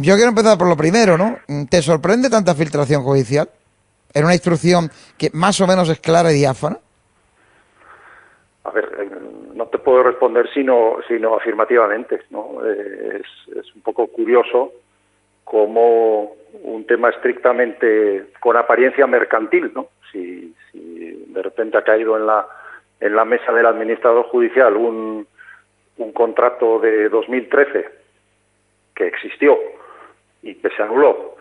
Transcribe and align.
yo 0.00 0.14
quiero 0.14 0.30
empezar 0.30 0.56
por 0.56 0.68
lo 0.68 0.76
primero, 0.76 1.18
¿no? 1.18 1.38
¿Te 1.68 1.82
sorprende 1.82 2.30
tanta 2.30 2.54
filtración 2.54 3.02
judicial? 3.02 3.48
¿En 4.14 4.24
una 4.24 4.34
instrucción 4.34 4.90
que 5.18 5.30
más 5.32 5.60
o 5.60 5.66
menos 5.66 5.88
es 5.88 6.00
clara 6.00 6.30
y 6.32 6.36
diáfana? 6.36 6.78
A 8.64 8.70
ver, 8.70 8.88
eh, 8.98 9.10
no 9.54 9.66
te 9.66 9.78
puedo 9.78 10.02
responder 10.02 10.48
sino, 10.54 10.98
sino 11.08 11.34
afirmativamente, 11.34 12.20
¿no? 12.30 12.64
Eh, 12.64 13.20
es, 13.20 13.56
es 13.56 13.74
un 13.74 13.82
poco 13.82 14.06
curioso 14.06 14.72
cómo 15.44 16.32
un 16.62 16.84
tema 16.86 17.10
estrictamente 17.10 18.26
con 18.40 18.56
apariencia 18.56 19.06
mercantil, 19.06 19.72
¿no? 19.74 19.88
Si, 20.12 20.54
si 20.70 21.24
de 21.28 21.42
repente 21.42 21.76
ha 21.76 21.84
caído 21.84 22.16
en 22.16 22.26
la, 22.26 22.46
en 23.00 23.16
la 23.16 23.24
mesa 23.24 23.52
del 23.52 23.66
administrador 23.66 24.26
judicial 24.26 24.76
un, 24.76 25.26
un 25.96 26.12
contrato 26.12 26.78
de 26.78 27.08
2013 27.08 27.88
que 28.94 29.06
existió 29.06 29.58
y 30.42 30.54
que 30.56 30.70
se 30.70 30.82
anuló 30.82 31.36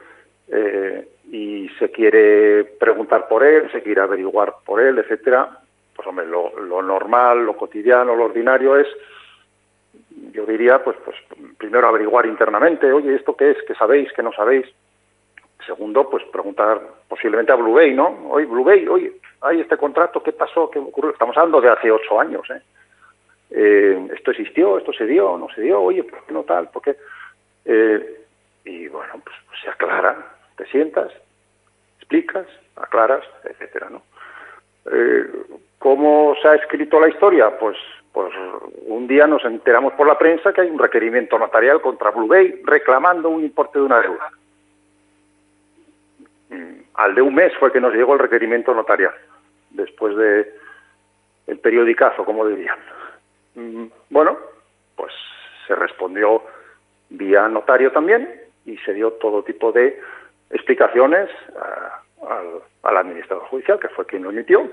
eh, 0.47 1.07
y 1.31 1.69
se 1.79 1.91
quiere 1.91 2.63
preguntar 2.63 3.27
por 3.27 3.43
él, 3.43 3.71
se 3.71 3.81
quiere 3.81 4.01
averiguar 4.01 4.55
por 4.65 4.81
él, 4.81 4.97
etcétera, 4.99 5.59
pues 5.95 6.07
hombre, 6.07 6.25
lo, 6.25 6.57
lo 6.59 6.81
normal, 6.81 7.45
lo 7.45 7.57
cotidiano, 7.57 8.15
lo 8.15 8.25
ordinario 8.25 8.77
es 8.77 8.87
yo 10.31 10.45
diría, 10.45 10.83
pues, 10.83 10.97
pues 11.03 11.15
primero 11.57 11.87
averiguar 11.87 12.25
internamente, 12.25 12.91
oye, 12.91 13.15
¿esto 13.15 13.35
qué 13.35 13.51
es? 13.51 13.57
¿Qué 13.67 13.75
sabéis? 13.75 14.11
¿Qué 14.13 14.23
no 14.23 14.31
sabéis? 14.33 14.65
Segundo, 15.65 16.09
pues 16.09 16.23
preguntar 16.25 16.79
posiblemente 17.07 17.51
a 17.51 17.55
Blue 17.55 17.73
Bay, 17.73 17.93
¿no? 17.93 18.29
Oye, 18.29 18.45
Blue 18.45 18.63
Bay, 18.63 18.87
oye, 18.87 19.13
hay 19.41 19.61
este 19.61 19.77
contrato, 19.77 20.23
¿qué 20.23 20.31
pasó? 20.31 20.69
¿Qué 20.69 20.79
ocurrió? 20.79 21.11
Estamos 21.11 21.35
hablando 21.37 21.61
de 21.61 21.69
hace 21.69 21.91
ocho 21.91 22.19
años, 22.19 22.47
¿eh? 22.49 22.61
eh 23.51 24.07
esto 24.13 24.31
existió, 24.31 24.77
esto 24.77 24.93
se 24.93 25.05
dio, 25.05 25.37
no 25.37 25.49
se 25.53 25.61
dio, 25.61 25.81
oye, 25.81 26.03
¿por 26.03 26.23
qué 26.23 26.33
no 26.33 26.43
tal? 26.43 26.69
¿Por 26.69 26.81
qué? 26.81 26.95
Eh, 27.65 28.26
y 28.67 28.87
bueno, 28.89 29.13
pues, 29.23 29.35
pues, 29.47 29.59
se 29.61 29.69
aclara, 29.69 30.15
te 30.57 30.65
sientas, 30.65 31.11
explicas, 31.97 32.45
aclaras, 32.75 33.23
etcétera, 33.45 33.89
¿no? 33.89 34.03
Eh, 34.91 35.25
¿Cómo 35.79 36.35
se 36.41 36.47
ha 36.47 36.55
escrito 36.55 36.99
la 36.99 37.09
historia? 37.09 37.57
Pues 37.57 37.77
pues 38.13 38.33
un 38.87 39.07
día 39.07 39.27
nos 39.27 39.45
enteramos 39.45 39.93
por 39.93 40.07
la 40.07 40.17
prensa 40.17 40.51
que 40.51 40.61
hay 40.61 40.71
un 40.71 40.79
requerimiento 40.79 41.37
notarial 41.37 41.81
contra 41.81 42.09
Blue 42.09 42.27
Bay 42.27 42.61
reclamando 42.63 43.29
un 43.29 43.43
importe 43.43 43.77
de 43.77 43.85
una 43.85 44.01
deuda. 44.01 44.31
Mm, 46.49 46.79
al 46.95 47.13
de 47.13 47.21
un 47.21 47.35
mes 47.35 47.53
fue 47.59 47.71
que 47.71 47.79
nos 47.79 47.93
llegó 47.93 48.13
el 48.13 48.19
requerimiento 48.19 48.73
notarial, 48.73 49.13
después 49.69 50.15
de 50.15 50.51
el 51.45 51.59
periodicazo, 51.59 52.25
como 52.25 52.47
dirían. 52.47 52.79
Mm, 53.53 53.85
bueno, 54.09 54.35
pues 54.95 55.13
se 55.67 55.75
respondió 55.75 56.41
vía 57.09 57.47
notario 57.47 57.91
también 57.91 58.46
y 58.67 58.77
se 58.77 58.93
dio 58.93 59.13
todo 59.13 59.43
tipo 59.43 59.71
de 59.71 59.99
explicaciones 60.51 61.29
al, 62.21 62.61
al 62.83 62.97
administrador 62.97 63.45
judicial, 63.47 63.79
que 63.79 63.89
fue 63.89 64.05
quien 64.05 64.23
lo 64.23 64.29
emitió, 64.29 64.69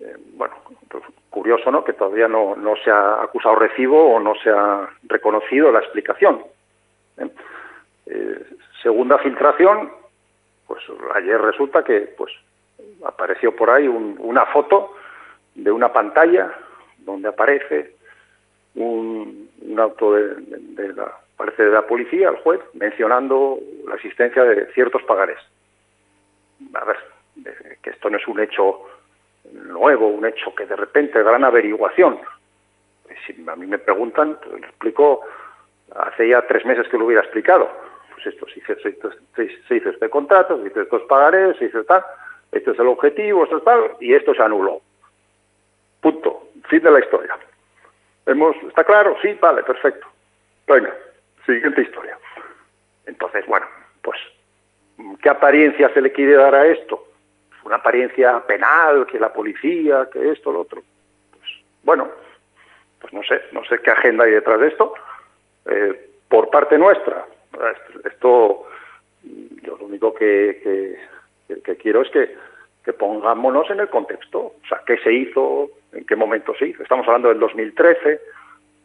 eh, 0.00 0.16
bueno, 0.34 0.54
pues, 0.88 1.04
curioso, 1.30 1.70
¿no? 1.70 1.84
Que 1.84 1.92
todavía 1.92 2.26
no, 2.28 2.56
no 2.56 2.74
se 2.76 2.90
ha 2.90 3.22
acusado 3.22 3.54
recibo 3.56 4.14
o 4.14 4.20
no 4.20 4.34
se 4.42 4.50
ha 4.50 4.88
reconocido 5.04 5.70
la 5.70 5.78
explicación. 5.78 6.42
¿eh? 7.18 7.28
Eh, 8.06 8.44
segunda 8.82 9.18
filtración, 9.18 9.92
pues 10.66 10.82
ayer 11.14 11.40
resulta 11.40 11.84
que, 11.84 12.12
pues, 12.16 12.32
apareció 13.04 13.54
por 13.54 13.70
ahí 13.70 13.86
una 13.86 14.46
foto 14.46 14.94
de 15.54 15.70
una 15.70 15.92
pantalla 15.92 16.52
donde 16.98 17.28
aparece 17.28 17.94
un, 18.74 19.48
auto 19.78 20.14
de, 20.14 20.92
la, 20.94 21.12
parece 21.42 21.64
de 21.64 21.72
la 21.72 21.84
policía, 21.84 22.28
el 22.28 22.36
juez, 22.36 22.60
mencionando 22.74 23.58
la 23.88 23.96
existencia 23.96 24.44
de 24.44 24.66
ciertos 24.74 25.02
pagares. 25.02 25.38
A 26.72 26.84
ver, 26.84 26.96
que 27.82 27.90
esto 27.90 28.08
no 28.08 28.16
es 28.16 28.28
un 28.28 28.38
hecho 28.38 28.82
nuevo, 29.50 30.06
un 30.06 30.24
hecho 30.24 30.54
que 30.54 30.66
de 30.66 30.76
repente, 30.76 31.20
gran 31.20 31.42
averiguación. 31.42 32.20
Si 33.26 33.34
a 33.44 33.56
mí 33.56 33.66
me 33.66 33.78
preguntan, 33.78 34.38
lo 34.48 34.56
explico, 34.58 35.22
hace 35.96 36.28
ya 36.28 36.46
tres 36.46 36.64
meses 36.64 36.86
que 36.88 36.96
lo 36.96 37.06
hubiera 37.06 37.22
explicado. 37.22 37.68
Pues 38.14 38.24
esto, 38.28 38.46
se 38.46 38.60
hizo, 38.60 39.10
se, 39.66 39.74
hizo 39.74 39.90
este 39.90 40.08
contrato, 40.10 40.62
se 40.62 40.68
hizo 40.68 40.82
estos 40.82 41.02
pagarés, 41.08 41.56
se 41.56 41.64
hizo 41.64 41.82
tal, 41.82 42.04
este 42.52 42.70
es 42.70 42.78
el 42.78 42.86
objetivo, 42.86 43.42
esto 43.42 43.56
es 43.56 43.64
tal, 43.64 43.96
y 43.98 44.14
esto 44.14 44.32
se 44.32 44.42
anuló. 44.42 44.80
Punto. 46.00 46.50
Fin 46.68 46.84
de 46.84 46.90
la 46.92 47.00
historia. 47.00 47.36
Hemos, 48.26 48.54
¿Está 48.68 48.84
claro? 48.84 49.16
Sí, 49.20 49.36
vale, 49.40 49.64
perfecto. 49.64 50.06
Venga, 50.68 50.94
siguiente 51.46 51.82
historia. 51.82 52.18
Entonces, 53.06 53.44
bueno, 53.46 53.66
pues, 54.02 54.18
¿qué 55.22 55.28
apariencia 55.28 55.92
se 55.92 56.00
le 56.00 56.12
quiere 56.12 56.34
dar 56.34 56.54
a 56.54 56.66
esto? 56.66 57.08
una 57.64 57.76
apariencia 57.76 58.40
penal, 58.46 59.06
que 59.06 59.18
la 59.18 59.32
policía, 59.32 60.08
que 60.12 60.30
esto, 60.30 60.52
lo 60.52 60.60
otro. 60.60 60.82
Pues, 61.30 61.50
bueno, 61.82 62.08
pues 63.00 63.12
no 63.12 63.22
sé, 63.22 63.40
no 63.52 63.64
sé 63.64 63.78
qué 63.78 63.90
agenda 63.90 64.24
hay 64.24 64.32
detrás 64.32 64.60
de 64.60 64.68
esto. 64.68 64.94
Eh, 65.66 66.10
por 66.28 66.50
parte 66.50 66.78
nuestra, 66.78 67.24
esto, 68.04 68.66
yo 69.62 69.76
lo 69.76 69.84
único 69.84 70.14
que, 70.14 70.98
que, 71.64 71.76
quiero 71.76 72.02
es 72.02 72.10
que, 72.10 72.36
que 72.84 72.92
pongámonos 72.92 73.70
en 73.70 73.80
el 73.80 73.88
contexto, 73.88 74.38
o 74.38 74.66
sea, 74.68 74.80
qué 74.86 74.96
se 74.98 75.12
hizo, 75.12 75.70
en 75.92 76.04
qué 76.06 76.16
momento 76.16 76.54
se 76.54 76.66
hizo. 76.66 76.82
Estamos 76.82 77.06
hablando 77.06 77.28
del 77.28 77.38
2013, 77.38 78.20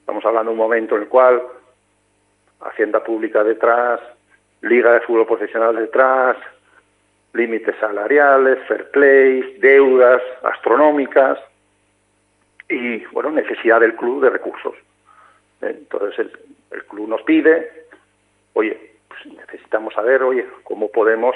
estamos 0.02 0.26
hablando 0.26 0.52
de 0.52 0.54
un 0.54 0.60
momento 0.60 0.96
en 0.96 1.04
el 1.04 1.08
cual 1.08 1.42
Hacienda 2.62 3.04
Pública 3.04 3.44
detrás, 3.44 4.00
Liga 4.62 4.94
de 4.94 5.02
Fútbol 5.02 5.28
Profesional 5.28 5.76
detrás, 5.76 6.38
límites 7.34 7.76
salariales, 7.80 8.60
fair 8.68 8.90
play, 8.92 9.58
deudas 9.60 10.22
astronómicas 10.44 11.38
y, 12.68 13.06
bueno, 13.08 13.32
necesidad 13.32 13.80
del 13.80 13.96
club 13.96 14.24
de 14.24 14.30
recursos. 14.30 14.74
¿Eh? 15.62 15.76
Entonces 15.78 16.28
el, 16.72 16.84
club 16.86 17.08
nos 17.08 17.22
pide, 17.24 17.86
oye, 18.54 18.92
pues 19.08 19.26
necesitamos 19.26 19.94
saber, 19.94 20.24
oye, 20.24 20.46
cómo 20.64 20.90
podemos, 20.90 21.36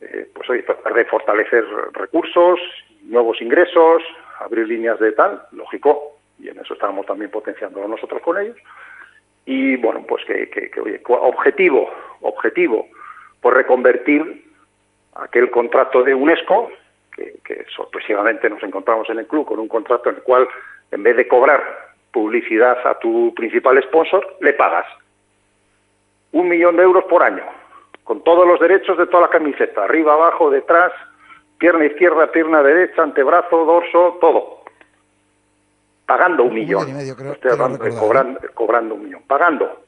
eh, 0.00 0.28
pues 0.34 0.48
oye, 0.50 0.62
tratar 0.62 0.94
de 0.94 1.04
fortalecer 1.04 1.64
recursos, 1.92 2.58
nuevos 3.02 3.40
ingresos, 3.40 4.02
abrir 4.38 4.66
líneas 4.66 4.98
de 4.98 5.12
tal, 5.12 5.42
lógico, 5.52 6.16
y 6.38 6.48
en 6.48 6.58
eso 6.58 6.74
estábamos 6.74 7.06
también 7.06 7.30
potenciando 7.30 7.86
nosotros 7.86 8.22
con 8.22 8.38
ellos. 8.38 8.56
Y 9.52 9.74
bueno, 9.78 10.04
pues 10.06 10.24
que, 10.26 10.48
que, 10.48 10.70
objetivo, 11.08 11.90
objetivo, 12.20 12.86
pues 13.40 13.56
reconvertir 13.56 14.44
aquel 15.16 15.50
contrato 15.50 16.04
de 16.04 16.14
UNESCO, 16.14 16.70
que, 17.16 17.64
sorpresivamente 17.74 18.48
nos 18.48 18.62
encontramos 18.62 19.10
en 19.10 19.18
el 19.18 19.26
club 19.26 19.46
con 19.46 19.58
un 19.58 19.66
contrato 19.66 20.08
en 20.08 20.14
el 20.14 20.22
cual, 20.22 20.46
en 20.92 21.02
vez 21.02 21.16
de 21.16 21.26
cobrar 21.26 21.60
publicidad 22.12 22.78
a 22.86 22.96
tu 23.00 23.34
principal 23.34 23.82
sponsor, 23.82 24.36
le 24.40 24.52
pagas 24.52 24.86
un 26.30 26.48
millón 26.48 26.76
de 26.76 26.84
euros 26.84 27.02
por 27.06 27.24
año, 27.24 27.42
con 28.04 28.22
todos 28.22 28.46
los 28.46 28.60
derechos 28.60 28.98
de 28.98 29.08
toda 29.08 29.22
la 29.22 29.30
camiseta, 29.30 29.82
arriba, 29.82 30.12
abajo, 30.12 30.48
detrás, 30.48 30.92
pierna 31.58 31.86
izquierda, 31.86 32.30
pierna 32.30 32.62
derecha, 32.62 33.02
antebrazo, 33.02 33.64
dorso, 33.64 34.16
todo. 34.20 34.49
Pagando 36.10 36.42
un 36.42 36.54
millón. 36.54 36.88
cobrando, 37.98 38.40
cobrando 38.54 38.94
un 38.96 39.04
millón. 39.04 39.22
Pagando 39.28 39.84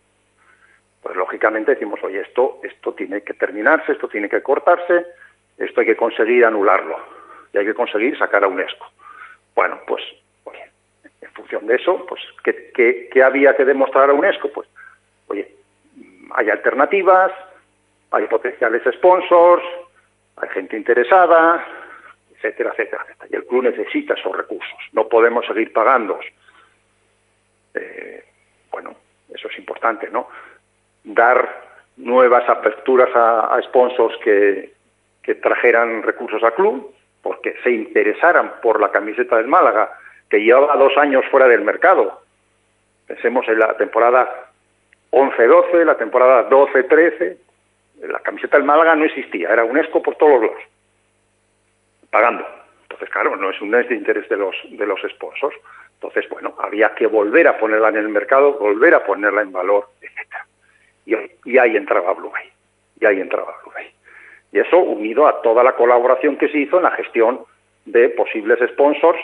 pues 1.03 1.17
lógicamente 1.17 1.73
decimos, 1.73 1.99
oye, 2.05 2.21
esto, 2.21 2.61
esto 2.63 2.95
tiene 2.95 3.23
que 3.23 3.35
terminarse, 3.35 3.91
esto 3.91 4.07
tiene 4.09 4.29
que 4.29 4.41
cortarse, 4.41 5.05
esto 5.59 5.81
hay 5.81 5.87
que 5.87 5.97
conseguir 5.97 6.45
anularlo 6.45 6.97
y 7.53 7.59
hay 7.59 7.67
que 7.67 7.75
conseguir 7.75 8.17
sacar 8.17 8.45
a 8.45 8.47
UNESCO. 8.47 8.87
Bueno, 9.57 9.81
pues, 9.85 10.01
oye, 10.45 10.65
en 11.21 11.31
función 11.33 11.67
de 11.67 11.75
eso, 11.75 12.07
pues, 12.07 12.23
¿qué, 12.45 13.09
qué, 13.13 13.23
había 13.23 13.57
que 13.57 13.65
demostrar 13.65 14.11
a 14.11 14.13
UNESCO? 14.13 14.53
Pues, 14.53 14.69
oye, 15.27 15.53
hay 16.35 16.51
alternativas, 16.51 17.33
hay 18.13 18.29
potenciales 18.29 18.83
sponsors, 18.95 19.65
hay 20.37 20.49
gente 20.51 20.77
interesada, 20.77 21.67
etcétera, 22.43 22.71
etcétera, 22.71 23.05
etcétera. 23.05 23.29
Y 23.31 23.37
el 23.37 23.47
club 23.47 23.65
necesita 23.65 24.15
esos 24.15 24.37
recursos. 24.37 24.79
No 24.93 25.09
podemos 25.09 25.47
seguir 25.47 25.73
pagando. 25.73 26.19
Eh, 27.75 28.25
bueno, 28.71 28.95
eso 29.33 29.49
es 29.49 29.59
importante, 29.59 30.11
¿no? 30.11 30.29
dar 31.05 31.63
nuevas 31.97 32.49
aperturas 32.49 33.11
a, 33.15 33.61
sponsors 33.63 34.17
que, 34.23 34.73
que 35.23 35.35
trajeran 35.37 36.03
recursos 36.03 36.43
al 36.43 36.55
club, 36.55 36.95
porque 37.23 37.55
se 37.63 37.71
interesaran 37.71 38.55
por 38.63 38.81
la 38.81 38.91
camiseta 38.91 39.37
del 39.37 39.47
Málaga, 39.47 39.91
que 40.29 40.39
llevaba 40.39 40.77
dos 40.77 40.97
años 40.97 41.25
fuera 41.31 41.47
del 41.49 41.63
mercado. 41.63 42.23
Pensemos 43.07 43.47
en 43.49 43.59
la 43.59 43.77
temporada 43.77 44.51
11-12, 45.11 45.85
la 45.85 45.97
temporada 45.97 46.49
12-13, 46.49 47.37
la 48.09 48.19
camiseta 48.21 48.57
del 48.57 48.67
Málaga 48.67 48.97
no 48.97 49.05
existía, 49.05 49.51
era 49.51 49.65
UNESCO 49.65 50.03
por 50.03 50.17
todos 50.17 50.41
los 50.41 50.51
lados, 50.51 50.63
pagando. 52.13 52.47
Entonces, 52.83 53.09
claro, 53.09 53.35
no 53.37 53.51
es 53.51 53.61
un 53.61 53.71
de 53.71 53.95
interés 53.95 54.29
de 54.29 54.37
los, 54.37 54.55
de 54.69 54.87
los 54.87 55.01
sponsors. 55.01 55.57
Entonces, 55.95 56.29
bueno, 56.29 56.55
había 56.59 56.95
que 56.95 57.07
volver 57.07 57.49
a 57.49 57.59
ponerla 57.59 57.89
en 57.89 57.97
el 57.97 58.09
mercado, 58.11 58.59
volver 58.59 58.95
a 58.95 59.05
ponerla 59.05 59.43
en 59.43 59.51
valor, 59.51 59.89
etcétera. 60.01 60.47
Y, 61.07 61.15
y 61.51 61.59
ahí 61.59 61.77
entraba 61.77 62.13
Blue 62.13 62.31
Bay. 62.31 62.49
Y 63.01 63.07
ahí 63.07 63.21
entraba 63.21 63.57
Blue 63.63 63.73
Bay. 63.73 63.91
Y 64.53 64.59
eso 64.59 64.79
unido 64.79 65.27
a 65.27 65.41
toda 65.41 65.65
la 65.65 65.73
colaboración 65.73 66.37
que 66.37 66.49
se 66.49 66.59
hizo 66.59 66.77
en 66.77 66.83
la 66.83 66.91
gestión 66.91 67.41
de 67.87 68.11
posibles 68.11 68.59
sponsors, 68.73 69.19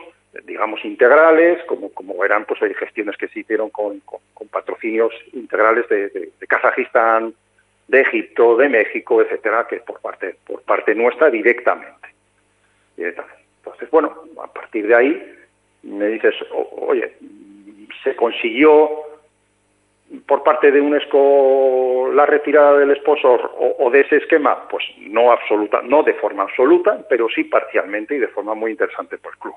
digamos, 0.45 0.83
integrales, 0.85 1.63
como, 1.67 1.93
como 1.93 2.25
eran 2.25 2.47
pues 2.47 2.63
hay 2.63 2.73
gestiones 2.75 3.17
que 3.17 3.29
se 3.29 3.41
hicieron 3.41 3.71
con, 3.71 4.01
con, 4.01 4.49
patrocinios 4.49 5.13
integrales 5.35 5.87
de, 5.89 6.09
de, 6.09 6.47
Kazajistán, 6.49 7.35
de 7.87 8.01
Egipto, 8.01 8.57
de 8.57 8.69
México, 8.69 9.21
etcétera, 9.21 9.67
que 9.69 9.77
por 9.77 10.01
parte, 10.01 10.37
por 10.47 10.63
parte 10.63 10.95
nuestra 10.95 11.29
directamente. 11.29 12.09
Entonces, 12.99 13.91
bueno, 13.91 14.15
a 14.43 14.53
partir 14.53 14.87
de 14.87 14.95
ahí 14.95 15.35
me 15.83 16.07
dices, 16.07 16.35
oye, 16.53 17.15
se 18.03 18.17
consiguió 18.17 19.09
por 20.27 20.43
parte 20.43 20.71
de 20.71 20.81
UNESCO 20.81 22.11
la 22.15 22.25
retirada 22.25 22.79
del 22.79 22.97
sponsor 22.97 23.53
o, 23.59 23.91
de 23.91 24.01
ese 24.01 24.17
esquema, 24.17 24.67
pues 24.69 24.85
no 24.99 25.31
absoluta, 25.31 25.83
no 25.83 26.03
de 26.03 26.15
forma 26.15 26.45
absoluta, 26.45 27.05
pero 27.09 27.29
sí 27.29 27.45
parcialmente 27.45 28.17
y 28.17 28.19
de 28.19 28.29
forma 28.29 28.55
muy 28.55 28.71
interesante 28.71 29.19
por 29.19 29.33
el 29.33 29.39
club. 29.39 29.55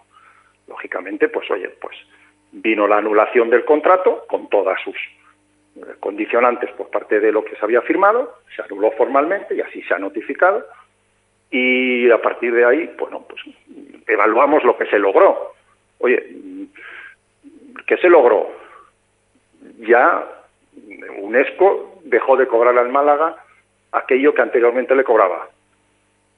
Lógicamente, 0.68 1.30
pues 1.30 1.50
oye, 1.52 1.70
pues 1.82 1.96
vino 2.52 2.88
la 2.88 2.98
anulación 2.98 3.50
del 3.50 3.64
contrato 3.64 4.26
con 4.28 4.50
todas 4.50 4.80
sus 4.84 4.96
eh, 5.78 5.96
condicionantes 6.00 6.70
por 6.72 6.90
parte 6.90 7.22
de 7.22 7.32
lo 7.32 7.46
que 7.46 7.56
se 7.56 7.64
había 7.64 7.82
firmado, 7.82 8.40
se 8.54 8.62
anuló 8.62 8.92
formalmente 8.92 9.56
y 9.56 9.62
así 9.62 9.82
se 9.84 9.94
ha 9.94 10.00
notificado 10.00 10.66
y 11.52 12.10
a 12.10 12.22
partir 12.22 12.54
de 12.54 12.66
ahí, 12.66 12.96
bueno, 12.98 13.26
pues 13.28 13.42
evaluamos 14.08 14.64
lo 14.64 14.78
que 14.78 14.86
se 14.86 14.98
logró. 14.98 15.54
Oye, 16.00 16.24
¿qué 17.86 17.98
se 17.98 18.10
logró? 18.10 18.50
Ya 19.80 20.26
UNESCO 21.20 22.00
dejó 22.06 22.38
de 22.38 22.48
cobrar 22.48 22.78
al 22.78 22.90
Málaga 22.90 23.36
aquello 23.92 24.34
que 24.34 24.42
anteriormente 24.42 24.96
le 24.96 25.04
cobraba. 25.04 25.50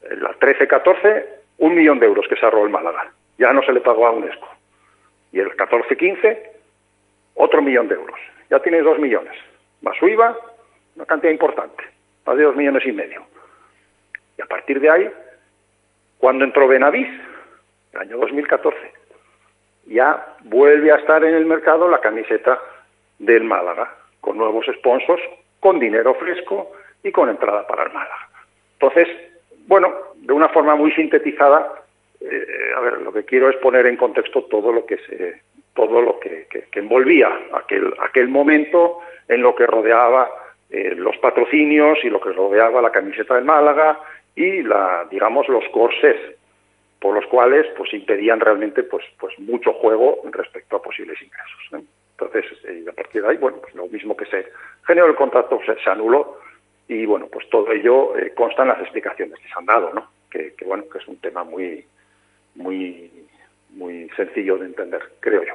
La 0.10 0.32
13-14, 0.40 1.26
un 1.60 1.76
millón 1.76 2.00
de 2.00 2.08
euros 2.08 2.28
que 2.28 2.36
se 2.36 2.46
ahorró 2.46 2.66
el 2.66 2.72
Málaga. 2.72 3.12
Ya 3.38 3.54
no 3.54 3.62
se 3.64 3.72
le 3.72 3.82
pagó 3.82 4.08
a 4.08 4.12
UNESCO. 4.12 4.48
Y 5.32 5.40
el 5.40 5.56
14-15, 5.56 6.40
otro 7.36 7.62
millón 7.62 7.88
de 7.88 7.96
euros. 7.96 8.20
Ya 8.50 8.60
tiene 8.60 8.82
dos 8.82 9.00
millones. 9.00 9.34
Más 9.82 9.96
su 9.98 10.08
IVA, 10.08 10.36
una 10.96 11.06
cantidad 11.06 11.32
importante. 11.32 11.84
Más 12.26 12.38
de 12.38 12.44
dos 12.44 12.56
millones 12.56 12.86
y 12.86 12.92
medio. 12.92 13.24
Y 14.38 14.42
a 14.42 14.46
partir 14.46 14.80
de 14.80 14.90
ahí, 14.90 15.12
cuando 16.18 16.46
entró 16.46 16.68
Benavís, 16.68 17.08
el 17.94 18.00
año 18.00 18.18
2014, 18.18 18.78
ya 19.88 20.36
vuelve 20.44 20.92
a 20.92 20.96
estar 20.96 21.24
en 21.24 21.36
el 21.36 21.46
mercado 21.46 21.90
la 21.90 22.00
camiseta 22.00 22.60
del 23.20 23.44
Málaga 23.44 23.96
con 24.22 24.38
nuevos 24.38 24.66
sponsors, 24.78 25.22
con 25.60 25.80
dinero 25.80 26.16
fresco 26.16 26.72
y 27.04 27.12
con 27.12 27.30
entrada 27.30 27.68
para 27.68 27.84
el 27.84 27.94
Málaga. 27.94 28.30
Entonces, 28.80 29.08
bueno, 29.68 29.94
de 30.16 30.34
una 30.34 30.50
forma 30.50 30.76
muy 30.76 30.92
sintetizada, 30.94 31.84
eh, 32.22 32.72
a 32.76 32.80
ver, 32.80 33.02
lo 33.02 33.12
que 33.12 33.26
quiero 33.26 33.50
es 33.50 33.58
poner 33.58 33.86
en 33.86 33.98
contexto 33.98 34.44
todo 34.46 34.72
lo 34.72 34.86
que 34.86 34.98
se, 34.98 35.42
todo 35.74 36.02
lo 36.02 36.20
que, 36.20 36.48
envolvía 36.74 37.30
aquel, 37.54 37.94
aquel 38.00 38.28
momento 38.28 39.00
en 39.28 39.42
lo 39.42 39.56
que 39.56 39.66
rodeaba 39.66 40.30
eh, 40.70 40.96
los 40.96 41.18
patrocinios 41.18 42.00
y 42.04 42.10
lo 42.10 42.20
que 42.20 42.32
rodeaba 42.32 42.82
la 42.82 42.92
camiseta 42.92 43.36
del 43.36 43.46
Málaga 43.46 44.00
y 44.36 44.64
la, 44.64 45.08
digamos, 45.10 45.48
los 45.48 45.64
corsés 45.70 46.18
por 47.00 47.16
los 47.16 47.26
cuales 47.28 47.68
pues 47.76 47.94
impedían 47.94 48.40
realmente 48.40 48.82
pues 48.84 49.04
pues 49.20 49.38
mucho 49.40 49.74
juego 49.74 50.22
respecto 50.32 50.78
a 50.78 50.82
posibles 50.82 51.22
ingresos. 51.22 51.88
Entonces, 52.18 52.46
eh, 52.66 52.86
a 52.90 52.94
partir 52.94 53.22
de 53.22 53.30
ahí, 53.30 53.38
bueno, 53.38 53.58
pues 53.58 53.76
lo 53.76 53.88
mismo 53.88 54.16
que 54.16 54.26
se 54.26 54.48
generó 54.88 55.08
el 55.08 55.16
contrato 55.16 55.60
se, 55.66 55.90
anuló 55.90 56.40
y 56.88 57.06
bueno, 57.06 57.28
pues 57.28 57.50
todo 57.50 57.72
ello 57.72 58.18
eh, 58.18 58.34
consta 58.34 58.62
en 58.62 58.70
las 58.70 58.80
explicaciones 58.80 59.38
que 59.40 59.48
se 59.48 59.54
han 59.58 59.66
dado, 59.66 59.92
¿no? 59.94 60.08
Que, 60.32 60.56
bueno, 60.66 60.86
que 60.90 61.00
es 61.00 61.08
un 61.08 61.18
tema 61.18 61.44
muy 61.44 61.86
muy 62.56 63.12
muy 63.72 64.10
sencillo 64.16 64.58
de 64.58 64.68
entender, 64.68 65.02
creo 65.20 65.44
yo. 65.44 65.54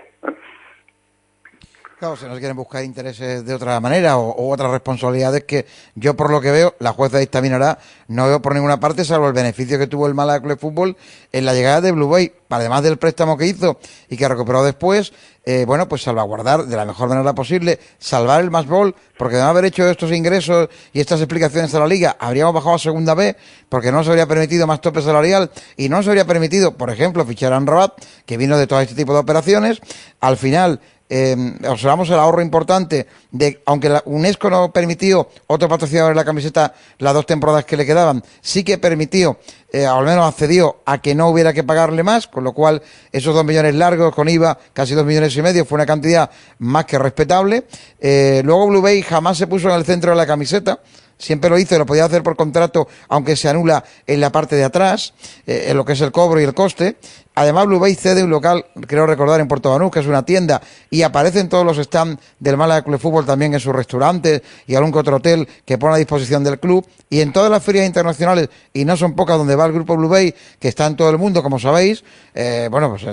Claro, 1.98 2.16
se 2.16 2.28
nos 2.28 2.38
quieren 2.38 2.56
buscar 2.56 2.84
intereses 2.84 3.44
de 3.44 3.54
otra 3.54 3.80
manera 3.80 4.18
o, 4.18 4.52
otras 4.52 4.70
responsabilidades 4.70 5.42
que 5.42 5.66
yo 5.96 6.14
por 6.14 6.30
lo 6.30 6.40
que 6.40 6.52
veo, 6.52 6.76
la 6.78 6.92
jueza 6.92 7.18
dictaminará, 7.18 7.80
no 8.06 8.28
veo 8.28 8.40
por 8.40 8.54
ninguna 8.54 8.78
parte 8.78 9.04
salvo 9.04 9.26
el 9.26 9.32
beneficio 9.32 9.80
que 9.80 9.88
tuvo 9.88 10.06
el 10.06 10.14
Málaga 10.14 10.38
Club 10.38 10.52
de 10.52 10.60
Fútbol 10.60 10.96
en 11.32 11.44
la 11.44 11.54
llegada 11.54 11.80
de 11.80 11.90
Blue 11.90 12.08
Bay, 12.08 12.30
además 12.50 12.84
del 12.84 12.98
préstamo 12.98 13.36
que 13.36 13.46
hizo 13.46 13.80
y 14.08 14.16
que 14.16 14.28
recuperó 14.28 14.62
después, 14.62 15.12
eh, 15.50 15.64
bueno, 15.64 15.88
pues 15.88 16.02
salvaguardar 16.02 16.66
de 16.66 16.76
la 16.76 16.84
mejor 16.84 17.08
manera 17.08 17.34
posible, 17.34 17.80
salvar 17.98 18.42
el 18.42 18.50
más 18.50 18.66
gol, 18.66 18.94
porque 19.16 19.36
de 19.36 19.42
no 19.42 19.48
haber 19.48 19.64
hecho 19.64 19.88
estos 19.88 20.12
ingresos 20.12 20.68
y 20.92 21.00
estas 21.00 21.20
explicaciones 21.22 21.74
a 21.74 21.78
la 21.78 21.86
liga, 21.86 22.18
habríamos 22.20 22.52
bajado 22.52 22.74
a 22.74 22.78
segunda 22.78 23.14
B, 23.14 23.34
porque 23.70 23.90
no 23.90 24.04
se 24.04 24.10
habría 24.10 24.26
permitido 24.26 24.66
más 24.66 24.82
tope 24.82 25.00
salarial 25.00 25.50
y 25.78 25.88
no 25.88 26.02
se 26.02 26.10
habría 26.10 26.26
permitido, 26.26 26.76
por 26.76 26.90
ejemplo, 26.90 27.24
fichar 27.24 27.54
a 27.54 27.56
Anrabat, 27.56 27.94
que 28.26 28.36
vino 28.36 28.58
de 28.58 28.66
todo 28.66 28.82
este 28.82 28.94
tipo 28.94 29.14
de 29.14 29.20
operaciones. 29.20 29.80
Al 30.20 30.36
final, 30.36 30.82
eh, 31.08 31.34
observamos 31.66 32.10
el 32.10 32.16
ahorro 32.16 32.42
importante 32.42 33.06
de, 33.30 33.62
aunque 33.64 33.88
la 33.88 34.02
UNESCO 34.04 34.50
no 34.50 34.70
permitió 34.70 35.30
otro 35.46 35.66
patrocinador 35.66 36.10
en 36.10 36.16
la 36.18 36.26
camiseta 36.26 36.74
las 36.98 37.14
dos 37.14 37.24
temporadas 37.24 37.64
que 37.64 37.78
le 37.78 37.86
quedaban, 37.86 38.22
sí 38.42 38.62
que 38.62 38.76
permitió, 38.76 39.38
eh, 39.70 39.84
al 39.84 40.04
menos 40.04 40.26
accedió 40.26 40.78
a 40.86 40.98
que 40.98 41.14
no 41.14 41.28
hubiera 41.28 41.52
que 41.52 41.62
pagarle 41.62 42.02
más, 42.02 42.26
con 42.26 42.42
lo 42.42 42.52
cual 42.52 42.82
esos 43.12 43.34
dos 43.34 43.44
millones 43.44 43.74
largos 43.74 44.14
con 44.14 44.28
IVA, 44.28 44.58
casi 44.72 44.94
dos 44.94 45.04
millones 45.04 45.36
y 45.36 45.42
medio, 45.42 45.64
fue 45.64 45.76
una 45.76 45.86
cantidad 45.86 46.30
más 46.58 46.86
que 46.86 46.98
respetable. 46.98 47.64
Eh, 48.00 48.40
luego 48.44 48.68
Blue 48.68 48.80
Bay 48.80 49.02
jamás 49.02 49.36
se 49.36 49.46
puso 49.46 49.68
en 49.68 49.74
el 49.74 49.84
centro 49.84 50.10
de 50.12 50.16
la 50.16 50.26
camiseta, 50.26 50.80
siempre 51.18 51.50
lo 51.50 51.58
hizo 51.58 51.74
y 51.74 51.78
lo 51.78 51.84
podía 51.84 52.06
hacer 52.06 52.22
por 52.22 52.36
contrato, 52.36 52.88
aunque 53.08 53.36
se 53.36 53.48
anula 53.48 53.84
en 54.06 54.20
la 54.20 54.32
parte 54.32 54.56
de 54.56 54.64
atrás, 54.64 55.12
eh, 55.46 55.66
en 55.68 55.76
lo 55.76 55.84
que 55.84 55.92
es 55.92 56.00
el 56.00 56.12
cobro 56.12 56.40
y 56.40 56.44
el 56.44 56.54
coste. 56.54 56.96
Además, 57.38 57.66
Blue 57.66 57.78
Bay 57.78 57.94
cede 57.94 58.24
un 58.24 58.30
local, 58.30 58.64
creo 58.88 59.06
recordar, 59.06 59.40
en 59.40 59.46
Puerto 59.46 59.70
Banús, 59.70 59.92
que 59.92 60.00
es 60.00 60.06
una 60.06 60.24
tienda, 60.24 60.60
y 60.90 61.02
aparecen 61.02 61.48
todos 61.48 61.64
los 61.64 61.76
stands 61.76 62.20
del 62.40 62.56
Málaga 62.56 62.82
Club 62.82 62.96
de 62.96 62.98
Fútbol 62.98 63.24
también 63.24 63.54
en 63.54 63.60
sus 63.60 63.72
restaurantes 63.72 64.42
y 64.66 64.74
algún 64.74 64.90
que 64.90 64.98
otro 64.98 65.18
hotel 65.18 65.46
que 65.64 65.78
pone 65.78 65.94
a 65.94 65.98
disposición 65.98 66.42
del 66.42 66.58
club. 66.58 66.84
Y 67.08 67.20
en 67.20 67.32
todas 67.32 67.48
las 67.48 67.62
ferias 67.62 67.86
internacionales, 67.86 68.48
y 68.72 68.84
no 68.84 68.96
son 68.96 69.14
pocas 69.14 69.38
donde 69.38 69.54
va 69.54 69.66
el 69.66 69.72
grupo 69.72 69.96
Blue 69.96 70.08
Bay, 70.08 70.34
que 70.58 70.66
está 70.66 70.86
en 70.86 70.96
todo 70.96 71.10
el 71.10 71.18
mundo, 71.18 71.40
como 71.40 71.60
sabéis, 71.60 72.02
eh, 72.34 72.66
bueno, 72.72 72.90
pues 72.90 73.04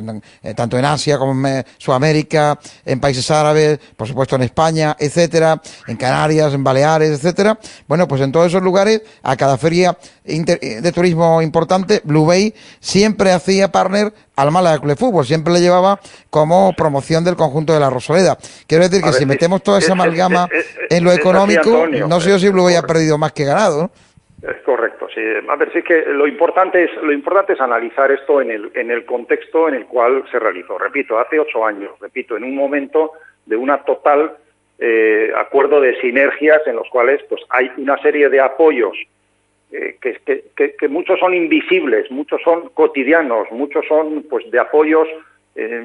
eh, 0.41 0.53
tanto 0.55 0.79
en 0.79 0.85
Asia 0.85 1.19
como 1.19 1.47
en 1.47 1.63
Sudamérica, 1.77 2.57
en 2.83 2.99
países 2.99 3.29
árabes, 3.29 3.77
por 3.95 4.07
supuesto 4.07 4.35
en 4.37 4.41
España, 4.41 4.95
etcétera, 4.97 5.61
en 5.85 5.97
Canarias, 5.97 6.51
en 6.51 6.63
Baleares, 6.63 7.11
etcétera. 7.11 7.59
Bueno, 7.87 8.07
pues 8.07 8.21
en 8.21 8.31
todos 8.31 8.47
esos 8.47 8.63
lugares, 8.63 9.03
a 9.21 9.35
cada 9.35 9.55
feria 9.59 9.95
de 10.25 10.91
turismo 10.91 11.41
importante, 11.41 12.01
Blue 12.03 12.25
Bay 12.25 12.53
siempre 12.79 13.31
hacía 13.31 13.71
partner 13.71 14.11
al 14.35 14.51
Málaga 14.51 14.79
Club 14.79 14.89
de 14.89 14.95
Fútbol, 14.95 15.25
siempre 15.25 15.53
le 15.53 15.59
llevaba 15.59 15.99
como 16.29 16.73
promoción 16.75 17.23
del 17.23 17.35
conjunto 17.35 17.73
de 17.73 17.79
la 17.79 17.89
Rosaleda. 17.89 18.37
Quiero 18.67 18.83
decir 18.83 19.03
que 19.03 19.13
si 19.13 19.25
metemos 19.25 19.61
toda 19.61 19.79
esa 19.79 19.93
amalgama 19.93 20.47
en 20.89 21.03
lo 21.03 21.11
económico, 21.11 21.87
no 21.87 22.19
sé 22.19 22.39
si 22.39 22.49
Blue 22.49 22.63
Bay 22.63 22.75
ha 22.75 22.81
perdido 22.81 23.17
más 23.17 23.33
que 23.33 23.45
ganado. 23.45 23.91
Es 24.41 24.61
correcto, 24.63 25.07
sí. 25.13 25.21
A 25.49 25.55
ver, 25.55 25.71
sí 25.73 25.81
que 25.81 26.03
lo 26.05 26.27
importante 26.27 26.83
es 26.83 26.91
lo 27.01 27.11
importante 27.11 27.53
es 27.53 27.61
analizar 27.61 28.11
esto 28.11 28.41
en 28.41 28.51
el 28.51 28.71
en 28.75 28.91
el 28.91 29.03
contexto 29.05 29.67
en 29.67 29.75
el 29.75 29.85
cual 29.87 30.23
se 30.31 30.37
realizó. 30.37 30.77
Repito, 30.77 31.17
hace 31.17 31.39
ocho 31.39 31.65
años, 31.65 31.91
repito, 31.99 32.37
en 32.37 32.43
un 32.43 32.55
momento 32.55 33.13
de 33.45 33.55
una 33.55 33.83
total 33.83 34.37
eh, 34.77 35.31
acuerdo 35.35 35.79
de 35.81 35.99
sinergias 36.01 36.61
en 36.67 36.75
los 36.75 36.87
cuales 36.89 37.21
pues 37.29 37.41
hay 37.49 37.71
una 37.77 37.97
serie 38.01 38.29
de 38.29 38.41
apoyos 38.41 38.95
eh, 39.71 39.97
que, 39.99 40.87
muchos 40.87 41.19
son 41.19 41.33
invisibles, 41.33 42.09
muchos 42.11 42.41
son 42.43 42.69
cotidianos, 42.69 43.51
muchos 43.51 43.85
son 43.87 44.23
pues 44.29 44.49
de 44.51 44.59
apoyos 44.59 45.07
eh, 45.55 45.81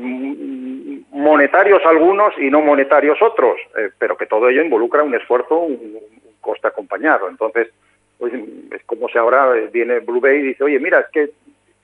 monetarios 1.11 1.85
algunos 1.85 2.35
y 2.39 2.51
no 2.51 2.61
monetarios 2.61 3.21
otros, 3.23 3.59
eh, 3.79 3.91
pero 3.99 4.17
que 4.17 4.27
todo 4.27 4.49
ello 4.49 4.63
involucra 4.63 5.03
un 5.03 5.15
esfuerzo, 5.15 5.59
un, 5.61 5.99
coste 6.41 6.69
acompañado. 6.69 7.29
Entonces, 7.29 7.69
pues, 8.19 8.33
es 8.33 8.83
como 8.85 9.09
si 9.09 9.19
ahora 9.19 9.53
viene 9.73 9.99
Blue 10.01 10.21
Bay 10.21 10.39
y 10.39 10.43
dice, 10.43 10.65
oye, 10.65 10.79
mira, 10.79 11.01
es 11.01 11.09
que, 11.09 11.31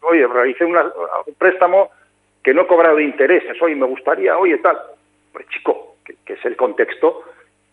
oye, 0.01 0.27
realicé 0.27 0.65
un 0.65 0.77
préstamo 1.39 1.91
que 2.43 2.55
no 2.55 2.63
he 2.63 2.67
cobrado 2.67 2.99
intereses, 3.01 3.61
oye, 3.61 3.75
me 3.75 3.87
gustaría, 3.87 4.39
oye, 4.39 4.59
tal. 4.59 4.79
Pues 5.33 5.47
chico, 5.49 5.97
que 6.05 6.33
es 6.33 6.45
el 6.45 6.57
contexto 6.57 7.23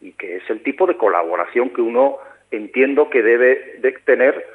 y 0.02 0.12
que 0.12 0.38
es 0.38 0.50
el 0.50 0.62
tipo 0.62 0.86
de 0.86 0.98
colaboración 0.98 1.70
que 1.70 1.82
uno 1.82 2.18
entiendo 2.56 3.10
que 3.10 3.22
debe 3.22 3.78
de 3.80 3.92
tener 4.06 4.46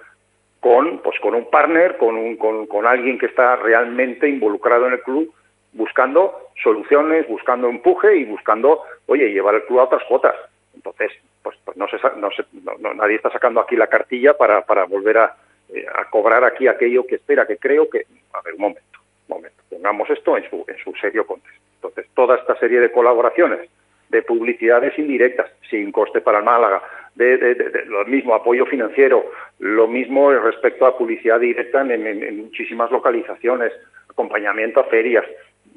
con, 0.61 0.99
pues, 0.99 1.19
con 1.21 1.35
un 1.35 1.49
partner, 1.50 1.97
con, 1.97 2.17
un, 2.17 2.37
con, 2.37 2.67
con 2.67 2.87
alguien 2.87 3.19
que 3.19 3.26
está 3.26 3.57
realmente 3.57 4.28
involucrado 4.28 4.87
en 4.87 4.95
el 4.95 5.02
club, 5.02 5.33
buscando 5.73 6.49
soluciones, 6.62 7.28
buscando 7.28 7.69
empuje 7.69 8.17
y 8.17 8.25
buscando, 8.25 8.83
oye, 9.07 9.33
llevar 9.33 9.55
el 9.55 9.64
club 9.64 9.81
a 9.81 9.85
otras 9.85 10.02
cuotas. 10.05 10.35
Entonces, 10.75 11.12
pues, 11.43 11.57
pues 11.64 11.76
no, 11.76 11.88
se, 11.88 11.97
no, 12.17 12.31
se, 12.31 12.45
no, 12.81 12.95
nadie 12.95 13.17
está 13.17 13.31
sacando 13.31 13.61
aquí 13.61 13.76
la 13.76 13.87
cartilla 13.87 14.37
para, 14.37 14.62
para 14.62 14.85
volver 14.85 15.19
a, 15.19 15.37
eh, 15.73 15.87
a 15.95 16.09
cobrar 16.11 16.45
aquí 16.45 16.67
aquello 16.67 17.07
que 17.07 17.17
espera, 17.17 17.47
que 17.47 17.59
creo 17.59 17.88
que, 17.88 18.05
a 18.33 18.40
ver, 18.43 18.55
un 18.55 18.61
momento, 18.61 18.99
un 19.28 19.37
momento, 19.37 19.62
pongamos 19.69 20.11
esto 20.11 20.37
en 20.37 20.49
su, 20.49 20.64
en 20.67 20.78
su 20.78 20.93
serio 20.95 21.26
contexto. 21.26 21.61
Entonces, 21.76 22.07
toda 22.14 22.37
esta 22.37 22.57
serie 22.59 22.81
de 22.81 22.90
colaboraciones, 22.90 23.69
de 24.11 24.23
publicidades 24.23 24.99
indirectas, 24.99 25.50
sin 25.69 25.93
coste 25.93 26.21
para 26.21 26.43
Málaga, 26.43 26.83
de, 27.15 27.85
lo 27.87 28.05
mismo 28.05 28.35
apoyo 28.35 28.65
financiero, 28.67 29.31
lo 29.59 29.88
mismo 29.88 30.33
respecto 30.33 30.87
a 30.87 30.97
publicidad 30.97 31.41
directa 31.41 31.81
en, 31.81 32.38
muchísimas 32.38 32.91
localizaciones, 32.91 33.73
acompañamiento 34.09 34.81
a 34.81 34.85
ferias, 34.85 35.25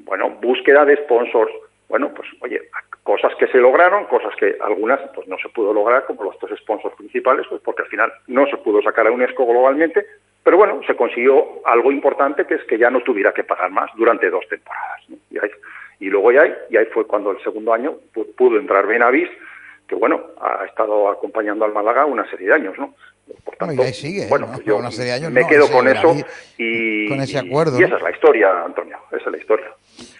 bueno, 0.04 0.30
búsqueda 0.40 0.84
de 0.84 0.96
sponsors, 0.96 1.52
bueno, 1.88 2.12
pues 2.14 2.28
oye, 2.40 2.62
cosas 3.02 3.34
que 3.36 3.48
se 3.48 3.58
lograron, 3.58 4.06
cosas 4.06 4.34
que 4.36 4.56
algunas 4.60 5.00
pues 5.14 5.26
no 5.28 5.36
se 5.38 5.48
pudo 5.48 5.74
lograr, 5.74 6.06
como 6.06 6.24
los 6.24 6.38
tres 6.38 6.58
sponsors 6.60 6.94
principales, 6.96 7.46
pues 7.48 7.60
porque 7.62 7.82
al 7.82 7.88
final 7.88 8.12
no 8.28 8.46
se 8.46 8.56
pudo 8.58 8.80
sacar 8.80 9.06
a 9.06 9.10
UNESCO 9.10 9.44
globalmente, 9.44 10.06
pero 10.44 10.56
bueno, 10.56 10.80
se 10.86 10.96
consiguió 10.96 11.60
algo 11.64 11.92
importante 11.92 12.46
que 12.46 12.54
es 12.54 12.64
que 12.64 12.78
ya 12.78 12.90
no 12.90 13.00
tuviera 13.02 13.32
que 13.32 13.44
pagar 13.44 13.70
más 13.70 13.90
durante 13.96 14.30
dos 14.30 14.46
temporadas. 14.48 15.02
Y, 15.30 15.38
ahí, 15.38 15.50
y, 16.02 16.10
luego 16.10 16.32
ya 16.32 16.42
y 16.70 16.76
ahí 16.76 16.86
fue 16.92 17.06
cuando 17.06 17.30
el 17.30 17.42
segundo 17.42 17.72
año 17.72 17.94
pudo 18.36 18.58
entrar 18.58 18.86
Benavis 18.86 19.28
que 19.86 19.94
bueno, 19.94 20.20
ha 20.40 20.64
estado 20.64 21.10
acompañando 21.10 21.64
al 21.64 21.72
Málaga 21.72 22.06
una 22.06 22.28
serie 22.30 22.48
de 22.48 22.54
años, 22.54 22.78
¿no? 22.78 22.94
Por 23.44 23.56
tanto, 23.56 23.82
ahí 23.82 23.92
sigue, 23.92 24.26
bueno, 24.28 24.48
pues 24.52 24.64
yo 24.64 24.80
me 25.30 25.46
quedo 25.46 25.70
con 25.70 25.86
eso 25.86 26.14
y, 26.58 27.08
con 27.08 27.20
ese 27.20 27.38
acuerdo, 27.38 27.78
y, 27.78 27.84
esa 27.84 27.96
es 27.96 28.02
la 28.02 28.10
historia, 28.10 28.64
Antonio, 28.64 28.98
esa 29.10 29.24
es 29.26 29.32
la 29.32 29.38
historia. 29.38 29.66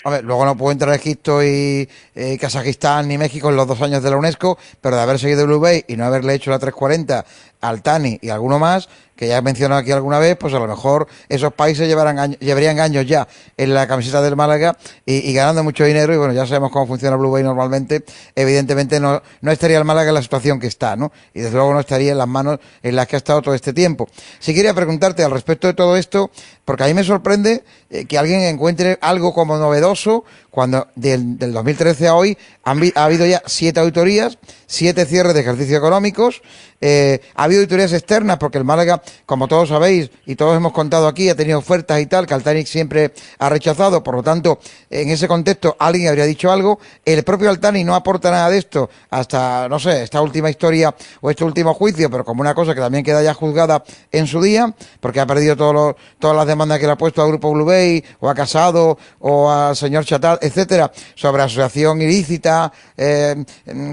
A 0.04 0.10
ver, 0.10 0.24
luego 0.24 0.44
no 0.44 0.56
puedo 0.56 0.72
entrar 0.72 0.94
Egipto 0.94 1.42
y 1.42 1.88
eh, 2.14 2.38
Kazajistán 2.40 3.08
ni 3.08 3.18
México 3.18 3.50
en 3.50 3.56
los 3.56 3.66
dos 3.66 3.80
años 3.82 4.02
de 4.02 4.10
la 4.10 4.16
UNESCO, 4.16 4.58
pero 4.80 4.96
de 4.96 5.02
haber 5.02 5.18
seguido 5.18 5.46
Blue 5.46 5.60
Bay 5.60 5.84
y 5.88 5.96
no 5.96 6.04
haberle 6.04 6.34
hecho 6.34 6.50
la 6.50 6.58
340 6.58 7.24
al 7.60 7.82
Tani 7.82 8.18
y 8.20 8.30
alguno 8.30 8.58
más, 8.58 8.88
que 9.22 9.28
ya 9.28 9.38
he 9.38 9.42
mencionado 9.42 9.80
aquí 9.80 9.92
alguna 9.92 10.18
vez, 10.18 10.36
pues 10.36 10.52
a 10.52 10.58
lo 10.58 10.66
mejor 10.66 11.06
esos 11.28 11.52
países 11.52 11.86
llevarán 11.86 12.32
llevarían 12.40 12.80
años 12.80 13.06
ya 13.06 13.28
en 13.56 13.72
la 13.72 13.86
camiseta 13.86 14.20
del 14.20 14.34
Málaga 14.34 14.76
y, 15.06 15.32
ganando 15.32 15.62
mucho 15.62 15.84
dinero. 15.84 16.12
Y 16.12 16.16
bueno, 16.16 16.34
ya 16.34 16.44
sabemos 16.44 16.72
cómo 16.72 16.88
funciona 16.88 17.14
Blue 17.14 17.30
Bay 17.30 17.44
normalmente. 17.44 18.04
Evidentemente 18.34 18.98
no, 18.98 19.22
no 19.40 19.52
estaría 19.52 19.78
el 19.78 19.84
Málaga 19.84 20.08
en 20.08 20.14
la 20.16 20.22
situación 20.22 20.58
que 20.58 20.66
está, 20.66 20.96
¿no? 20.96 21.12
Y 21.34 21.40
desde 21.40 21.54
luego 21.54 21.72
no 21.72 21.78
estaría 21.78 22.10
en 22.10 22.18
las 22.18 22.26
manos 22.26 22.58
en 22.82 22.96
las 22.96 23.06
que 23.06 23.14
ha 23.14 23.18
estado 23.18 23.42
todo 23.42 23.54
este 23.54 23.72
tiempo. 23.72 24.08
Si 24.40 24.52
quería 24.54 24.74
preguntarte 24.74 25.22
al 25.22 25.30
respecto 25.30 25.68
de 25.68 25.74
todo 25.74 25.96
esto, 25.96 26.32
porque 26.64 26.82
a 26.82 26.86
mí 26.88 26.94
me 26.94 27.04
sorprende 27.04 27.62
eh, 27.90 28.06
que 28.06 28.18
alguien 28.18 28.40
encuentre 28.40 28.98
algo 29.00 29.32
como 29.34 29.56
novedoso 29.56 30.24
cuando 30.50 30.88
del, 30.96 31.38
del 31.38 31.52
2013 31.52 32.08
a 32.08 32.14
hoy 32.14 32.36
han, 32.64 32.80
ha 32.96 33.04
habido 33.04 33.24
ya 33.24 33.40
siete 33.46 33.78
auditorías, 33.78 34.38
siete 34.66 35.06
cierres 35.06 35.34
de 35.34 35.40
ejercicios 35.40 35.78
económicos, 35.78 36.42
eh, 36.84 37.20
ha 37.36 37.44
habido 37.44 37.60
auditorías 37.60 37.92
externas 37.92 38.38
porque 38.38 38.58
el 38.58 38.64
Málaga, 38.64 39.02
como 39.26 39.48
todos 39.48 39.68
sabéis 39.68 40.10
y 40.26 40.36
todos 40.36 40.56
hemos 40.56 40.72
contado 40.72 41.06
aquí, 41.06 41.28
ha 41.28 41.36
tenido 41.36 41.58
ofertas 41.58 42.00
y 42.00 42.06
tal 42.06 42.26
que 42.26 42.34
Altanic 42.34 42.66
siempre 42.66 43.12
ha 43.38 43.48
rechazado, 43.48 44.02
por 44.02 44.14
lo 44.16 44.22
tanto, 44.22 44.58
en 44.90 45.10
ese 45.10 45.28
contexto 45.28 45.76
alguien 45.78 46.08
habría 46.08 46.24
dicho 46.24 46.50
algo. 46.50 46.78
El 47.04 47.22
propio 47.22 47.50
Altani 47.50 47.84
no 47.84 47.94
aporta 47.94 48.30
nada 48.30 48.50
de 48.50 48.58
esto 48.58 48.90
hasta, 49.10 49.68
no 49.68 49.78
sé, 49.78 50.02
esta 50.02 50.20
última 50.20 50.50
historia 50.50 50.94
o 51.20 51.30
este 51.30 51.44
último 51.44 51.74
juicio, 51.74 52.10
pero 52.10 52.24
como 52.24 52.40
una 52.40 52.54
cosa 52.54 52.74
que 52.74 52.80
también 52.80 53.04
queda 53.04 53.22
ya 53.22 53.34
juzgada 53.34 53.82
en 54.10 54.26
su 54.26 54.40
día, 54.40 54.72
porque 55.00 55.20
ha 55.20 55.26
perdido 55.26 55.56
todas 55.56 56.36
las 56.36 56.46
demandas 56.46 56.78
que 56.78 56.86
le 56.86 56.92
ha 56.92 56.96
puesto 56.96 57.22
a 57.22 57.26
Grupo 57.26 57.52
Blue 57.52 57.64
Bay 57.64 58.04
o 58.20 58.28
a 58.28 58.34
Casado 58.34 58.98
o 59.20 59.50
al 59.50 59.76
señor 59.76 60.04
Chatal, 60.04 60.38
etcétera, 60.40 60.90
sobre 61.14 61.42
asociación 61.42 62.00
ilícita, 62.02 62.72
eh, 62.96 63.44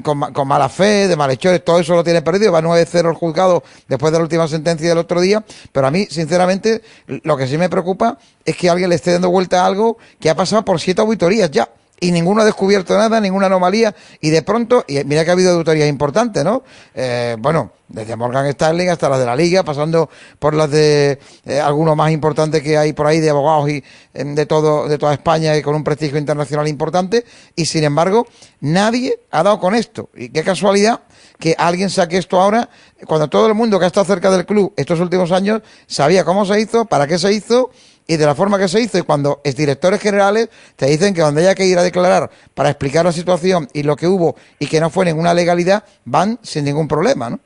con, 0.03 0.47
mala 0.47 0.69
fe, 0.69 1.07
de 1.07 1.15
malhechores, 1.15 1.63
todo 1.63 1.79
eso 1.79 1.95
lo 1.95 2.03
tiene 2.03 2.21
perdido, 2.21 2.51
va 2.51 2.59
a 2.59 2.61
9-0 2.61 3.09
el 3.09 3.15
juzgado 3.15 3.63
después 3.87 4.11
de 4.11 4.17
la 4.17 4.23
última 4.23 4.47
sentencia 4.47 4.89
otro 4.99 5.21
día, 5.21 5.43
pero 5.71 5.87
a 5.87 5.91
mí, 5.91 6.07
sinceramente, 6.09 6.81
lo 7.07 7.37
que 7.37 7.47
sí 7.47 7.57
me 7.57 7.69
preocupa 7.69 8.17
es 8.45 8.55
que 8.55 8.69
alguien 8.69 8.89
le 8.89 8.95
esté 8.95 9.13
dando 9.13 9.29
vuelta 9.29 9.63
a 9.63 9.65
algo 9.65 9.97
que 10.19 10.29
ha 10.29 10.35
pasado 10.35 10.63
por 10.63 10.79
siete 10.79 11.01
auditorías 11.01 11.51
ya 11.51 11.69
y 11.99 12.11
ninguno 12.11 12.41
ha 12.41 12.45
descubierto 12.45 12.97
nada, 12.97 13.19
ninguna 13.19 13.47
anomalía, 13.47 13.93
y 14.21 14.29
de 14.29 14.41
pronto, 14.41 14.85
y 14.87 15.03
mira 15.03 15.23
que 15.23 15.31
ha 15.31 15.33
habido 15.33 15.53
auditorías 15.53 15.89
importantes, 15.89 16.43
¿no? 16.43 16.63
Eh, 16.95 17.35
bueno, 17.39 17.71
desde 17.87 18.15
Morgan 18.15 18.45
Stanley 18.47 18.87
hasta 18.87 19.09
las 19.09 19.19
de 19.19 19.25
la 19.25 19.35
Liga, 19.35 19.63
pasando 19.63 20.09
por 20.37 20.53
las 20.53 20.69
de 20.71 21.19
eh, 21.45 21.59
algunos 21.59 21.95
más 21.95 22.11
importantes 22.11 22.61
que 22.61 22.77
hay 22.77 22.93
por 22.93 23.07
ahí 23.07 23.19
de 23.19 23.29
abogados 23.29 23.69
y 23.69 23.83
em, 24.13 24.35
de 24.35 24.45
todo, 24.45 24.87
de 24.87 24.97
toda 24.97 25.13
España 25.13 25.57
y 25.57 25.61
con 25.61 25.75
un 25.75 25.83
prestigio 25.83 26.17
internacional 26.17 26.67
importante, 26.67 27.25
y 27.55 27.65
sin 27.65 27.83
embargo, 27.83 28.27
nadie 28.61 29.19
ha 29.31 29.43
dado 29.43 29.59
con 29.59 29.75
esto. 29.75 30.09
Y 30.15 30.29
qué 30.29 30.43
casualidad 30.43 31.01
que 31.39 31.55
alguien 31.57 31.89
saque 31.89 32.17
esto 32.17 32.39
ahora, 32.39 32.67
cuando 33.07 33.29
todo 33.29 33.47
el 33.47 33.53
mundo 33.53 33.79
que 33.79 33.85
ha 33.85 33.87
estado 33.87 34.05
cerca 34.05 34.29
del 34.29 34.45
club 34.45 34.73
estos 34.75 34.99
últimos 34.99 35.31
años 35.31 35.61
sabía 35.87 36.25
cómo 36.25 36.45
se 36.45 36.59
hizo, 36.59 36.85
para 36.85 37.07
qué 37.07 37.17
se 37.17 37.31
hizo 37.31 37.71
y 38.05 38.17
de 38.17 38.25
la 38.25 38.35
forma 38.35 38.59
que 38.59 38.67
se 38.67 38.81
hizo. 38.81 38.97
Y 38.97 39.03
cuando 39.03 39.39
es 39.43 39.55
directores 39.55 40.01
generales 40.01 40.49
te 40.75 40.87
dicen 40.87 41.13
que 41.13 41.21
donde 41.21 41.41
haya 41.41 41.55
que 41.55 41.65
ir 41.65 41.77
a 41.77 41.83
declarar 41.83 42.29
para 42.53 42.69
explicar 42.69 43.05
la 43.05 43.13
situación 43.13 43.67
y 43.73 43.83
lo 43.83 43.95
que 43.95 44.07
hubo 44.07 44.35
y 44.59 44.67
que 44.67 44.81
no 44.81 44.89
fue 44.89 45.05
ninguna 45.05 45.33
legalidad, 45.33 45.83
van 46.03 46.37
sin 46.41 46.65
ningún 46.65 46.87
problema, 46.89 47.29
¿no? 47.29 47.39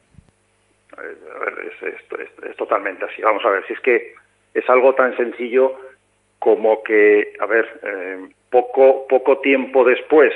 A 0.98 1.02
ver, 1.02 1.54
es, 2.50 2.58
totalmente 2.58 3.06
así. 3.06 3.22
Vamos 3.22 3.44
a 3.46 3.50
ver, 3.50 3.68
si 3.68 3.74
es 3.74 3.80
que 3.82 4.14
es 4.54 4.68
algo 4.70 4.96
tan 4.96 5.16
sencillo 5.18 5.74
como 6.40 6.82
que, 6.84 7.34
a 7.40 7.46
ver, 7.46 7.80
eh, 7.84 8.30
poco, 8.50 9.06
poco 9.08 9.40
tiempo 9.40 9.84
después 9.84 10.34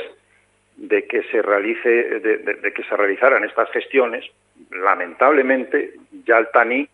de 0.77 1.05
que 1.07 1.23
se 1.23 1.41
realice, 1.41 1.89
de, 1.89 2.73
que 2.73 2.83
se 2.83 2.95
realizaran 2.95 3.43
estas 3.43 3.69
gestiones, 3.71 4.25
lamentablemente 4.71 5.93
ya 6.25 6.37
el 6.37 6.47
TANI 6.51 6.87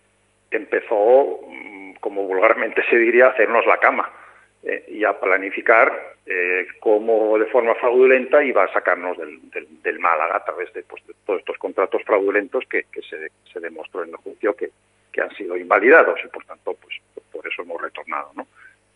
empezó 0.52 1.40
como 2.04 2.24
vulgarmente 2.24 2.84
se 2.90 2.98
diría, 2.98 3.28
hacernos 3.28 3.66
la 3.66 3.78
cama 3.78 4.12
eh, 4.62 4.84
y 4.90 5.06
a 5.06 5.18
planificar 5.18 6.16
eh, 6.26 6.68
cómo 6.82 7.40
de 7.40 7.46
forma 7.46 7.76
fraudulenta 7.76 8.44
iba 8.44 8.66
a 8.66 8.74
sacarnos 8.74 9.18
del, 9.18 9.40
del, 9.82 10.00
Málaga 10.00 10.36
a 10.36 10.44
través 10.44 10.74
de, 10.74 10.84
pues, 10.84 11.06
de, 11.08 11.14
todos 11.26 11.40
estos 11.40 11.58
contratos 11.58 12.04
fraudulentos 12.04 12.66
que, 12.70 12.86
se, 13.10 13.30
se, 13.52 13.60
demostró 13.62 14.04
en 14.04 14.10
el 14.10 14.18
juicio 14.18 14.54
que, 14.54 14.72
que, 15.14 15.22
han 15.22 15.34
sido 15.36 15.56
invalidados 15.56 16.20
y 16.26 16.28
por 16.28 16.44
tanto 16.44 16.74
pues 16.74 16.98
por 17.32 17.48
eso 17.48 17.62
hemos 17.62 17.82
retornado. 17.82 18.32
¿no? 18.36 18.48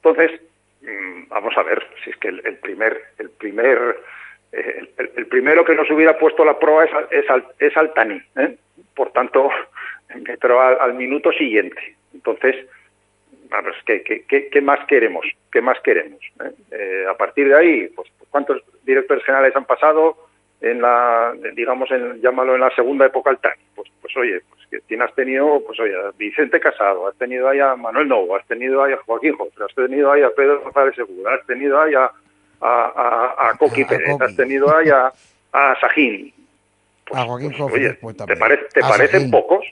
Entonces, 0.03 0.41
mm, 0.82 1.29
vamos 1.29 1.58
a 1.58 1.63
ver 1.63 1.88
si 2.03 2.10
es 2.10 2.17
que 2.17 2.27
el, 2.27 2.58
primer, 2.58 3.01
el 3.20 3.29
primer 3.29 4.01
eh, 4.51 4.88
el, 4.98 5.27
primero 5.27 5.66
que 5.66 5.75
nos 5.75 5.89
hubiera 5.92 6.18
puesto 6.18 6.46
la 6.46 6.58
prueba 6.58 6.86
es, 6.86 6.92
es, 7.12 7.25
es 7.60 7.77
Altani, 7.77 8.22
¿eh? 8.38 8.56
por 8.96 9.12
tanto, 9.12 9.50
entró 10.10 10.62
al, 10.62 10.77
al 10.80 10.94
minuto 10.94 11.32
siguiente. 11.32 11.96
Entonces, 12.13 12.56
¿qué, 13.86 14.50
qué, 14.51 14.62
más 14.62 14.86
queremos? 14.88 15.25
¿Qué 15.51 15.62
más 15.62 15.80
queremos? 15.82 16.20
Eh? 16.44 16.51
Eh, 16.72 17.06
a 17.10 17.16
partir 17.16 17.48
de 17.48 17.56
ahí, 17.56 17.88
pues, 17.96 18.10
¿cuántos 18.30 18.62
directores 18.84 19.24
generales 19.24 19.56
han 19.56 19.66
pasado 19.66 20.18
en 20.62 20.82
la, 20.82 21.34
digamos, 21.54 21.89
en, 21.92 22.20
llámalo 22.22 22.56
en 22.56 22.62
la 22.62 22.74
segunda 22.75 23.06
época 23.06 23.30
al 23.30 23.39
Pues, 23.75 23.89
pues 24.01 24.18
oye, 24.18 24.42
pues 24.50 24.84
que 24.88 24.96
has 25.01 25.16
tenido, 25.16 25.62
pues 25.66 25.80
oye, 25.80 25.96
a 25.96 26.12
Vicente 26.18 26.60
Casado, 26.60 27.08
has 27.08 27.16
tenido 27.18 27.48
ahí 27.48 27.60
a 27.60 27.75
Manuel 27.75 28.08
Novo, 28.08 28.36
has 28.36 28.46
tenido 28.48 28.84
ahí 28.84 28.94
a 28.94 28.98
Joaquín 28.98 29.34
José, 29.34 29.63
has 29.63 29.75
tenido 29.75 30.12
ahí 30.12 30.24
a 30.24 30.32
Pedro 30.32 30.62
González 30.62 30.96
Segura, 30.96 31.36
has 31.36 31.46
tenido 31.46 31.80
ahí 31.80 31.94
a, 31.94 32.12
a, 32.62 33.50
a, 33.50 33.58
Coqui 33.58 33.86
Pérez, 33.86 34.20
has 34.20 34.36
tenido 34.36 34.76
ahí 34.76 34.90
a, 34.90 35.12
a 35.54 35.80
Sajín. 35.80 36.34
Pues, 37.06 37.22
a 37.22 37.26
Joaquín 37.26 37.54
pues, 37.58 37.74
oye, 37.74 37.94
¿te, 37.94 38.58
te 38.74 38.82
parecen 38.82 39.32
pocos? 39.32 39.66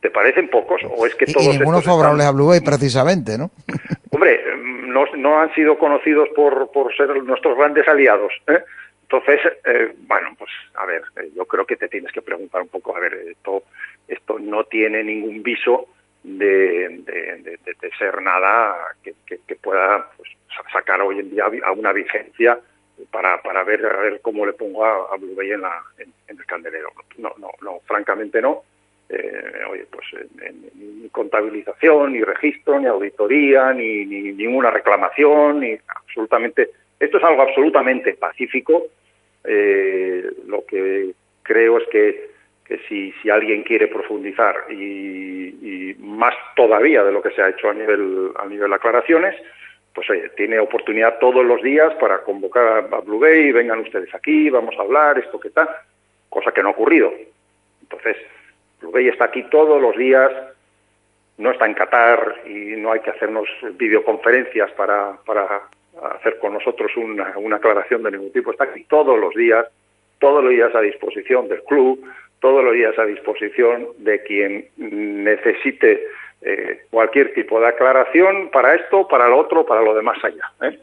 ¿Te 0.00 0.10
parecen 0.10 0.48
pocos? 0.48 0.80
¿O 0.96 1.06
es 1.06 1.14
que 1.16 1.26
todos 1.26 1.46
y 1.46 1.58
ninguno 1.58 1.80
favorables 1.82 2.24
a 2.24 2.30
Blue 2.30 2.46
Bay, 2.46 2.60
precisamente, 2.60 3.36
¿no? 3.36 3.50
Hombre, 4.12 4.40
no, 4.56 5.04
no, 5.16 5.40
han 5.40 5.52
sido 5.54 5.78
conocidos 5.78 6.28
por, 6.36 6.70
por 6.70 6.96
ser 6.96 7.08
nuestros 7.22 7.56
grandes 7.56 7.86
aliados. 7.88 8.32
¿eh? 8.46 8.62
Entonces, 9.02 9.40
eh, 9.64 9.94
bueno, 10.06 10.34
pues 10.38 10.50
a 10.74 10.86
ver, 10.86 11.02
eh, 11.16 11.30
yo 11.34 11.46
creo 11.46 11.66
que 11.66 11.76
te 11.76 11.88
tienes 11.88 12.12
que 12.12 12.22
preguntar 12.22 12.62
un 12.62 12.68
poco, 12.68 12.96
a 12.96 13.00
ver, 13.00 13.14
esto, 13.14 13.64
esto 14.06 14.38
no 14.38 14.64
tiene 14.64 15.02
ningún 15.02 15.42
viso 15.42 15.88
de, 16.22 17.02
de, 17.04 17.90
ser 17.98 18.20
nada 18.22 18.76
que, 19.02 19.14
que, 19.26 19.56
pueda 19.56 20.10
pues, 20.16 20.30
sacar 20.72 21.00
hoy 21.00 21.20
en 21.20 21.30
día 21.30 21.44
a 21.64 21.72
una 21.72 21.92
vigencia 21.92 22.58
para, 23.10 23.40
para 23.42 23.62
ver, 23.64 23.86
a 23.86 24.18
cómo 24.22 24.44
le 24.44 24.52
pongo 24.52 24.84
a, 24.84 25.16
Blue 25.16 25.34
Bay 25.34 25.52
en, 25.52 25.62
la, 25.62 25.82
en 25.98 26.12
el 26.28 26.44
candelero. 26.46 26.90
No, 27.18 27.32
no, 27.38 27.50
no, 27.60 27.80
francamente 27.86 28.42
no 28.42 28.62
eh, 29.08 29.64
oye, 29.70 29.86
pues 29.90 30.06
ni 30.74 31.08
contabilización, 31.08 32.12
ni 32.12 32.22
registro, 32.22 32.78
ni 32.78 32.86
auditoría, 32.86 33.72
ni, 33.72 34.04
ninguna 34.04 34.70
reclamación, 34.70 35.60
ni 35.60 35.78
absolutamente. 35.88 36.70
Esto 37.00 37.16
es 37.16 37.24
algo 37.24 37.42
absolutamente 37.42 38.14
pacífico. 38.14 38.84
Eh, 39.44 40.30
lo 40.46 40.64
que 40.66 41.12
creo 41.42 41.78
es 41.78 41.88
que, 41.88 42.30
que 42.66 42.78
si, 42.88 43.12
si 43.22 43.30
alguien 43.30 43.62
quiere 43.62 43.88
profundizar 43.88 44.70
y, 44.70 45.96
más 46.00 46.34
todavía 46.56 47.04
de 47.04 47.12
lo 47.12 47.22
que 47.22 47.30
se 47.30 47.42
ha 47.42 47.48
hecho 47.48 47.70
a 47.70 47.74
nivel 47.74 48.30
a 48.36 48.46
nivel 48.46 48.72
aclaraciones, 48.72 49.34
pues 49.98 50.10
oye, 50.10 50.28
tiene 50.36 50.60
oportunidad 50.60 51.18
todos 51.18 51.44
los 51.44 51.60
días 51.60 51.92
para 51.94 52.18
convocar 52.18 52.86
a 52.88 53.00
Blue 53.00 53.18
Bay, 53.18 53.50
vengan 53.50 53.80
ustedes 53.80 54.14
aquí, 54.14 54.48
vamos 54.48 54.76
a 54.78 54.82
hablar, 54.82 55.18
esto 55.18 55.40
que 55.40 55.50
tal, 55.50 55.68
cosa 56.28 56.52
que 56.52 56.62
no 56.62 56.68
ha 56.68 56.70
ocurrido. 56.70 57.12
Entonces, 57.82 58.16
Rubey 58.80 59.08
está 59.08 59.24
aquí 59.24 59.42
todos 59.50 59.82
los 59.82 59.96
días, 59.96 60.30
no 61.38 61.50
está 61.50 61.66
en 61.66 61.74
Qatar 61.74 62.42
y 62.46 62.76
no 62.76 62.92
hay 62.92 63.00
que 63.00 63.10
hacernos 63.10 63.48
videoconferencias 63.72 64.70
para, 64.74 65.16
para 65.26 65.62
hacer 66.14 66.38
con 66.38 66.52
nosotros 66.52 66.96
una, 66.96 67.36
una 67.36 67.56
aclaración 67.56 68.04
de 68.04 68.12
ningún 68.12 68.30
tipo. 68.30 68.52
Está 68.52 68.64
aquí 68.66 68.84
todos 68.84 69.18
los 69.18 69.34
días, 69.34 69.66
todos 70.20 70.44
los 70.44 70.52
días 70.52 70.72
a 70.76 70.80
disposición 70.80 71.48
del 71.48 71.64
club 71.64 72.08
todos 72.40 72.62
los 72.62 72.72
días 72.72 72.96
a 73.00 73.04
disposición 73.04 73.88
de 73.98 74.22
quien 74.22 74.68
necesite 74.76 76.04
eh, 76.42 76.86
cualquier 76.90 77.34
tipo 77.34 77.60
de 77.60 77.68
aclaración 77.68 78.50
para 78.50 78.74
esto, 78.74 79.08
para 79.08 79.28
lo 79.28 79.38
otro, 79.38 79.66
para 79.66 79.82
lo 79.82 79.94
demás 79.94 80.18
allá. 80.22 80.52
¿eh? 80.62 80.78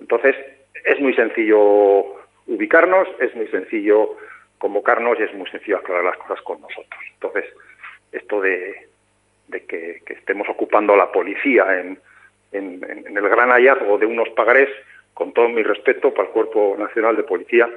Entonces, 0.00 0.36
es 0.84 1.00
muy 1.00 1.14
sencillo 1.14 2.16
ubicarnos, 2.46 3.08
es 3.20 3.34
muy 3.34 3.46
sencillo 3.48 4.16
convocarnos 4.58 5.18
y 5.20 5.22
es 5.22 5.34
muy 5.34 5.48
sencillo 5.50 5.78
aclarar 5.78 6.04
las 6.04 6.16
cosas 6.18 6.42
con 6.42 6.60
nosotros. 6.60 7.00
Entonces, 7.14 7.44
esto 8.12 8.40
de, 8.40 8.88
que, 9.68 10.02
estemos 10.06 10.48
ocupando 10.48 10.96
la 10.96 11.12
policía 11.12 11.80
en, 11.80 11.98
el 12.52 13.28
gran 13.28 13.50
hallazgo 13.50 13.98
de 13.98 14.06
unos 14.06 14.28
pagarés, 14.30 14.70
con 15.14 15.32
todo 15.32 15.48
mi 15.48 15.62
respeto 15.62 16.12
para 16.12 16.28
el 16.28 16.32
Cuerpo 16.34 16.76
Nacional 16.78 17.16
de 17.16 17.24
Policía, 17.24 17.68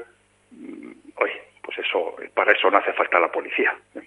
mm, 0.51 0.91
oye, 1.15 1.41
pues 1.61 1.77
eso, 1.79 2.15
para 2.33 2.51
eso 2.53 2.69
no 2.69 2.77
hace 2.77 2.93
falta 2.93 3.19
la 3.19 3.31
policía. 3.31 3.75
¿eh? 3.95 4.01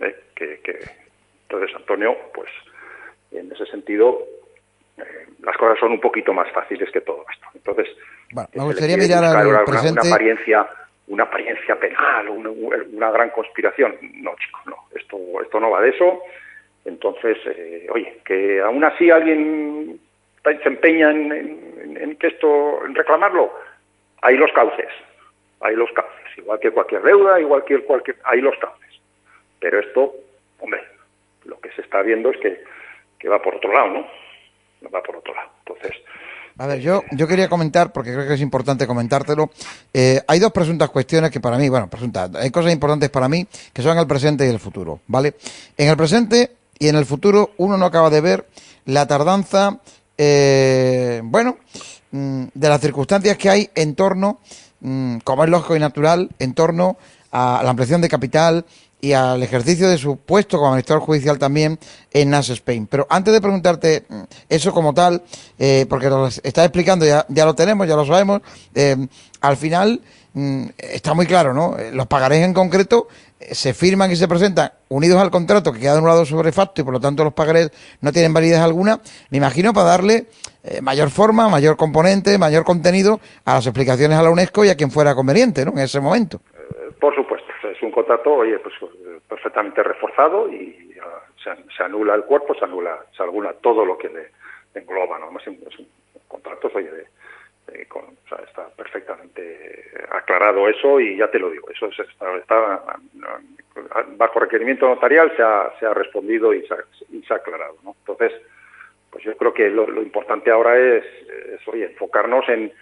¿Eh? 0.00 0.16
Que, 0.34 1.01
entonces, 1.52 1.76
Antonio, 1.76 2.16
pues 2.32 2.48
en 3.30 3.52
ese 3.52 3.66
sentido, 3.66 4.22
eh, 4.96 5.02
las 5.42 5.54
cosas 5.58 5.78
son 5.78 5.92
un 5.92 6.00
poquito 6.00 6.32
más 6.32 6.50
fáciles 6.52 6.90
que 6.90 7.02
todo 7.02 7.26
esto. 7.30 7.46
Entonces, 7.54 7.88
bueno, 8.32 8.48
me 8.54 8.64
gustaría 8.64 8.96
mirar 8.96 9.22
al 9.22 9.64
presente. 9.64 10.00
Una 10.00 10.14
apariencia, 10.14 10.66
una 11.08 11.24
apariencia 11.24 11.78
penal, 11.78 12.28
una, 12.30 12.50
una, 12.50 13.10
gran 13.10 13.30
conspiración. 13.30 13.98
No, 14.14 14.34
chicos, 14.36 14.62
no. 14.64 14.76
Esto, 14.94 15.18
esto 15.42 15.60
no 15.60 15.70
va 15.70 15.82
de 15.82 15.90
eso. 15.90 16.22
Entonces, 16.86 17.36
oye, 17.90 18.20
que 18.24 18.60
aún 18.62 18.82
así 18.84 19.10
alguien 19.10 20.00
se 20.42 20.68
empeña 20.68 21.10
en, 21.10 21.96
en, 22.00 22.16
que 22.16 22.28
esto, 22.28 22.84
en 22.86 22.94
reclamarlo, 22.94 23.52
hay 24.22 24.36
los 24.38 24.50
cauces, 24.52 24.88
hay 25.60 25.76
los 25.76 25.92
cauces, 25.92 26.38
igual 26.38 26.58
que 26.60 26.70
cualquier 26.70 27.02
deuda, 27.02 27.38
igual 27.38 27.62
que 27.64 27.78
cualquier, 27.80 28.16
hay 28.24 28.40
los 28.40 28.56
cauces. 28.58 29.00
Pero 29.60 29.78
esto, 29.78 30.12
hombre, 30.58 30.80
lo 31.44 31.60
que 31.60 31.70
se 31.72 31.82
está 31.82 32.02
viendo 32.02 32.30
es 32.30 32.36
que, 32.40 32.64
que 33.18 33.28
va 33.28 33.40
por 33.40 33.56
otro 33.56 33.72
lado, 33.72 33.88
¿no? 33.88 34.90
Va 34.90 35.02
por 35.02 35.16
otro 35.16 35.34
lado. 35.34 35.50
Entonces, 35.66 35.92
a 36.58 36.66
ver, 36.66 36.80
yo, 36.80 37.02
yo 37.12 37.26
quería 37.26 37.48
comentar, 37.48 37.92
porque 37.92 38.12
creo 38.12 38.28
que 38.28 38.34
es 38.34 38.40
importante 38.40 38.86
comentártelo. 38.86 39.50
Eh, 39.92 40.20
hay 40.26 40.38
dos 40.38 40.52
presuntas 40.52 40.90
cuestiones 40.90 41.30
que 41.30 41.40
para 41.40 41.56
mí, 41.56 41.68
bueno, 41.68 41.88
presuntas, 41.88 42.34
hay 42.34 42.50
cosas 42.50 42.72
importantes 42.72 43.10
para 43.10 43.28
mí 43.28 43.46
que 43.72 43.82
son 43.82 43.98
el 43.98 44.06
presente 44.06 44.46
y 44.46 44.50
el 44.50 44.58
futuro, 44.58 45.00
¿vale? 45.06 45.34
En 45.76 45.88
el 45.88 45.96
presente 45.96 46.50
y 46.78 46.88
en 46.88 46.96
el 46.96 47.06
futuro 47.06 47.52
uno 47.56 47.76
no 47.76 47.86
acaba 47.86 48.10
de 48.10 48.20
ver 48.20 48.46
la 48.84 49.06
tardanza 49.06 49.80
eh, 50.18 51.20
bueno, 51.24 51.58
mm, 52.10 52.44
de 52.54 52.68
las 52.68 52.80
circunstancias 52.80 53.36
que 53.38 53.48
hay 53.48 53.70
en 53.74 53.94
torno, 53.94 54.40
mm, 54.80 55.18
como 55.18 55.44
es 55.44 55.50
lógico 55.50 55.74
y 55.74 55.80
natural, 55.80 56.28
en 56.38 56.54
torno 56.54 56.96
a 57.30 57.62
la 57.64 57.70
ampliación 57.70 58.02
de 58.02 58.08
capital 58.08 58.66
y 59.02 59.12
al 59.12 59.42
ejercicio 59.42 59.90
de 59.90 59.98
su 59.98 60.16
puesto 60.16 60.56
como 60.56 60.70
administrador 60.70 61.02
judicial 61.02 61.38
también 61.38 61.78
en 62.12 62.30
NAS 62.30 62.48
Spain. 62.48 62.86
Pero 62.86 63.06
antes 63.10 63.34
de 63.34 63.40
preguntarte 63.40 64.04
mm, 64.08 64.22
eso 64.48 64.72
como 64.72 64.94
tal, 64.94 65.22
eh, 65.58 65.84
porque 65.90 66.08
nos 66.08 66.40
está 66.42 66.64
explicando, 66.64 67.04
ya, 67.04 67.26
ya 67.28 67.44
lo 67.44 67.54
tenemos, 67.54 67.86
ya 67.86 67.96
lo 67.96 68.06
sabemos, 68.06 68.40
eh, 68.74 68.96
al 69.42 69.56
final 69.58 70.00
está 70.78 71.12
muy 71.12 71.26
claro, 71.26 71.52
¿no? 71.52 71.76
Los 71.92 72.06
pagarés 72.06 72.42
en 72.42 72.54
concreto 72.54 73.06
se 73.50 73.74
firman 73.74 74.10
y 74.10 74.16
se 74.16 74.28
presentan 74.28 74.72
unidos 74.88 75.20
al 75.20 75.30
contrato 75.30 75.72
que 75.72 75.80
queda 75.80 75.98
anulado 75.98 76.24
sobre 76.24 76.52
facto 76.52 76.80
y 76.80 76.84
por 76.84 76.94
lo 76.94 77.00
tanto 77.00 77.24
los 77.24 77.32
pagarés 77.32 77.70
no 78.00 78.12
tienen 78.12 78.32
validez 78.32 78.60
alguna, 78.60 79.00
me 79.30 79.38
imagino 79.38 79.72
para 79.72 79.88
darle 79.88 80.26
eh, 80.64 80.80
mayor 80.80 81.10
forma, 81.10 81.48
mayor 81.48 81.76
componente, 81.76 82.38
mayor 82.38 82.64
contenido 82.64 83.20
a 83.44 83.54
las 83.54 83.66
explicaciones 83.66 84.16
a 84.16 84.22
la 84.22 84.30
UNESCO 84.30 84.64
y 84.64 84.68
a 84.68 84.76
quien 84.76 84.90
fuera 84.90 85.14
conveniente 85.14 85.64
¿no? 85.64 85.72
en 85.72 85.80
ese 85.80 86.00
momento. 86.00 86.40
Eh, 86.54 86.92
por 87.00 87.14
supuesto, 87.14 87.46
es 87.64 87.71
un 87.82 87.90
contrato 87.90 88.34
oye, 88.34 88.58
pues, 88.58 88.74
perfectamente 89.28 89.82
reforzado 89.82 90.50
y 90.50 90.94
se, 91.42 91.82
anula 91.82 92.14
el 92.14 92.24
cuerpo, 92.24 92.54
se 92.54 92.64
anula, 92.64 93.04
se 93.16 93.22
anula 93.22 93.52
todo 93.54 93.84
lo 93.84 93.98
que 93.98 94.08
le 94.08 94.28
engloba, 94.74 95.18
¿no? 95.18 95.38
es 95.38 95.46
un, 95.46 95.58
contrato 96.28 96.70
oye, 96.74 96.90
de, 96.90 97.06
está 98.44 98.68
perfectamente 98.76 99.90
aclarado 100.10 100.68
eso 100.68 101.00
y 101.00 101.16
ya 101.16 101.30
te 101.30 101.38
lo 101.38 101.50
digo, 101.50 101.68
eso 101.70 101.88
está, 101.88 102.82
bajo 104.16 104.40
requerimiento 104.40 104.88
notarial 104.88 105.34
se 105.36 105.42
ha, 105.42 105.72
se 105.78 105.86
ha 105.86 105.94
respondido 105.94 106.52
y 106.54 106.66
se 106.66 106.74
ha, 106.74 107.36
aclarado. 107.36 107.76
¿no? 107.82 107.94
Entonces, 107.98 108.32
pues 109.10 109.24
yo 109.24 109.36
creo 109.36 109.52
que 109.52 109.68
lo, 109.70 110.02
importante 110.02 110.50
ahora 110.50 110.78
es, 110.78 111.04
enfocarnos 111.72 112.48
en, 112.48 112.72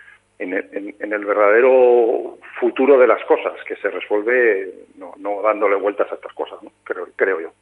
en, 0.40 1.12
el 1.12 1.24
verdadero 1.24 2.38
futuro 2.58 2.98
de 2.98 3.06
las 3.06 3.22
cosas, 3.24 3.52
que 3.66 3.76
se 3.76 3.90
resuelve 3.90 4.86
no, 4.96 5.42
dándole 5.42 5.76
vueltas 5.76 6.10
a 6.10 6.14
estas 6.14 6.32
cosas, 6.32 6.58
creo, 6.84 7.40
yo. 7.40 7.52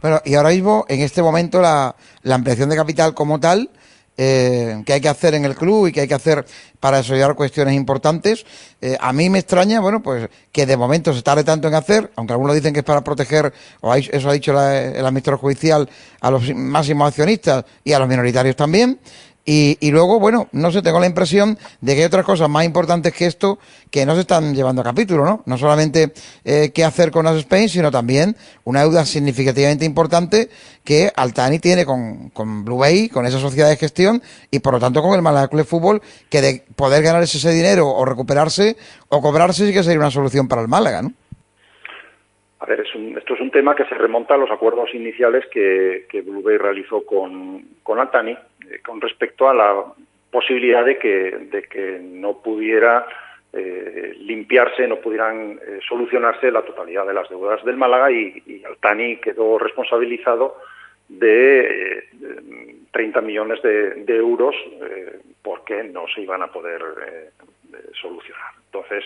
Bueno, 0.00 0.20
y 0.24 0.34
ahora 0.34 0.50
mismo, 0.50 0.84
en 0.88 1.00
este 1.00 1.22
momento, 1.22 1.60
la, 1.60 1.94
la 2.22 2.34
ampliación 2.34 2.68
de 2.70 2.76
capital 2.76 3.14
como 3.14 3.38
tal, 3.38 3.68
eh, 4.18 4.82
que 4.84 4.92
hay 4.92 5.00
que 5.00 5.08
hacer 5.08 5.34
en 5.34 5.46
el 5.46 5.54
club 5.54 5.86
y 5.86 5.92
que 5.92 6.02
hay 6.02 6.08
que 6.08 6.14
hacer 6.14 6.44
para 6.78 6.98
desarrollar 6.98 7.34
cuestiones 7.34 7.74
importantes. 7.74 8.44
Eh, 8.80 8.96
a 9.00 9.10
mí 9.12 9.30
me 9.30 9.38
extraña, 9.38 9.80
bueno, 9.80 10.02
pues 10.02 10.28
que 10.52 10.66
de 10.66 10.76
momento 10.76 11.14
se 11.14 11.22
tarde 11.22 11.44
tanto 11.44 11.68
en 11.68 11.74
hacer, 11.74 12.10
aunque 12.16 12.34
algunos 12.34 12.54
dicen 12.54 12.74
que 12.74 12.80
es 12.80 12.84
para 12.84 13.02
proteger, 13.02 13.52
o 13.80 13.94
eso 13.94 14.28
ha 14.28 14.32
dicho 14.34 14.52
el 14.52 15.06
administrador 15.06 15.40
judicial, 15.40 15.88
a 16.20 16.30
los 16.30 16.54
máximos 16.54 17.08
accionistas 17.08 17.64
y 17.84 17.94
a 17.94 17.98
los 17.98 18.08
minoritarios 18.08 18.54
también. 18.54 19.00
Y, 19.44 19.90
luego, 19.90 20.20
bueno, 20.20 20.46
no 20.52 20.70
sé, 20.70 20.82
tengo 20.82 21.00
la 21.00 21.06
impresión 21.06 21.58
de 21.80 21.94
que 21.94 22.00
hay 22.00 22.06
otras 22.06 22.24
cosas 22.24 22.48
más 22.48 22.64
importantes 22.64 23.12
que 23.12 23.26
esto 23.26 23.58
que 23.90 24.06
no 24.06 24.14
se 24.14 24.20
están 24.20 24.54
llevando 24.54 24.82
a 24.82 24.84
capítulo, 24.84 25.24
¿no? 25.24 25.42
No 25.46 25.58
solamente 25.58 26.12
eh, 26.44 26.70
qué 26.72 26.84
hacer 26.84 27.10
con 27.10 27.24
las 27.24 27.36
Spain, 27.38 27.68
sino 27.68 27.90
también 27.90 28.36
una 28.62 28.82
deuda 28.82 29.04
significativamente 29.04 29.84
importante 29.84 30.48
que 30.84 31.10
Altani 31.16 31.58
tiene 31.58 31.84
con, 31.84 32.30
con 32.30 32.64
Blue 32.64 32.78
Bay, 32.78 33.08
con 33.08 33.26
esa 33.26 33.38
sociedad 33.38 33.68
de 33.68 33.76
gestión 33.76 34.22
y 34.52 34.60
por 34.60 34.74
lo 34.74 34.80
tanto 34.80 35.02
con 35.02 35.14
el 35.14 35.22
Málaga 35.22 35.48
Club 35.48 35.62
de 35.62 35.68
Fútbol, 35.68 36.02
que 36.30 36.40
de 36.40 36.62
poder 36.76 37.02
ganar 37.02 37.24
ese 37.24 37.50
dinero 37.50 37.88
o 37.88 38.04
recuperarse 38.04 38.76
o 39.08 39.20
cobrarse 39.20 39.66
sí 39.66 39.72
que 39.72 39.82
sería 39.82 39.98
una 39.98 40.10
solución 40.10 40.46
para 40.46 40.62
el 40.62 40.68
Málaga, 40.68 41.02
¿no? 41.02 41.12
A 42.60 42.66
ver, 42.66 42.78
esto 42.78 43.34
es 43.34 43.40
un 43.40 43.50
tema 43.50 43.74
que 43.74 43.84
se 43.86 43.96
remonta 43.96 44.34
a 44.34 44.36
los 44.36 44.48
acuerdos 44.48 44.94
iniciales 44.94 45.44
que, 45.52 46.06
que 46.08 46.20
Blue 46.20 46.42
Bay 46.42 46.58
realizó 46.58 47.04
con, 47.04 47.64
con 47.82 47.98
Altani 47.98 48.36
con 48.84 49.00
respecto 49.00 49.48
a 49.48 49.54
la 49.54 49.84
posibilidad 50.30 50.84
de 50.84 50.98
que, 50.98 52.00
no 52.02 52.38
pudiera 52.38 53.06
eh, 53.52 54.14
limpiarse, 54.18 54.86
no 54.86 54.96
pudieran 54.96 55.58
eh, 55.66 55.80
solucionarse 55.86 56.50
la 56.50 56.62
totalidad 56.62 57.06
de 57.06 57.14
las 57.14 57.28
deudas 57.28 57.62
del 57.64 57.76
Málaga 57.76 58.10
y, 58.10 58.62
Altani 58.64 59.16
quedó 59.16 59.58
responsabilizado 59.58 60.56
de 61.08 62.08
30 62.92 63.20
millones 63.20 63.60
de, 63.62 64.16
euros 64.16 64.54
porque 65.42 65.82
no 65.84 66.06
se 66.14 66.22
iban 66.22 66.42
a 66.42 66.46
poder 66.46 66.80
solucionar. 68.00 68.52
Entonces, 68.66 69.04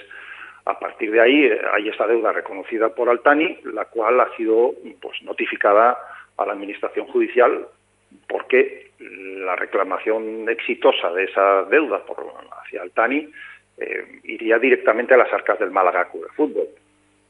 a 0.67 0.79
partir 0.79 1.11
de 1.11 1.21
ahí 1.21 1.51
hay 1.73 1.89
esta 1.89 2.07
deuda 2.07 2.33
reconocida 2.33 2.89
por 2.91 3.09
Altani, 3.09 3.59
la 3.73 3.87
cual 3.87 4.21
ha 4.21 4.37
sido 4.37 4.75
pues, 5.01 5.23
notificada 5.23 5.97
a 6.37 6.47
la 6.47 6.53
Administración 6.53 7.07
Judicial 7.07 7.67
porque 8.29 8.86
la 8.99 9.57
reclamación 9.57 10.49
exitosa 10.49 11.13
de 11.13 11.25
esa 11.25 11.65
deuda 11.65 12.05
por, 12.05 12.33
hacia 12.63 12.83
Altani 12.83 13.29
eh, 13.79 14.21
iría 14.25 14.59
directamente 14.59 15.15
a 15.15 15.19
las 15.19 15.33
arcas 15.33 15.59
del 15.59 15.71
Málaga 15.71 16.11
Club 16.11 16.25
de 16.25 16.35
Fútbol. 16.35 16.69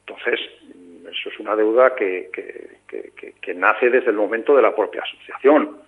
Entonces, 0.07 0.41
eso 1.11 1.29
es 1.29 1.41
una 1.41 1.57
deuda 1.57 1.95
que, 1.95 2.31
que, 2.33 3.55
nace 3.55 3.91
desde 3.91 4.11
el 4.11 4.17
momento 4.17 4.55
de 4.55 4.63
la 4.63 4.75
propia 4.75 5.03
asociación. 5.03 5.79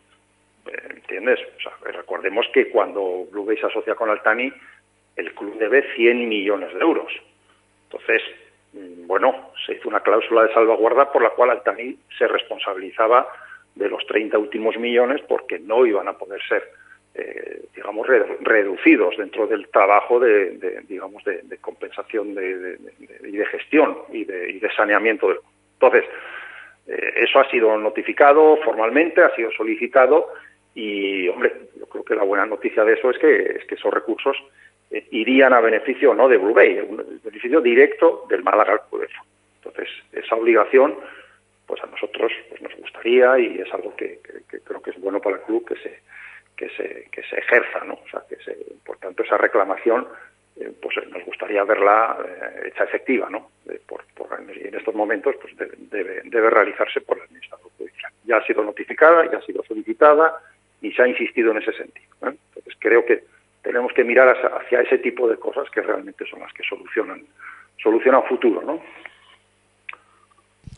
Eh, 0.66 0.88
¿Entiendes? 0.90 1.38
recordemos 1.82 2.46
que 2.52 2.70
cuando 2.70 3.26
Blue 3.30 3.44
Bay 3.44 3.56
se 3.58 3.66
asocia 3.66 3.94
con 3.94 4.10
Altani, 4.10 4.52
el 5.16 5.34
club 5.34 5.58
debe 5.58 5.84
100 5.94 6.28
millones 6.28 6.72
de 6.72 6.80
euros. 6.80 7.12
Entonces, 7.84 8.22
mm, 8.72 9.06
bueno, 9.06 9.52
se 9.66 9.74
hizo 9.74 9.88
una 9.88 10.00
cláusula 10.00 10.44
de 10.44 10.54
salvaguarda 10.54 11.12
por 11.12 11.22
la 11.22 11.30
cual 11.30 11.50
Altani 11.50 11.96
se 12.16 12.26
responsabilizaba 12.26 13.28
de 13.78 13.88
los 13.88 14.04
30 14.06 14.36
últimos 14.38 14.76
millones 14.76 15.22
porque 15.28 15.58
no 15.58 15.86
iban 15.86 16.08
a 16.08 16.18
poder 16.18 16.40
ser, 16.48 16.64
eh, 17.14 17.62
digamos, 17.74 18.06
reducidos 18.40 19.16
dentro 19.16 19.46
del 19.46 19.68
trabajo 19.68 20.18
de, 20.18 20.82
digamos, 20.88 21.22
de, 21.24 21.58
compensación 21.60 22.30
y 22.30 23.36
de 23.36 23.46
gestión 23.46 23.98
y 24.12 24.24
de, 24.24 24.70
saneamiento. 24.76 25.32
Entonces, 25.74 26.04
eh, 26.88 27.14
eso 27.16 27.38
ha 27.38 27.48
sido 27.50 27.76
notificado 27.78 28.58
formalmente, 28.64 29.22
ha 29.22 29.34
sido 29.36 29.52
solicitado 29.52 30.28
y, 30.74 31.28
hombre, 31.28 31.52
yo 31.78 31.86
creo 31.86 32.04
que 32.04 32.14
la 32.16 32.24
buena 32.24 32.46
noticia 32.46 32.84
de 32.84 32.94
eso 32.94 33.10
es 33.10 33.18
que, 33.18 33.42
es 33.58 33.64
que 33.66 33.76
esos 33.76 33.94
recursos 33.94 34.36
eh, 34.90 35.06
irían 35.12 35.52
a 35.52 35.60
beneficio 35.60 36.14
no 36.14 36.28
de 36.28 36.36
Blue 36.36 36.54
Bay, 36.54 36.80
un 36.80 37.20
beneficio 37.22 37.60
directo 37.60 38.24
del 38.28 38.42
Málaga 38.42 38.82
Entonces, 39.62 39.88
esa 40.12 40.34
obligación 40.34 40.96
pues 41.68 41.80
a 41.84 41.86
nosotros 41.86 42.32
pues 42.48 42.60
nos 42.60 42.74
gustaría 42.76 43.38
y 43.38 43.60
es 43.60 43.72
algo 43.72 43.94
que, 43.94 44.18
creo 44.64 44.82
que 44.82 44.90
es 44.90 45.00
bueno 45.00 45.20
para 45.20 45.36
el 45.36 45.42
club 45.42 45.64
que 45.68 45.76
se 45.76 46.00
que 46.56 46.68
se 46.70 47.08
que 47.12 47.22
se 47.22 47.38
ejerza 47.38 47.84
no 47.84 47.94
o 47.94 48.08
sea 48.10 48.24
que 48.28 48.36
se, 48.42 48.56
por 48.84 48.96
tanto 48.96 49.22
esa 49.22 49.38
reclamación 49.38 50.08
eh, 50.60 50.72
pues 50.82 50.96
nos 51.08 51.24
gustaría 51.24 51.62
verla 51.62 52.18
hecha 52.66 52.82
efectiva, 52.82 53.30
¿no? 53.30 53.50
Por, 53.86 54.02
y 54.56 54.66
en 54.66 54.74
estos 54.74 54.94
momentos 54.94 55.36
pues 55.40 55.56
debe, 55.56 56.22
debe, 56.24 56.50
realizarse 56.50 57.00
por 57.00 57.18
la 57.18 57.24
Administración 57.24 57.70
Judicial. 57.78 58.12
Ya 58.24 58.36
ha 58.38 58.46
sido 58.46 58.64
notificada, 58.64 59.30
ya 59.30 59.38
ha 59.38 59.42
sido 59.42 59.62
solicitada 59.64 60.40
y 60.80 60.90
se 60.92 61.02
ha 61.02 61.08
insistido 61.08 61.52
en 61.52 61.58
ese 61.58 61.72
sentido. 61.72 62.08
Entonces 62.22 62.74
creo 62.78 63.04
que 63.04 63.24
tenemos 63.62 63.92
que 63.92 64.04
mirar 64.04 64.28
hacia, 64.28 64.80
ese 64.80 64.98
tipo 64.98 65.28
de 65.28 65.36
cosas 65.36 65.70
que 65.70 65.82
realmente 65.82 66.24
son 66.26 66.40
las 66.40 66.52
que 66.52 66.62
solucionan 66.64 67.24
solucionan 67.82 68.24
futuro, 68.24 68.60
¿no? 68.62 68.82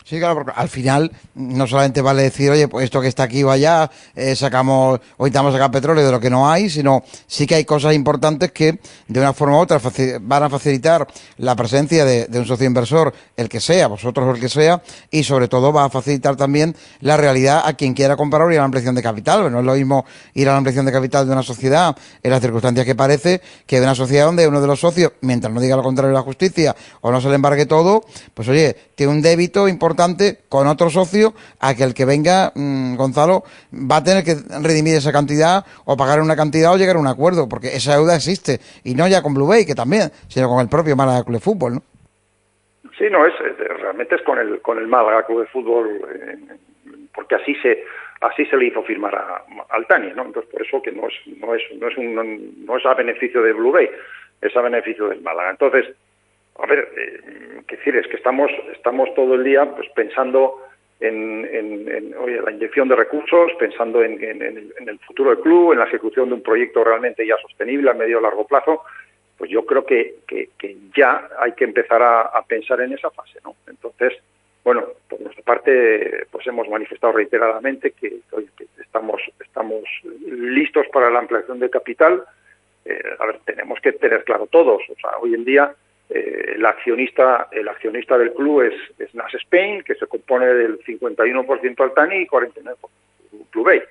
Sí, 0.03 0.17
claro, 0.17 0.33
porque 0.35 0.51
al 0.55 0.67
final 0.67 1.11
no 1.35 1.67
solamente 1.67 2.01
vale 2.01 2.23
decir, 2.23 2.49
oye, 2.49 2.67
pues 2.67 2.85
esto 2.85 2.99
que 3.01 3.07
está 3.07 3.23
aquí 3.23 3.43
o 3.43 3.51
allá, 3.51 3.89
eh, 4.15 4.35
sacamos, 4.35 4.99
estamos 5.19 5.53
a 5.53 5.57
sacar 5.57 5.71
petróleo 5.71 6.03
de 6.03 6.11
lo 6.11 6.19
que 6.19 6.29
no 6.29 6.49
hay, 6.49 6.69
sino 6.71 7.03
sí 7.27 7.45
que 7.45 7.55
hay 7.55 7.65
cosas 7.65 7.93
importantes 7.93 8.51
que 8.51 8.79
de 9.07 9.19
una 9.19 9.31
forma 9.31 9.57
u 9.57 9.59
otra 9.59 9.79
van 10.21 10.43
a 10.43 10.49
facilitar 10.49 11.07
la 11.37 11.55
presencia 11.55 12.03
de, 12.03 12.27
un 12.33 12.45
socio 12.45 12.65
inversor, 12.65 13.13
el 13.37 13.47
que 13.47 13.59
sea, 13.59 13.87
vosotros 13.87 14.27
o 14.27 14.31
el 14.31 14.41
que 14.41 14.49
sea, 14.49 14.81
y 15.11 15.23
sobre 15.23 15.47
todo 15.47 15.71
va 15.71 15.85
a 15.85 15.89
facilitar 15.89 16.35
también 16.35 16.75
la 17.01 17.15
realidad 17.15 17.61
a 17.63 17.73
quien 17.73 17.93
quiera 17.93 18.15
comprar 18.15 18.41
o 18.41 18.51
ir 18.51 18.57
a 18.57 18.61
la 18.61 18.65
ampliación 18.65 18.95
de 18.95 19.03
capital. 19.03 19.51
No 19.51 19.59
es 19.59 19.65
lo 19.65 19.75
mismo 19.75 20.05
ir 20.33 20.49
a 20.49 20.53
la 20.53 20.57
ampliación 20.57 20.85
de 20.87 20.91
capital 20.91 21.27
de 21.27 21.33
una 21.33 21.43
sociedad 21.43 21.95
en 22.23 22.31
las 22.31 22.41
circunstancias 22.41 22.85
que 22.85 22.95
parece 22.95 23.41
que 23.67 23.79
de 23.79 23.85
una 23.85 23.95
sociedad 23.95 24.25
donde 24.25 24.47
uno 24.47 24.61
de 24.61 24.67
los 24.67 24.79
socios, 24.79 25.11
mientras 25.21 25.53
no 25.53 25.61
diga 25.61 25.75
lo 25.75 25.83
contrario 25.83 26.11
la 26.11 26.21
justicia 26.21 26.75
o 27.01 27.11
no 27.11 27.21
se 27.21 27.29
le 27.29 27.35
embargue 27.35 27.67
todo, 27.67 28.03
pues 28.33 28.47
oye, 28.47 28.75
tiene 28.95 29.11
un 29.11 29.21
débito 29.21 29.67
importante 29.67 29.90
con 30.49 30.67
otro 30.67 30.89
socio 30.89 31.33
a 31.59 31.75
que 31.75 31.83
el 31.83 31.93
que 31.93 32.05
venga, 32.05 32.51
mm, 32.55 32.95
Gonzalo, 32.95 33.43
va 33.73 33.97
a 33.97 34.03
tener 34.03 34.23
que 34.23 34.35
redimir 34.61 34.95
esa 34.95 35.11
cantidad 35.11 35.65
o 35.85 35.97
pagar 35.97 36.21
una 36.21 36.35
cantidad 36.35 36.73
o 36.73 36.77
llegar 36.77 36.95
a 36.95 36.99
un 36.99 37.07
acuerdo, 37.07 37.47
porque 37.49 37.67
esa 37.67 37.95
deuda 37.95 38.15
existe. 38.15 38.59
Y 38.83 38.95
no 38.95 39.07
ya 39.07 39.21
con 39.21 39.33
Blue 39.33 39.47
Bay, 39.47 39.65
que 39.65 39.75
también, 39.75 40.09
sino 40.27 40.47
con 40.47 40.59
el 40.61 40.69
propio 40.69 40.95
Málaga 40.95 41.23
Club 41.23 41.37
de 41.37 41.43
Fútbol, 41.43 41.73
¿no? 41.75 41.81
Sí, 42.97 43.05
no, 43.09 43.25
es, 43.25 43.33
realmente 43.79 44.15
es 44.15 44.21
con 44.21 44.37
el, 44.37 44.61
con 44.61 44.77
el 44.77 44.87
Málaga 44.87 45.25
Club 45.25 45.41
de 45.41 45.47
Fútbol, 45.47 46.01
eh, 46.13 46.37
porque 47.13 47.35
así 47.35 47.55
se 47.55 47.83
así 48.21 48.45
se 48.45 48.55
le 48.55 48.67
hizo 48.67 48.83
firmar 48.83 49.15
a, 49.15 49.43
al 49.69 49.87
Tani, 49.87 50.11
¿no? 50.15 50.23
Entonces, 50.23 50.51
por 50.51 50.61
eso 50.61 50.81
que 50.81 50.91
no 50.91 51.07
es, 51.07 51.13
no 51.39 51.55
es, 51.55 51.63
no 51.79 51.87
es, 51.87 51.97
un, 51.97 52.65
no 52.65 52.77
es 52.77 52.85
a 52.85 52.93
beneficio 52.93 53.41
de 53.41 53.53
Blue 53.53 53.71
Bay, 53.71 53.89
es 54.41 54.55
a 54.55 54.61
beneficio 54.61 55.07
del 55.07 55.21
Málaga. 55.21 55.51
Entonces, 55.51 55.95
a 56.59 56.65
ver, 56.65 56.87
eh, 56.97 57.61
qué 57.67 57.77
decir, 57.77 57.95
es 57.95 58.07
que 58.07 58.17
estamos, 58.17 58.51
estamos 58.73 59.13
todo 59.15 59.35
el 59.35 59.43
día 59.43 59.65
pues, 59.75 59.89
pensando 59.95 60.61
en, 60.99 61.47
en, 61.51 62.11
la 62.45 62.51
inyección 62.51 62.87
de 62.87 62.95
recursos, 62.95 63.51
pensando 63.57 64.03
en, 64.03 64.21
el 64.21 64.99
futuro 64.99 65.31
del 65.31 65.39
club, 65.39 65.71
en 65.71 65.79
la 65.79 65.85
ejecución 65.85 66.29
de 66.29 66.35
un 66.35 66.43
proyecto 66.43 66.83
realmente 66.83 67.25
ya 67.25 67.37
sostenible 67.37 67.89
a 67.89 67.95
medio 67.95 68.19
o 68.19 68.21
largo 68.21 68.45
plazo, 68.45 68.83
pues 69.37 69.49
yo 69.49 69.65
creo 69.65 69.83
que, 69.85 70.17
que, 70.27 70.77
ya 70.95 71.27
hay 71.39 71.53
que 71.53 71.63
empezar 71.63 72.03
a, 72.03 72.41
pensar 72.47 72.81
en 72.81 72.93
esa 72.93 73.09
fase, 73.09 73.39
¿no? 73.43 73.55
Entonces, 73.67 74.13
bueno, 74.63 74.85
por 75.09 75.19
nuestra 75.19 75.43
parte, 75.43 76.27
pues 76.29 76.45
hemos 76.45 76.69
manifestado 76.69 77.13
reiteradamente 77.13 77.91
que, 77.91 78.19
estamos, 78.79 79.21
estamos 79.39 79.83
listos 80.27 80.85
para 80.93 81.09
la 81.09 81.19
ampliación 81.19 81.59
de 81.59 81.69
capital. 81.71 82.23
Eh, 82.85 83.01
a 83.17 83.25
ver, 83.25 83.39
tenemos 83.45 83.79
que 83.79 83.93
tener 83.93 84.23
claro 84.23 84.45
todos, 84.45 84.83
o 84.87 84.95
sea, 85.01 85.17
hoy 85.19 85.33
en 85.33 85.45
día 85.45 85.73
eh, 86.13 86.53
el 86.55 86.65
accionista 86.65 87.47
el 87.51 87.67
accionista 87.67 88.17
del 88.17 88.33
club 88.33 88.61
es, 88.63 88.73
es 88.99 89.13
Nas 89.15 89.33
Spain, 89.33 89.83
que 89.83 89.95
se 89.95 90.07
compone 90.07 90.45
del 90.45 90.79
51% 90.83 91.79
Altani 91.79 92.17
y 92.17 92.27
49% 92.27 92.75
Club 93.49 93.65
Bay. 93.65 93.81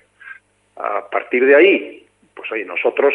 A 0.75 1.09
partir 1.09 1.45
de 1.45 1.55
ahí, 1.55 2.07
pues 2.35 2.51
oye, 2.51 2.65
nosotros, 2.65 3.13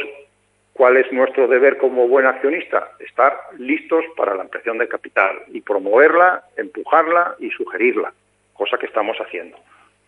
¿cuál 0.72 0.96
es 0.96 1.10
nuestro 1.12 1.46
deber 1.48 1.78
como 1.78 2.08
buen 2.08 2.26
accionista? 2.26 2.92
Estar 2.98 3.38
listos 3.58 4.04
para 4.16 4.34
la 4.34 4.42
ampliación 4.42 4.78
de 4.78 4.88
capital 4.88 5.42
y 5.48 5.60
promoverla, 5.60 6.44
empujarla 6.56 7.36
y 7.38 7.50
sugerirla, 7.50 8.12
cosa 8.54 8.78
que 8.78 8.86
estamos 8.86 9.16
haciendo. 9.18 9.56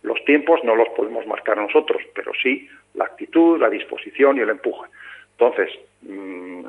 Los 0.03 0.23
tiempos 0.25 0.63
no 0.63 0.75
los 0.75 0.89
podemos 0.89 1.25
marcar 1.27 1.57
nosotros, 1.57 2.01
pero 2.15 2.31
sí 2.41 2.69
la 2.93 3.05
actitud, 3.05 3.59
la 3.59 3.69
disposición 3.69 4.37
y 4.37 4.41
el 4.41 4.49
empuje. 4.49 4.89
Entonces, 5.37 5.69
mm, 6.01 6.65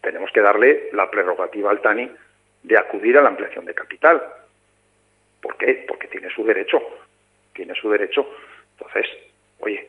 tenemos 0.00 0.30
que 0.32 0.40
darle 0.40 0.88
la 0.92 1.10
prerrogativa 1.10 1.70
al 1.70 1.80
TANI 1.80 2.10
de 2.62 2.78
acudir 2.78 3.18
a 3.18 3.22
la 3.22 3.28
ampliación 3.28 3.64
de 3.64 3.74
capital. 3.74 4.22
¿Por 5.40 5.56
qué? 5.56 5.84
Porque 5.86 6.08
tiene 6.08 6.28
su 6.30 6.44
derecho. 6.44 6.80
Tiene 7.54 7.74
su 7.74 7.90
derecho. 7.90 8.26
Entonces, 8.78 9.06
oye, 9.60 9.88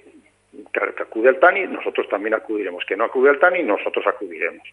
que, 0.74 1.04
acude 1.04 1.30
al 1.30 1.40
TANI, 1.40 1.68
nosotros 1.68 2.08
también 2.10 2.34
acudiremos. 2.34 2.84
Que 2.86 2.96
no 2.96 3.06
acude 3.06 3.30
al 3.30 3.40
TANI, 3.40 3.64
nosotros 3.64 4.06
acudiremos. 4.08 4.68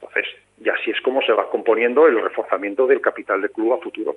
Entonces, 0.00 0.26
y 0.62 0.68
así 0.68 0.90
es 0.90 1.00
como 1.00 1.22
se 1.22 1.32
va 1.32 1.48
componiendo 1.50 2.06
el 2.06 2.20
reforzamiento 2.20 2.86
del 2.86 3.00
capital 3.00 3.40
del 3.40 3.50
club 3.50 3.74
a 3.74 3.78
futuro. 3.78 4.16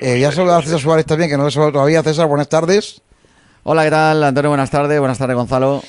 Eh, 0.00 0.18
ya 0.18 0.32
saluda 0.32 0.58
a 0.58 0.62
César 0.62 0.80
Suárez 0.80 1.04
también, 1.04 1.28
que 1.28 1.36
no 1.36 1.44
lo 1.44 1.50
saludo 1.50 1.72
todavía. 1.72 2.02
César, 2.02 2.26
buenas 2.26 2.48
tardes. 2.48 3.02
Hola, 3.64 3.84
¿qué 3.84 3.90
tal? 3.90 4.22
Antonio, 4.24 4.50
buenas 4.50 4.70
tardes. 4.70 4.98
Buenas 4.98 5.18
tardes, 5.18 5.36
Gonzalo. 5.36 5.82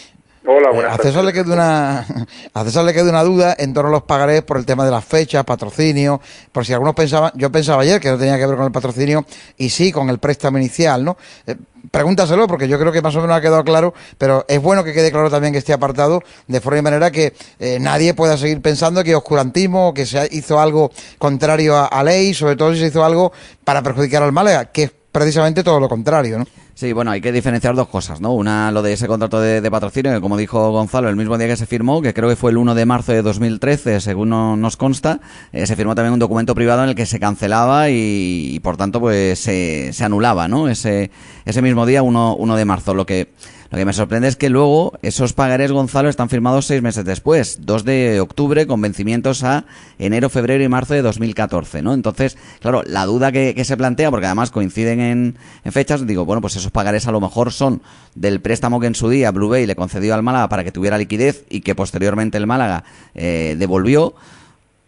Hola, 0.49 0.71
buenas 0.71 0.97
a 0.97 1.03
César 1.03 1.25
le 1.25 1.33
queda 1.33 1.53
una 1.53 2.05
a 2.53 2.63
César 2.63 2.85
le 2.85 2.93
queda 2.93 3.09
una 3.09 3.21
duda 3.21 3.53
en 3.59 3.73
torno 3.73 3.89
a 3.89 3.91
los 3.91 4.03
pagarés 4.03 4.43
por 4.43 4.55
el 4.55 4.65
tema 4.65 4.85
de 4.85 4.91
las 4.91 5.03
fechas, 5.03 5.43
patrocinio, 5.43 6.21
por 6.53 6.65
si 6.65 6.71
algunos 6.71 6.95
pensaban, 6.95 7.33
yo 7.35 7.51
pensaba 7.51 7.81
ayer 7.81 7.99
que 7.99 8.09
no 8.09 8.17
tenía 8.17 8.37
que 8.37 8.45
ver 8.45 8.55
con 8.55 8.65
el 8.65 8.71
patrocinio 8.71 9.25
y 9.57 9.69
sí 9.69 9.91
con 9.91 10.09
el 10.09 10.19
préstamo 10.19 10.57
inicial, 10.57 11.03
¿no? 11.03 11.17
Eh, 11.45 11.57
pregúntaselo 11.91 12.47
porque 12.47 12.69
yo 12.69 12.79
creo 12.79 12.93
que 12.93 13.01
más 13.01 13.13
o 13.17 13.19
menos 13.19 13.35
ha 13.35 13.41
quedado 13.41 13.65
claro, 13.65 13.93
pero 14.17 14.45
es 14.47 14.61
bueno 14.61 14.85
que 14.85 14.93
quede 14.93 15.11
claro 15.11 15.29
también 15.29 15.51
que 15.51 15.59
esté 15.59 15.73
apartado 15.73 16.23
de 16.47 16.61
forma 16.61 16.79
y 16.79 16.81
manera 16.81 17.11
que 17.11 17.33
eh, 17.59 17.77
nadie 17.81 18.13
pueda 18.13 18.37
seguir 18.37 18.61
pensando 18.61 19.03
que 19.03 19.15
oscurantismo, 19.15 19.93
que 19.93 20.05
se 20.05 20.29
hizo 20.31 20.61
algo 20.61 20.91
contrario 21.17 21.75
a, 21.75 21.87
a 21.87 22.01
ley, 22.05 22.33
sobre 22.33 22.55
todo 22.55 22.71
si 22.71 22.79
se 22.79 22.87
hizo 22.87 23.03
algo 23.03 23.33
para 23.65 23.81
perjudicar 23.83 24.23
al 24.23 24.31
Málaga, 24.31 24.71
que 24.71 24.83
es 24.83 24.91
precisamente 25.11 25.61
todo 25.61 25.81
lo 25.81 25.89
contrario, 25.89 26.39
¿no? 26.39 26.45
Sí, 26.77 26.93
bueno, 26.93 27.09
hay 27.09 27.21
que 27.21 27.31
diferenciar 27.31 27.73
dos 27.73 27.87
cosas, 27.87 28.21
¿no? 28.21 28.35
Una, 28.35 28.71
lo 28.71 28.83
de 28.83 28.93
ese 28.93 29.07
contrato 29.07 29.41
de, 29.41 29.71
patrocinio, 29.71 30.13
que 30.13 30.21
como 30.21 30.37
dijo 30.37 30.69
Gonzalo, 30.69 31.09
el 31.09 31.15
mismo 31.15 31.35
día 31.35 31.47
que 31.47 31.57
se 31.57 31.65
firmó, 31.65 32.03
que 32.03 32.13
creo 32.13 32.29
que 32.29 32.35
fue 32.35 32.51
el 32.51 32.57
1 32.57 32.75
de 32.75 32.85
marzo 32.85 33.13
de 33.13 33.23
2013, 33.23 33.99
según 33.99 34.29
nos 34.29 34.77
consta, 34.77 35.19
eh, 35.51 35.65
se 35.65 35.75
firmó 35.75 35.95
también 35.95 36.13
un 36.13 36.19
documento 36.19 36.53
privado 36.53 36.83
en 36.83 36.89
el 36.89 36.95
que 36.95 37.07
se 37.07 37.19
cancelaba 37.19 37.89
y, 37.89 38.59
por 38.61 38.77
tanto, 38.77 38.99
pues 38.99 39.39
se, 39.39 39.91
se, 39.91 40.03
anulaba, 40.03 40.47
¿no? 40.47 40.69
Ese, 40.69 41.09
ese 41.45 41.63
mismo 41.63 41.87
día, 41.87 42.03
1, 42.03 42.35
1 42.35 42.55
de 42.55 42.65
marzo, 42.65 42.93
lo 42.93 43.07
que 43.07 43.29
lo 43.69 43.77
que 43.77 43.85
me 43.85 43.93
sorprende 43.93 44.27
es 44.27 44.35
que 44.35 44.49
luego 44.49 44.97
esos 45.01 45.33
pagarés, 45.33 45.71
Gonzalo, 45.71 46.09
están 46.09 46.29
firmados 46.29 46.65
seis 46.65 46.81
meses 46.81 47.03
después, 47.03 47.59
2 47.61 47.83
de 47.83 48.19
octubre, 48.21 48.65
con 48.65 48.81
vencimientos 48.81 49.43
a 49.43 49.65
enero, 49.99 50.29
febrero 50.29 50.63
y 50.63 50.69
marzo 50.69 50.93
de 50.93 51.01
2014, 51.01 51.81
¿no? 51.81 51.93
Entonces, 51.93 52.37
claro, 52.61 52.83
la 52.85 53.05
duda 53.05 53.31
que, 53.31 53.63
se 53.65 53.77
plantea, 53.77 54.09
porque 54.09 54.27
además 54.27 54.51
coinciden 54.51 54.99
en, 54.99 55.37
fechas, 55.71 56.07
digo, 56.07 56.23
bueno, 56.23 56.41
pues 56.41 56.55
esos 56.55 56.71
pagarés 56.71 57.07
a 57.07 57.11
lo 57.11 57.19
mejor 57.19 57.51
son 57.51 57.81
del 58.15 58.39
préstamo 58.39 58.79
que 58.79 58.87
en 58.87 58.95
su 58.95 59.09
día 59.09 59.31
Blue 59.31 59.49
Bay 59.49 59.65
le 59.65 59.75
concedió 59.75 60.13
al 60.13 60.23
Málaga 60.23 60.47
para 60.47 60.63
que 60.63 60.71
tuviera 60.71 60.97
liquidez 60.97 61.43
y 61.49 61.61
que 61.61 61.75
posteriormente 61.75 62.37
el 62.37 62.47
Málaga 62.47 62.85
eh, 63.15 63.55
devolvió, 63.59 64.15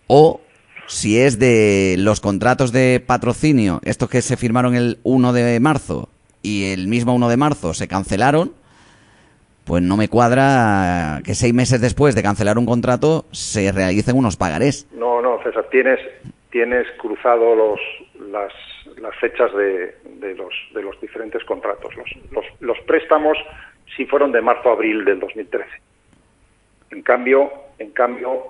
o 0.07 0.39
si 0.87 1.19
es 1.19 1.37
de 1.37 1.95
los 1.99 2.21
contratos 2.21 2.71
de 2.71 3.03
patrocinio, 3.05 3.81
estos 3.83 4.09
que 4.09 4.21
se 4.21 4.37
firmaron 4.37 4.75
el 4.75 4.99
1 5.03 5.33
de 5.33 5.59
marzo 5.59 6.09
y 6.41 6.65
el 6.65 6.87
mismo 6.87 7.13
1 7.13 7.29
de 7.29 7.37
marzo 7.37 7.73
se 7.73 7.87
cancelaron, 7.87 8.53
pues 9.69 9.83
no 9.83 9.97
me 9.97 10.07
cuadra 10.07 11.21
que 11.23 11.35
seis 11.35 11.53
meses 11.53 11.79
después 11.79 12.15
de 12.15 12.23
cancelar 12.23 12.57
un 12.57 12.65
contrato 12.65 13.25
se 13.31 13.71
realicen 13.71 14.17
unos 14.17 14.35
pagarés. 14.35 14.87
No, 14.91 15.21
no, 15.21 15.39
César, 15.43 15.67
tienes, 15.69 15.99
tienes 16.49 16.87
cruzado 16.97 17.53
los, 17.53 17.79
las, 18.31 18.51
las 18.97 19.15
fechas 19.17 19.53
de, 19.53 19.95
de, 20.19 20.33
los, 20.33 20.51
de 20.73 20.81
los 20.81 20.99
diferentes 20.99 21.43
contratos. 21.43 21.95
Los, 21.95 22.09
los, 22.31 22.45
los 22.61 22.79
préstamos 22.87 23.37
sí 23.95 24.07
fueron 24.07 24.31
de 24.31 24.41
marzo 24.41 24.69
a 24.69 24.73
abril 24.73 25.05
del 25.05 25.19
2013. 25.19 25.69
En 26.89 27.03
cambio, 27.03 27.51
en 27.77 27.91
cambio, 27.91 28.45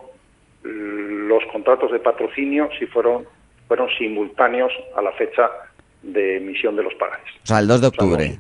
los 0.64 1.44
contratos 1.52 1.92
de 1.92 2.00
patrocinio 2.00 2.70
sí 2.80 2.86
fueron, 2.86 3.26
fueron 3.68 3.90
simultáneos 3.98 4.72
a 4.96 5.02
la 5.02 5.12
fecha 5.12 5.50
de 6.02 6.38
emisión 6.38 6.78
de 6.78 6.84
los 6.84 6.94
pagarés. 6.94 7.28
O 7.44 7.48
sea, 7.48 7.60
el 7.60 7.68
2 7.68 7.82
de 7.82 7.88
octubre. 7.88 8.40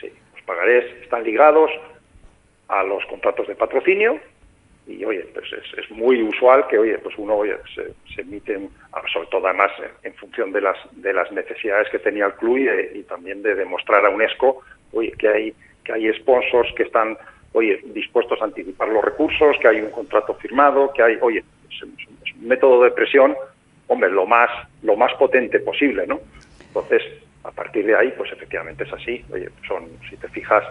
sí, 0.00 0.12
los 0.34 0.42
pagarés 0.42 1.02
están 1.04 1.22
ligados 1.22 1.70
a 2.70 2.82
los 2.82 3.04
contratos 3.06 3.46
de 3.48 3.54
patrocinio 3.54 4.18
y 4.86 5.04
oye 5.04 5.26
pues 5.34 5.46
es, 5.52 5.90
muy 5.90 6.22
usual 6.22 6.66
que 6.68 6.78
oye 6.78 6.98
pues 6.98 7.14
uno 7.18 7.34
oye 7.36 7.56
se, 7.74 7.92
se 8.14 8.22
emiten 8.22 8.70
sobre 9.12 9.28
todo 9.28 9.46
además 9.46 9.70
en, 10.02 10.14
función 10.14 10.52
de 10.52 10.60
las 10.60 10.76
de 10.92 11.12
las 11.12 11.30
necesidades 11.32 11.88
que 11.90 11.98
tenía 11.98 12.26
el 12.26 12.34
club 12.34 12.58
y, 12.94 13.02
también 13.02 13.42
de 13.42 13.54
demostrar 13.54 14.04
a 14.06 14.10
UNESCO 14.10 14.62
oye 14.92 15.12
que 15.12 15.28
hay 15.28 15.54
que 15.84 15.92
hay 15.92 16.12
sponsors 16.14 16.72
que 16.74 16.84
están 16.84 17.18
oye 17.52 17.80
dispuestos 17.86 18.40
a 18.40 18.44
anticipar 18.44 18.88
los 18.88 19.04
recursos 19.04 19.56
que 19.60 19.68
hay 19.68 19.80
un 19.80 19.90
contrato 19.90 20.34
firmado 20.34 20.92
que 20.92 21.02
hay 21.02 21.18
oye 21.20 21.44
es, 21.70 21.82
un 21.82 22.48
método 22.48 22.82
de 22.84 22.90
presión 22.92 23.36
hombre 23.88 24.10
lo 24.10 24.26
más 24.26 24.50
lo 24.82 24.96
más 24.96 25.12
potente 25.14 25.60
posible 25.60 26.06
no 26.06 26.20
entonces 26.68 27.02
a 27.44 27.50
partir 27.50 27.86
de 27.86 27.96
ahí 27.96 28.12
pues 28.16 28.30
efectivamente 28.32 28.84
es 28.84 28.92
así. 28.92 29.24
Oye 29.32 29.48
son 29.66 29.88
si 30.08 30.16
te 30.16 30.28
fijas 30.28 30.64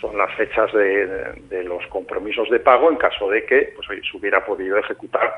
son 0.00 0.16
las 0.16 0.34
fechas 0.36 0.72
de, 0.72 1.64
los 1.64 1.86
compromisos 1.88 2.48
de 2.50 2.60
pago 2.60 2.90
en 2.90 2.96
caso 2.96 3.28
de 3.30 3.44
que 3.44 3.72
pues, 3.74 3.86
se 3.88 4.16
hubiera 4.16 4.44
podido 4.44 4.78
ejecutar 4.78 5.32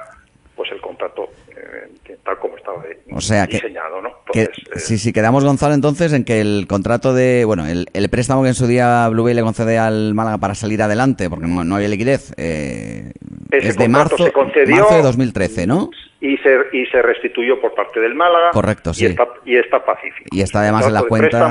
pues 0.55 0.71
el 0.73 0.81
contrato 0.81 1.31
eh, 1.57 2.17
tal 2.23 2.39
como 2.39 2.57
estaba 2.57 2.85
o 3.13 3.21
sea, 3.21 3.47
diseñado, 3.47 4.03
¿no? 4.03 4.11
Eh, 4.35 4.49
si, 4.77 4.99
si 4.99 5.13
quedamos, 5.13 5.45
Gonzalo, 5.45 5.75
entonces 5.75 6.13
en 6.13 6.25
que 6.25 6.41
el 6.41 6.67
contrato 6.69 7.15
de, 7.15 7.45
bueno, 7.45 7.65
el, 7.67 8.11
préstamo 8.11 8.43
que 8.43 8.49
en 8.49 8.55
su 8.55 8.67
día 8.67 9.09
Blue 9.09 9.25
Bay 9.25 9.35
le 9.35 9.43
concede 9.43 9.79
al 9.79 10.15
Málaga 10.15 10.39
para 10.39 10.55
salir 10.55 10.83
adelante, 10.83 11.31
porque 11.31 11.47
no, 11.47 11.75
había 11.75 11.89
liquidez, 11.89 12.35
eh, 12.37 13.13
es 13.51 13.77
de 13.77 13.89
marzo, 13.89 14.19
se 14.19 14.33
concedió, 14.33 14.87
de 14.91 15.03
2013, 15.03 15.67
¿no? 15.67 15.91
Y 16.21 16.37
se, 16.39 16.59
y 16.73 16.85
se 16.87 17.01
restituyó 17.01 17.61
por 17.61 17.75
parte 17.75 17.99
del 17.99 18.15
Málaga. 18.15 18.51
Correcto, 18.51 18.93
sí. 18.93 19.05
Y 19.05 19.09
está, 19.09 19.29
y 19.47 19.57
está 19.57 19.85
pacífico. 19.85 20.29
Y 20.31 20.43
está 20.43 20.61
además 20.61 20.87
en 20.87 20.93
las 20.93 21.05
cuentas. 21.05 21.43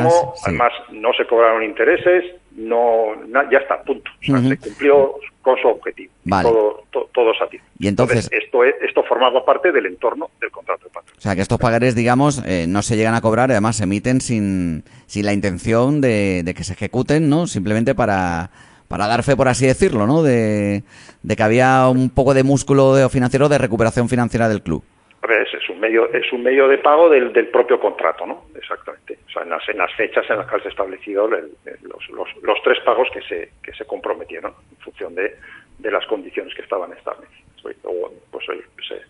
Además, 0.46 0.72
no 0.92 1.12
se 1.14 1.26
cobraron 1.26 1.64
intereses, 1.64 2.24
no 2.60 3.16
ya 3.52 3.60
está, 3.60 3.82
punto. 3.84 4.10
O 4.22 4.26
sea, 4.26 4.42
se 4.42 4.58
cumplió 4.58 5.16
con 5.42 5.58
su 5.58 5.68
objetivo. 5.68 6.12
Todo, 6.30 6.84
todo, 6.92 7.32
Y 7.80 7.88
entonces, 7.88 8.30
esto, 8.32 8.64
esto 8.64 9.04
formaba 9.04 9.44
parte 9.46 9.72
del 9.72 9.86
entorno 9.86 10.30
del 10.40 10.52
contrato 10.52 10.86
de 10.86 10.90
patrón. 10.92 11.16
O 11.18 11.22
sea, 11.22 11.36
que 11.36 11.42
estos 11.42 11.58
pagares, 11.58 11.96
digamos, 11.96 12.44
eh, 12.46 12.66
no 12.68 12.82
se 12.82 12.98
llegan 12.98 13.16
a 13.16 13.22
cobrar, 13.22 13.50
además 13.50 13.78
se 13.78 13.84
emiten 13.84 14.22
sin, 14.22 14.84
sin 15.08 15.26
la 15.26 15.34
intención 15.34 16.02
de, 16.02 16.44
de 16.44 16.54
que 16.54 16.64
se 16.64 16.74
ejecuten, 16.74 17.30
¿no? 17.30 17.48
Simplemente 17.48 17.96
para, 17.96 18.52
para 18.88 19.08
dar 19.08 19.24
fe, 19.24 19.36
por 19.36 19.48
así 19.48 19.66
decirlo, 19.66 20.06
¿no? 20.06 20.22
De, 20.22 20.84
de 21.24 21.36
que 21.36 21.44
había 21.44 21.88
un 21.88 22.10
poco 22.10 22.34
de 22.34 22.44
músculo 22.44 23.10
financiero 23.10 23.50
de 23.50 23.58
recuperación 23.58 24.10
financiera 24.10 24.50
del 24.50 24.62
club. 24.62 24.84
Es, 25.22 25.70
un 25.70 25.80
medio 25.80 26.12
es 26.14 26.32
un 26.32 26.44
medio 26.44 26.68
de 26.68 26.78
pago 26.78 27.10
del, 27.10 27.34
del 27.34 27.50
propio 27.50 27.80
contrato, 27.80 28.26
¿no? 28.26 28.46
Exactamente. 28.56 29.20
O 29.28 29.32
sea, 29.32 29.44
en 29.44 29.50
las, 29.50 29.68
en 29.68 29.78
las 29.78 29.94
fechas 29.94 30.26
en 30.30 30.38
las 30.38 30.50
que 30.50 30.62
se 30.62 30.70
establecido 30.70 31.28
los, 31.28 32.64
tres 32.64 32.80
pagos 32.86 33.10
que 33.14 33.22
se, 33.22 33.52
que 33.62 33.74
se 33.74 33.86
comprometieron 33.86 34.54
en 34.72 34.78
función 34.78 35.16
de, 35.16 35.36
las 35.80 36.06
condiciones 36.08 36.54
que 36.56 36.62
estaban 36.62 36.94
establecidas. 36.94 37.44
Luego, 37.84 38.14
pues 38.32 38.46
se, 38.46 39.02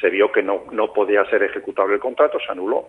se 0.00 0.10
vio 0.10 0.30
que 0.30 0.42
no, 0.42 0.64
no 0.70 0.92
podía 0.92 1.24
ser 1.26 1.42
ejecutable 1.42 1.94
el 1.94 2.00
contrato, 2.00 2.38
se 2.38 2.52
anuló 2.52 2.88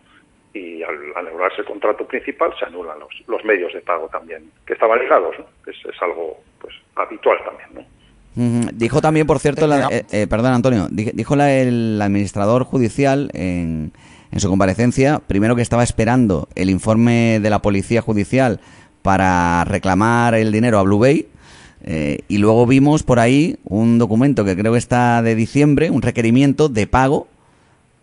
y 0.53 0.83
al 0.83 1.13
anularse 1.15 1.61
el 1.61 1.67
contrato 1.67 2.05
principal 2.07 2.53
se 2.57 2.65
anulan 2.65 2.99
los, 2.99 3.13
los 3.27 3.43
medios 3.43 3.73
de 3.73 3.81
pago 3.81 4.07
también 4.09 4.51
que 4.65 4.73
estaban 4.73 4.99
ligados, 4.99 5.37
¿no? 5.37 5.45
es, 5.69 5.77
es 5.85 6.01
algo 6.01 6.37
pues 6.59 6.73
habitual 6.95 7.43
también, 7.43 7.69
¿no? 7.73 7.94
Dijo 8.35 9.01
también, 9.01 9.27
por 9.27 9.39
cierto, 9.39 9.73
eh, 9.89 10.03
eh, 10.11 10.27
perdón 10.27 10.53
Antonio, 10.53 10.87
dijo 10.89 11.35
el 11.35 12.01
administrador 12.01 12.65
judicial 12.65 13.29
en, 13.33 13.93
en, 14.31 14.39
su 14.41 14.49
comparecencia, 14.49 15.19
primero 15.25 15.55
que 15.55 15.61
estaba 15.61 15.83
esperando 15.83 16.49
el 16.55 16.69
informe 16.69 17.39
de 17.41 17.49
la 17.49 17.61
policía 17.61 18.01
judicial 18.01 18.59
para 19.01 19.63
reclamar 19.63 20.35
el 20.35 20.51
dinero 20.51 20.79
a 20.79 20.83
Blue 20.83 20.99
Bay, 20.99 21.27
eh, 21.87 22.19
y 22.27 22.39
luego 22.39 22.65
vimos 22.65 23.03
por 23.03 23.19
ahí 23.19 23.57
un 23.63 23.99
documento 23.99 24.43
que 24.43 24.55
creo 24.55 24.71
que 24.71 24.79
está 24.79 25.21
de 25.21 25.35
diciembre, 25.35 25.91
un 25.91 26.01
requerimiento 26.01 26.67
de 26.67 26.87
pago 26.87 27.27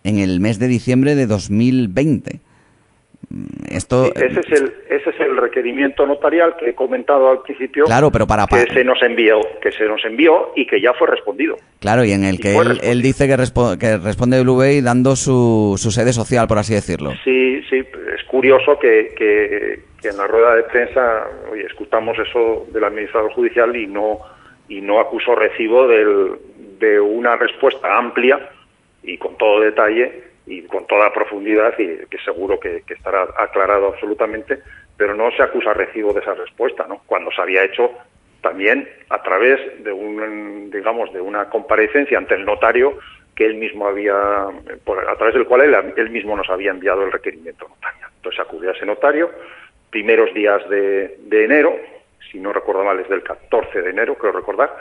en 0.04 0.20
el 0.20 0.38
mes 0.38 0.60
de 0.60 0.68
diciembre 0.68 1.16
de 1.16 1.26
2020. 1.26 2.40
Esto, 3.68 4.14
ese, 4.14 4.40
es 4.40 4.60
el, 4.60 4.72
ese 4.88 5.10
es 5.10 5.20
el 5.32 5.38
requerimiento 5.38 6.06
notarial 6.06 6.56
que 6.56 6.70
he 6.70 6.74
comentado 6.74 7.28
al 7.28 7.42
principio. 7.42 7.84
Claro, 7.84 8.10
pero 8.10 8.26
para, 8.26 8.46
que 8.46 8.72
se 8.72 8.84
nos 8.84 9.02
envió, 9.02 9.40
que 9.60 9.72
se 9.72 9.84
nos 9.86 10.04
envió 10.04 10.52
y 10.54 10.66
que 10.66 10.80
ya 10.80 10.92
fue 10.94 11.08
respondido. 11.08 11.56
Claro, 11.80 12.04
y 12.04 12.12
en 12.12 12.24
el 12.24 12.38
que 12.38 12.56
él, 12.56 13.02
dice 13.02 13.26
que, 13.26 13.36
que 13.78 13.96
responde 13.98 14.42
Blue 14.42 14.56
Bay 14.56 14.80
dando 14.80 15.16
su, 15.16 15.74
su, 15.76 15.90
sede 15.90 16.12
social, 16.12 16.46
por 16.46 16.58
así 16.58 16.74
decirlo. 16.74 17.12
Sí, 17.24 17.62
sí, 17.68 17.78
es 17.78 18.24
curioso 18.28 18.78
que, 18.78 19.12
que, 19.16 20.08
en 20.08 20.16
la 20.16 20.26
rueda 20.26 20.56
de 20.56 20.62
prensa, 20.64 21.26
oye, 21.50 21.64
escuchamos 21.66 22.16
eso 22.18 22.66
del 22.72 22.84
administrador 22.84 23.32
judicial 23.32 23.74
y 23.76 23.86
no 23.86 24.18
y 24.68 24.80
no 24.80 25.00
acusó 25.00 25.34
recibo 25.34 25.86
del, 25.86 26.36
de 26.78 26.98
una 26.98 27.36
respuesta 27.36 27.98
amplia 27.98 28.50
y 29.02 29.18
con 29.18 29.36
todo 29.36 29.60
detalle 29.60 30.32
y 30.46 30.62
con 30.62 30.86
toda 30.86 31.12
profundidad 31.12 31.74
y 31.78 32.06
que 32.06 32.18
seguro 32.24 32.58
que, 32.58 32.82
estará 32.88 33.28
aclarado 33.38 33.88
absolutamente, 33.88 34.60
pero 34.96 35.14
no 35.14 35.30
se 35.32 35.42
acusa 35.42 35.72
recibo 35.72 36.12
de 36.12 36.20
esa 36.20 36.34
respuesta, 36.34 36.86
¿no? 36.88 37.02
Cuando 37.06 37.30
se 37.30 37.40
había 37.40 37.64
hecho 37.64 37.90
también 38.40 38.88
a 39.08 39.22
través 39.22 39.82
de 39.84 39.92
un, 39.92 40.70
digamos, 40.70 41.12
de 41.12 41.20
una 41.20 41.48
comparecencia 41.48 42.18
ante 42.18 42.34
el 42.34 42.44
notario 42.44 42.98
que 43.34 43.46
él 43.46 43.54
mismo 43.54 43.86
había, 43.86 44.14
a 44.14 45.16
través 45.16 45.34
del 45.34 45.46
cual 45.46 45.62
él, 45.96 46.10
mismo 46.10 46.36
nos 46.36 46.50
había 46.50 46.70
enviado 46.70 47.04
el 47.04 47.12
requerimiento 47.12 47.66
notario. 47.68 48.06
Entonces 48.16 48.40
acudió 48.40 48.70
a 48.70 48.74
ese 48.74 48.84
notario, 48.84 49.30
primeros 49.90 50.34
días 50.34 50.68
de, 50.68 51.16
de 51.18 51.44
enero, 51.44 51.74
si 52.30 52.38
no 52.38 52.52
recuerdo 52.52 52.84
mal 52.84 52.98
es 53.00 53.08
del 53.08 53.22
14 53.22 53.82
de 53.82 53.90
enero, 53.90 54.16
creo 54.16 54.32
recordar, 54.32 54.74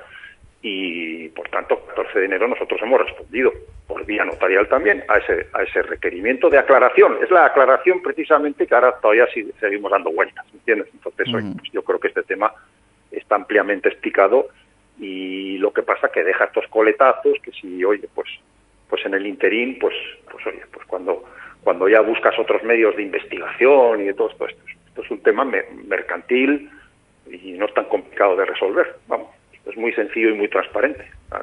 y 0.62 1.30
por 1.30 1.50
tanto 1.50 1.80
14 1.88 2.20
de 2.20 2.26
enero 2.26 2.48
nosotros 2.48 2.80
hemos 2.84 3.02
respondido 3.02 3.52
por 3.88 4.06
vía 4.06 4.24
notarial 4.24 4.68
también 4.68 5.04
a 5.08 5.18
ese 5.18 5.48
a 5.54 5.64
ese 5.64 5.82
requerimiento 5.82 6.50
de 6.50 6.60
aclaración. 6.60 7.18
Es 7.24 7.32
la 7.32 7.46
aclaración 7.46 8.02
precisamente 8.02 8.68
que 8.68 8.76
ahora 8.76 8.96
todavía 9.02 9.28
seguimos 9.60 9.92
dando 9.92 10.12
vueltas 10.12 10.46
¿entiendes? 10.54 10.90
entonces 10.94 11.28
pues 11.32 11.72
yo 11.72 11.84
creo 11.84 12.00
que 12.00 12.10
este 12.10 12.24
tema 12.24 12.54
está 13.12 13.36
ampliamente 13.36 13.90
explicado 13.90 14.50
y 15.00 15.58
lo 15.58 15.74
que 15.74 15.82
pasa 15.82 16.10
que 16.10 16.24
deja 16.24 16.46
estos 16.46 16.68
coletazos 16.68 17.40
que 17.42 17.52
si 17.52 17.84
oye 17.84 18.08
pues 18.14 18.30
pues 18.88 19.04
en 19.06 19.16
el 19.16 19.26
interín 19.26 19.80
pues 19.80 19.96
pues 20.32 20.46
oye 20.46 20.62
pues 20.72 20.86
cuando 20.86 21.24
cuando 21.64 21.90
ya 21.90 22.02
buscas 22.02 22.38
otros 22.38 22.64
medios 22.64 22.96
de 22.96 23.04
investigación 23.04 24.02
y 24.02 24.06
de 24.06 24.14
todo 24.14 24.30
esto 24.30 24.48
esto, 24.48 24.64
esto 24.88 25.02
es 25.02 25.12
un 25.12 25.24
tema 25.24 25.44
mercantil 25.44 26.70
y 27.32 27.54
no 27.54 27.66
es 27.66 27.74
tan 27.74 27.86
complicado 27.86 28.36
de 28.36 28.46
resolver 28.46 28.96
vamos 29.08 29.41
es 29.66 29.78
muy 29.78 29.94
sencillo 29.94 30.30
y 30.30 30.34
muy 30.34 30.50
transparente. 30.50 31.06
Ah, 31.32 31.42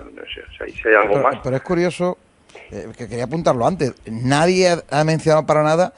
si 0.56 0.88
hay 0.88 0.94
algo 0.94 1.18
más. 1.18 1.36
Pero 1.42 1.56
es 1.56 1.62
curioso, 1.62 2.18
eh, 2.70 2.86
que 2.96 3.08
quería 3.08 3.24
apuntarlo 3.24 3.66
antes, 3.66 3.94
nadie 4.06 4.68
ha 4.90 5.04
mencionado 5.04 5.46
para 5.46 5.62
nada 5.62 5.92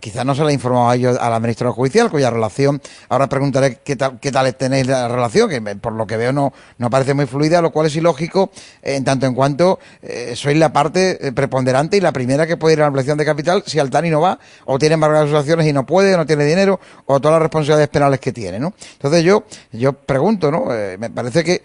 quizás 0.00 0.26
no 0.26 0.34
se 0.34 0.42
le 0.44 0.50
ha 0.50 0.52
informado 0.52 0.90
a 0.90 0.94
ellos 0.94 1.16
al 1.18 1.32
administrador 1.32 1.74
judicial, 1.74 2.10
cuya 2.10 2.28
relación, 2.28 2.82
ahora 3.08 3.28
preguntaré 3.28 3.78
qué 3.82 3.96
tal, 3.96 4.20
qué 4.20 4.30
tal 4.30 4.54
tenéis 4.54 4.86
la 4.86 5.08
relación, 5.08 5.48
que 5.48 5.60
por 5.76 5.94
lo 5.94 6.06
que 6.06 6.18
veo 6.18 6.30
no, 6.30 6.52
no 6.76 6.90
parece 6.90 7.14
muy 7.14 7.24
fluida, 7.24 7.62
lo 7.62 7.72
cual 7.72 7.86
es 7.86 7.96
ilógico 7.96 8.50
en 8.82 9.02
tanto 9.04 9.24
en 9.24 9.34
cuanto 9.34 9.78
eh, 10.02 10.34
sois 10.36 10.58
la 10.58 10.72
parte 10.74 11.26
eh, 11.26 11.32
preponderante 11.32 11.96
y 11.96 12.00
la 12.00 12.12
primera 12.12 12.46
que 12.46 12.58
puede 12.58 12.74
ir 12.74 12.80
a 12.80 12.82
la 12.82 12.86
ampliación 12.88 13.16
de 13.16 13.24
capital 13.24 13.62
si 13.66 13.78
Altani 13.78 14.10
no 14.10 14.20
va, 14.20 14.38
o 14.66 14.78
tiene 14.78 14.94
embargadas 14.94 15.30
sus 15.30 15.38
acciones 15.38 15.66
y 15.66 15.72
no 15.72 15.86
puede, 15.86 16.14
o 16.14 16.18
no 16.18 16.26
tiene 16.26 16.44
dinero, 16.44 16.78
o 17.06 17.18
todas 17.18 17.36
las 17.36 17.42
responsabilidades 17.42 17.88
penales 17.88 18.20
que 18.20 18.32
tiene, 18.32 18.58
¿no? 18.60 18.74
Entonces 18.92 19.24
yo, 19.24 19.44
yo 19.72 19.94
pregunto, 19.94 20.50
¿no? 20.50 20.74
Eh, 20.74 20.98
me 20.98 21.08
parece 21.08 21.44
que, 21.44 21.62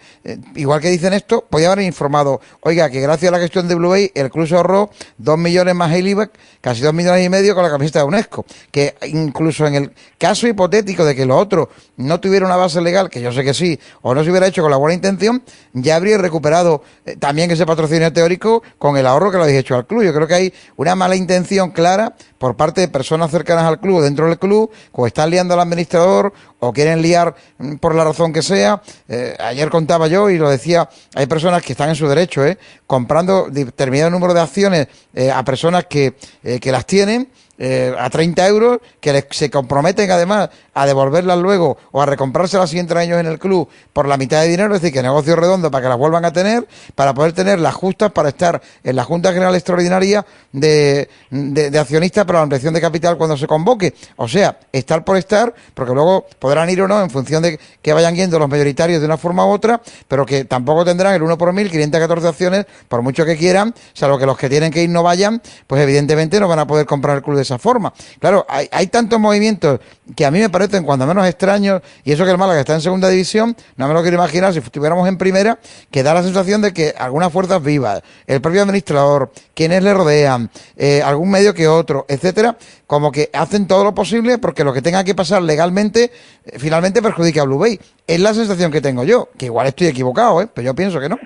igual 0.54 0.80
que 0.80 0.88
dicen 0.88 1.12
esto, 1.12 1.44
podía 1.48 1.72
haber 1.72 1.84
informado, 1.84 2.40
oiga, 2.62 2.88
que 2.88 3.02
gracias 3.02 3.28
a 3.28 3.36
la 3.36 3.40
gestión 3.40 3.68
de 3.68 3.74
Blue 3.74 3.90
Bay, 3.90 4.10
el 4.14 4.30
club 4.30 4.46
se 4.46 4.54
ahorró 4.54 4.90
dos 5.18 5.36
millones 5.36 5.74
más 5.74 5.92
el 5.92 6.08
IVA, 6.08 6.30
casi 6.62 6.80
dos 6.80 6.94
millones 6.94 7.26
y 7.26 7.28
medio 7.28 7.54
con 7.54 7.62
la 7.62 7.70
camiseta 7.70 7.97
UNESCO, 8.04 8.44
que 8.70 8.94
incluso 9.08 9.66
en 9.66 9.74
el 9.74 9.92
caso 10.18 10.46
hipotético 10.46 11.04
de 11.04 11.14
que 11.14 11.26
lo 11.26 11.36
otro 11.36 11.68
no 11.96 12.20
tuviera 12.20 12.46
una 12.46 12.56
base 12.56 12.80
legal, 12.80 13.10
que 13.10 13.20
yo 13.20 13.32
sé 13.32 13.44
que 13.44 13.54
sí, 13.54 13.78
o 14.02 14.14
no 14.14 14.24
se 14.24 14.30
hubiera 14.30 14.46
hecho 14.46 14.62
con 14.62 14.70
la 14.70 14.76
buena 14.76 14.94
intención, 14.94 15.42
ya 15.72 15.96
habría 15.96 16.18
recuperado 16.18 16.82
eh, 17.04 17.16
también 17.16 17.50
ese 17.50 17.66
patrocinio 17.66 18.12
teórico 18.12 18.62
con 18.78 18.96
el 18.96 19.06
ahorro 19.06 19.30
que 19.30 19.36
lo 19.36 19.44
habéis 19.44 19.60
hecho 19.60 19.74
al 19.74 19.86
club. 19.86 20.02
Yo 20.02 20.14
creo 20.14 20.26
que 20.26 20.34
hay 20.34 20.54
una 20.76 20.94
mala 20.94 21.16
intención 21.16 21.70
clara 21.70 22.14
por 22.38 22.56
parte 22.56 22.80
de 22.80 22.88
personas 22.88 23.30
cercanas 23.30 23.64
al 23.64 23.80
club, 23.80 24.02
dentro 24.02 24.26
del 24.26 24.38
club, 24.38 24.70
o 24.92 25.06
están 25.06 25.30
liando 25.30 25.54
al 25.54 25.60
administrador, 25.60 26.32
o 26.60 26.72
quieren 26.72 27.02
liar 27.02 27.34
mm, 27.58 27.76
por 27.76 27.94
la 27.94 28.04
razón 28.04 28.32
que 28.32 28.42
sea. 28.42 28.82
Eh, 29.08 29.36
ayer 29.38 29.70
contaba 29.70 30.06
yo 30.06 30.30
y 30.30 30.38
lo 30.38 30.48
decía, 30.48 30.88
hay 31.14 31.26
personas 31.26 31.62
que 31.62 31.72
están 31.72 31.88
en 31.88 31.96
su 31.96 32.08
derecho, 32.08 32.44
¿eh? 32.44 32.58
comprando 32.86 33.48
determinado 33.50 34.10
número 34.10 34.34
de 34.34 34.40
acciones 34.40 34.88
eh, 35.14 35.30
a 35.30 35.44
personas 35.44 35.86
que, 35.86 36.14
que 36.60 36.72
las 36.72 36.86
tienen 36.86 37.28
eh, 37.58 37.92
a 37.98 38.08
30 38.08 38.46
euros, 38.46 38.78
que 39.00 39.26
se 39.30 39.50
comprometen 39.50 40.10
además 40.10 40.48
a 40.74 40.86
devolverlas 40.86 41.38
luego 41.38 41.76
o 41.90 42.00
a 42.00 42.06
recomprárselas 42.06 42.70
siguientes 42.70 42.96
años 42.96 43.18
en 43.18 43.26
el 43.26 43.38
club 43.38 43.68
por 43.92 44.06
la 44.06 44.16
mitad 44.16 44.42
de 44.42 44.48
dinero, 44.48 44.74
es 44.74 44.80
decir, 44.80 44.94
que 44.94 45.02
negocio 45.02 45.34
redondo 45.34 45.70
para 45.70 45.82
que 45.82 45.88
las 45.88 45.98
vuelvan 45.98 46.24
a 46.24 46.32
tener, 46.32 46.68
para 46.94 47.14
poder 47.14 47.32
tener 47.32 47.58
las 47.58 47.74
justas 47.74 48.12
para 48.12 48.28
estar 48.28 48.62
en 48.84 48.94
la 48.94 49.02
Junta 49.02 49.32
General 49.32 49.54
Extraordinaria 49.54 50.24
de, 50.52 51.08
de, 51.30 51.78
accionistas 51.78 52.24
para 52.24 52.38
la 52.38 52.44
ampliación 52.44 52.74
de 52.74 52.80
capital 52.80 53.16
cuando 53.16 53.36
se 53.36 53.46
convoque. 53.46 53.94
O 54.16 54.28
sea, 54.28 54.58
estar 54.72 55.04
por 55.04 55.16
estar, 55.16 55.52
porque 55.74 55.92
luego 55.92 56.26
podrán 56.38 56.70
ir 56.70 56.80
o 56.82 56.88
no 56.88 57.02
en 57.02 57.10
función 57.10 57.42
de 57.42 57.58
que 57.82 57.92
vayan 57.92 58.14
yendo 58.14 58.38
los 58.38 58.48
mayoritarios 58.48 59.00
de 59.00 59.06
una 59.06 59.16
forma 59.16 59.44
u 59.46 59.50
otra, 59.50 59.80
pero 60.06 60.24
que 60.24 60.44
tampoco 60.44 60.84
tendrán 60.84 61.14
el 61.14 61.22
1 61.22 61.36
por 61.36 61.52
mil, 61.52 61.70
514 61.70 62.28
acciones, 62.28 62.66
por 62.88 63.02
mucho 63.02 63.24
que 63.24 63.36
quieran, 63.36 63.74
salvo 63.94 64.18
que 64.18 64.26
los 64.26 64.38
que 64.38 64.48
tienen 64.48 64.70
que 64.70 64.82
ir 64.82 64.90
no 64.90 65.02
vayan, 65.02 65.42
pues 65.66 65.82
evidentemente 65.82 66.38
no 66.38 66.46
van 66.46 66.60
a 66.60 66.66
poder 66.66 66.86
comprar 66.86 67.16
el 67.16 67.22
club 67.22 67.36
de 67.36 67.47
esa 67.48 67.58
forma. 67.58 67.92
Claro, 68.18 68.46
hay, 68.48 68.86
tantos 68.88 69.18
movimientos 69.18 69.80
que 70.14 70.24
a 70.24 70.30
mí 70.30 70.38
me 70.38 70.50
parecen 70.50 70.84
cuando 70.84 71.06
menos 71.06 71.26
extraños, 71.26 71.82
y 72.04 72.12
eso 72.12 72.24
que 72.24 72.30
el 72.30 72.38
Málaga 72.38 72.60
está 72.60 72.74
en 72.74 72.80
segunda 72.80 73.08
división, 73.08 73.56
no 73.76 73.88
me 73.88 73.94
lo 73.94 74.02
quiero 74.02 74.16
imaginar 74.16 74.52
si 74.52 74.58
estuviéramos 74.58 75.08
en 75.08 75.18
primera, 75.18 75.58
que 75.90 76.02
da 76.02 76.14
la 76.14 76.22
sensación 76.22 76.62
de 76.62 76.72
que 76.72 76.94
algunas 76.98 77.32
fuerzas 77.32 77.62
vivas, 77.62 78.02
el 78.26 78.40
propio 78.40 78.62
administrador, 78.62 79.32
quienes 79.54 79.82
le 79.82 79.94
rodean, 79.94 80.50
eh, 80.76 81.02
algún 81.02 81.30
medio 81.30 81.54
que 81.54 81.68
otro, 81.68 82.04
etcétera, 82.08 82.56
como 82.86 83.12
que 83.12 83.30
hacen 83.32 83.66
todo 83.66 83.84
lo 83.84 83.94
posible 83.94 84.38
porque 84.38 84.64
lo 84.64 84.72
que 84.72 84.82
tenga 84.82 85.04
que 85.04 85.14
pasar 85.14 85.42
legalmente 85.42 86.10
eh, 86.44 86.58
finalmente 86.58 87.02
perjudica 87.02 87.42
a 87.42 87.44
Blue 87.44 87.58
Bay. 87.58 87.80
Es 88.06 88.20
la 88.20 88.34
sensación 88.34 88.70
que 88.70 88.80
tengo 88.80 89.04
yo, 89.04 89.28
que 89.36 89.46
igual 89.46 89.66
estoy 89.66 89.88
equivocado, 89.88 90.40
¿eh? 90.42 90.48
pero 90.52 90.66
yo 90.66 90.74
pienso 90.74 91.00
que 91.00 91.08
no. 91.08 91.18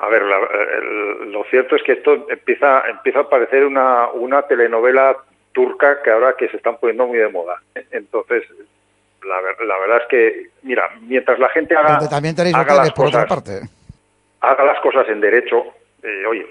A 0.00 0.08
ver, 0.08 0.22
lo 0.22 1.44
cierto 1.50 1.76
es 1.76 1.82
que 1.82 1.92
esto 1.92 2.26
empieza, 2.30 2.88
empieza 2.88 3.20
a 3.20 3.28
parecer 3.28 3.64
una, 3.64 4.08
una 4.08 4.42
telenovela 4.42 5.16
turca 5.52 6.02
que 6.02 6.10
ahora 6.10 6.34
que 6.38 6.48
se 6.48 6.56
están 6.56 6.76
poniendo 6.76 7.06
muy 7.06 7.18
de 7.18 7.28
moda. 7.28 7.60
Entonces, 7.90 8.44
la, 9.24 9.40
la 9.64 9.78
verdad 9.78 10.02
es 10.02 10.08
que, 10.08 10.46
mira, 10.62 10.88
mientras 11.00 11.38
la 11.38 11.48
gente 11.48 11.74
haga, 11.74 12.08
también 12.08 12.36
tenéis 12.36 12.54
haga 12.54 12.74
las 12.76 12.92
por 12.92 13.06
cosas, 13.06 13.24
otra 13.24 13.34
parte. 13.34 13.60
haga 14.40 14.64
las 14.64 14.80
cosas 14.80 15.08
en 15.08 15.20
derecho, 15.20 15.64
eh, 16.02 16.26
oye, 16.26 16.46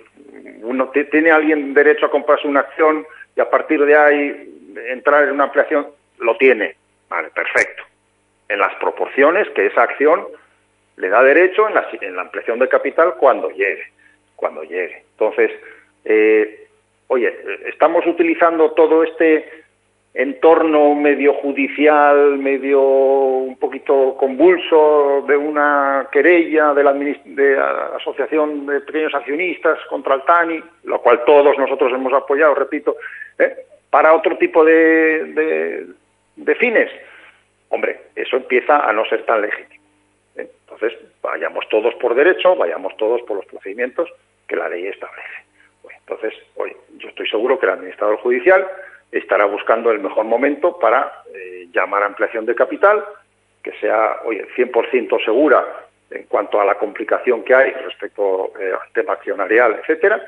uno 0.64 0.90
tiene 0.90 1.32
alguien 1.32 1.74
derecho 1.74 2.08
a 2.08 2.12
comprarse 2.12 2.48
una 2.48 2.60
acción 2.62 3.06
y 3.36 3.40
a 3.40 3.50
partir 3.50 3.84
de 3.86 3.96
ahí 3.96 4.74
entrar 4.90 5.24
en 5.24 5.32
una 5.32 5.46
ampliación, 5.46 5.88
lo 6.20 6.36
tiene, 6.38 6.76
vale, 7.08 7.30
perfecto. 7.30 7.84
En 8.50 8.60
las 8.60 8.76
proporciones 8.76 9.48
que 9.56 9.68
esa 9.68 9.84
acción 9.84 10.28
le 10.98 11.10
da 11.10 11.24
derecho 11.24 11.68
en 11.68 11.76
la, 11.76 12.22
ampliación 12.22 12.60
de 12.60 12.68
capital 12.68 13.16
cuando 13.20 13.50
llegue, 13.50 13.84
cuando 14.36 14.64
llegue. 14.64 15.04
Entonces, 15.12 15.52
eh, 16.06 16.68
oye, 17.08 17.34
estamos 17.68 18.06
utilizando 18.06 18.72
todo 18.72 19.04
este 19.04 19.64
entorno 20.14 20.96
medio 20.96 21.36
judicial, 21.36 22.40
medio 22.40 22.82
un 22.82 23.58
poquito 23.58 24.18
convulso 24.18 25.24
de 25.28 25.38
una 25.38 26.08
querella 26.12 26.74
de 26.74 26.84
la, 26.84 26.94
de 26.94 27.60
Asociación 27.96 28.66
de 28.66 28.82
Pequeños 28.82 29.14
Accionistas 29.14 29.78
contra 29.90 30.16
el 30.16 30.24
TANI, 30.24 30.64
lo 30.86 31.00
cual 31.02 31.24
todos 31.24 31.56
nosotros 31.60 31.94
hemos 31.94 32.14
apoyado, 32.14 32.56
repito, 32.56 32.96
¿eh? 33.38 33.56
para 33.92 34.16
otro 34.16 34.36
tipo 34.38 34.66
de 34.66 35.86
fines. 36.60 36.90
Hombre, 37.70 38.00
eso 38.16 38.38
empieza 38.38 38.90
a 38.90 38.94
no 38.94 39.06
ser 39.06 39.24
tan 39.24 39.42
legítimo. 39.42 39.77
Entonces, 40.38 40.94
vayamos 41.22 41.68
todos 41.70 41.94
por 41.96 42.16
derecho, 42.16 42.56
vayamos 42.56 42.96
todos 42.98 43.22
por 43.24 43.38
los 43.38 43.46
procedimientos 43.46 44.10
que 44.48 44.56
la 44.56 44.70
ley 44.70 44.88
establece. 44.88 45.46
entonces, 46.00 46.34
hoy 46.56 46.76
yo 46.98 47.10
estoy 47.10 47.28
seguro 47.28 47.60
que 47.60 47.66
el 47.66 47.74
administrador 47.74 48.18
judicial 48.18 48.66
estará 49.12 49.46
buscando 49.46 49.92
el 49.92 50.00
mejor 50.00 50.26
momento 50.26 50.78
para 50.80 51.24
eh, 51.34 51.68
llamar 51.72 52.04
a 52.04 52.08
ampliación 52.08 52.46
de 52.46 52.56
capital, 52.56 53.04
que 53.64 53.72
sea, 53.80 54.22
oye, 54.26 54.46
100% 54.56 55.24
segura 55.26 55.88
en 56.10 56.24
cuanto 56.24 56.62
a 56.62 56.66
la 56.66 56.76
complicación 56.76 57.44
que 57.44 57.54
hay 57.54 57.72
respecto 57.72 58.54
eh, 58.60 58.72
al 58.72 58.92
tema 58.94 59.14
accionarial, 59.14 59.80
etcétera, 59.82 60.22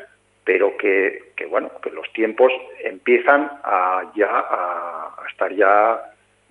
pero 0.44 0.76
que, 0.78 1.32
bueno, 1.50 1.72
que 1.82 1.92
los 1.92 2.12
tiempos 2.12 2.52
empiezan 2.84 3.52
a 3.64 4.12
ya 4.16 4.30
a, 4.32 5.24
estar 5.30 5.54
ya 5.54 6.02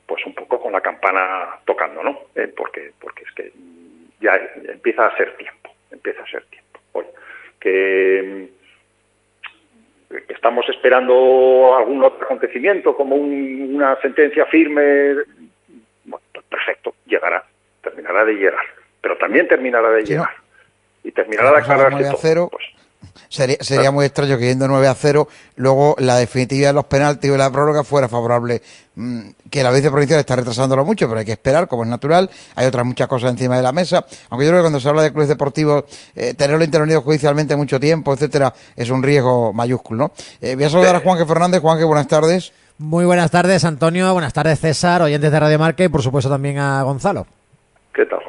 pues 0.09 0.25
un 0.25 0.35
poco 0.35 0.59
con 0.59 0.73
la 0.73 0.81
campana 0.81 1.59
tocando, 1.66 2.03
¿no? 2.03 2.18
Eh, 2.35 2.51
porque 2.57 2.92
porque 2.99 3.25
es 3.25 3.33
que 3.33 3.53
ya 4.21 4.40
empieza 4.64 5.07
a 5.07 5.16
ser 5.18 5.37
tiempo, 5.37 5.71
empieza 5.90 6.23
a 6.23 6.27
ser 6.27 6.42
tiempo. 6.47 6.81
Oye, 6.92 7.09
que, 7.61 8.49
estamos 10.29 10.66
esperando 10.71 11.77
algún 11.77 12.03
otro 12.03 12.25
acontecimiento, 12.25 12.97
como 12.97 13.16
una 13.16 14.01
sentencia 14.01 14.47
firme, 14.47 15.12
bueno, 16.05 16.25
pues 16.33 16.47
perfecto, 16.47 16.94
llegará, 17.05 17.44
terminará 17.83 18.25
de 18.25 18.33
llegar, 18.33 18.64
pero 19.03 19.18
también 19.18 19.47
terminará 19.47 19.90
de 19.90 20.05
llegar. 20.05 20.31
Y 21.05 21.12
terminará 21.12 21.53
de 21.53 21.59
aclararse 21.59 22.33
todo. 22.33 22.49
Pues, 22.49 22.64
Sería, 23.28 23.58
sería 23.61 23.90
muy 23.90 24.06
extraño 24.06 24.38
que 24.38 24.46
yendo 24.46 24.66
9 24.68 24.88
a 24.88 24.94
0, 24.94 25.28
luego 25.56 25.96
la 25.98 26.16
definitiva 26.16 26.68
de 26.68 26.72
los 26.72 26.87
penaltis 26.87 27.30
y 27.30 27.37
la 27.37 27.50
prórroga 27.50 27.84
fuera 27.84 28.08
favorable. 28.08 28.62
Mm, 29.00 29.28
que 29.48 29.62
la 29.62 29.70
viceprovincial 29.70 30.18
está 30.18 30.34
retrasándolo 30.34 30.84
mucho, 30.84 31.06
pero 31.06 31.20
hay 31.20 31.26
que 31.26 31.32
esperar, 31.32 31.68
como 31.68 31.84
es 31.84 31.88
natural. 31.88 32.28
Hay 32.56 32.66
otras 32.66 32.84
muchas 32.84 33.06
cosas 33.06 33.30
encima 33.30 33.56
de 33.56 33.62
la 33.62 33.70
mesa. 33.70 34.04
Aunque 34.30 34.44
yo 34.44 34.50
creo 34.50 34.61
que 34.61 34.64
cuando 34.64 34.80
se 34.80 34.88
habla 34.88 35.02
de 35.02 35.12
clubes 35.12 35.28
deportivos, 35.28 35.84
eh, 36.16 36.34
tenerlo 36.34 36.64
intervenido 36.64 37.00
judicialmente 37.02 37.54
mucho 37.54 37.78
tiempo, 37.78 38.12
etcétera, 38.12 38.52
es 38.74 38.90
un 38.90 39.02
riesgo 39.02 39.52
mayúsculo, 39.52 39.98
¿no? 39.98 40.12
Eh, 40.40 40.56
voy 40.56 40.64
a 40.64 40.70
saludar 40.70 40.96
a 40.96 41.00
Juanque 41.00 41.26
Fernández. 41.26 41.61
Juanque, 41.61 41.84
buenas 41.84 42.08
tardes. 42.08 42.52
Muy 42.78 43.04
buenas 43.04 43.30
tardes, 43.30 43.64
Antonio. 43.64 44.12
Buenas 44.12 44.32
tardes, 44.32 44.58
César, 44.58 45.02
oyentes 45.02 45.30
de 45.30 45.38
Radio 45.38 45.58
Marca 45.58 45.84
y, 45.84 45.88
por 45.88 46.02
supuesto, 46.02 46.28
también 46.28 46.58
a 46.58 46.82
Gonzalo. 46.82 47.26
¿Qué 47.94 48.04
tal. 48.06 48.20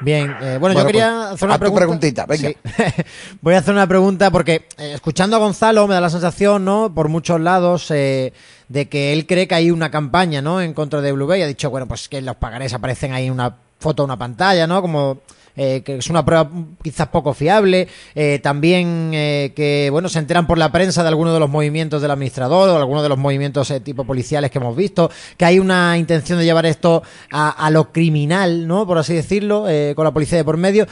Bien, 0.00 0.36
eh, 0.40 0.58
bueno, 0.60 0.78
yo 0.78 0.86
quería 0.86 1.26
pues, 1.30 1.42
hacer 1.42 1.48
una 1.48 1.58
preguntita, 1.58 2.24
venga. 2.26 2.50
Voy 3.40 3.54
a 3.54 3.58
hacer 3.58 3.74
una 3.74 3.86
pregunta 3.86 4.30
porque 4.30 4.66
eh, 4.78 4.92
escuchando 4.94 5.36
a 5.36 5.40
Gonzalo 5.40 5.88
me 5.88 5.94
da 5.94 6.00
la 6.00 6.10
sensación, 6.10 6.64
¿no? 6.64 6.94
Por 6.94 7.08
muchos 7.08 7.40
lados, 7.40 7.90
eh, 7.90 8.32
de 8.68 8.88
que 8.88 9.12
él 9.12 9.26
cree 9.26 9.48
que 9.48 9.56
hay 9.56 9.70
una 9.72 9.90
campaña, 9.90 10.40
¿no? 10.40 10.60
En 10.60 10.72
contra 10.72 11.00
de 11.00 11.10
Blue 11.10 11.26
Bay. 11.26 11.42
Ha 11.42 11.48
dicho, 11.48 11.70
bueno, 11.70 11.88
pues 11.88 12.08
que 12.08 12.22
los 12.22 12.36
pagarés 12.36 12.74
aparecen 12.74 13.12
ahí 13.12 13.26
en 13.26 13.32
una 13.32 13.56
foto, 13.80 14.04
una 14.04 14.16
pantalla, 14.16 14.66
¿no? 14.68 14.80
Como 14.82 15.18
eh, 15.60 15.82
que 15.84 15.96
es 15.96 16.08
una 16.08 16.24
prueba 16.24 16.48
quizás 16.80 17.08
poco 17.08 17.34
fiable, 17.34 17.88
eh, 18.14 18.38
también 18.40 19.10
eh, 19.12 19.52
que 19.56 19.88
bueno 19.90 20.08
se 20.08 20.20
enteran 20.20 20.46
por 20.46 20.56
la 20.56 20.70
prensa 20.70 21.02
de 21.02 21.08
algunos 21.08 21.34
de 21.34 21.40
los 21.40 21.50
movimientos 21.50 22.00
del 22.00 22.12
administrador 22.12 22.70
o 22.70 22.76
algunos 22.76 23.02
de 23.02 23.08
los 23.08 23.18
movimientos 23.18 23.74
tipo 23.84 24.04
policiales 24.04 24.52
que 24.52 24.58
hemos 24.58 24.76
visto, 24.76 25.10
que 25.36 25.44
hay 25.44 25.58
una 25.58 25.98
intención 25.98 26.38
de 26.38 26.44
llevar 26.44 26.64
esto 26.64 27.02
a, 27.32 27.70
lo 27.72 27.90
criminal, 27.90 28.68
¿no? 28.68 28.86
Por 28.86 28.98
así 28.98 29.14
decirlo, 29.14 29.64
con 29.96 30.04
la 30.04 30.12
policía 30.12 30.38
de 30.38 30.44
por 30.44 30.56
medio. 30.56 30.86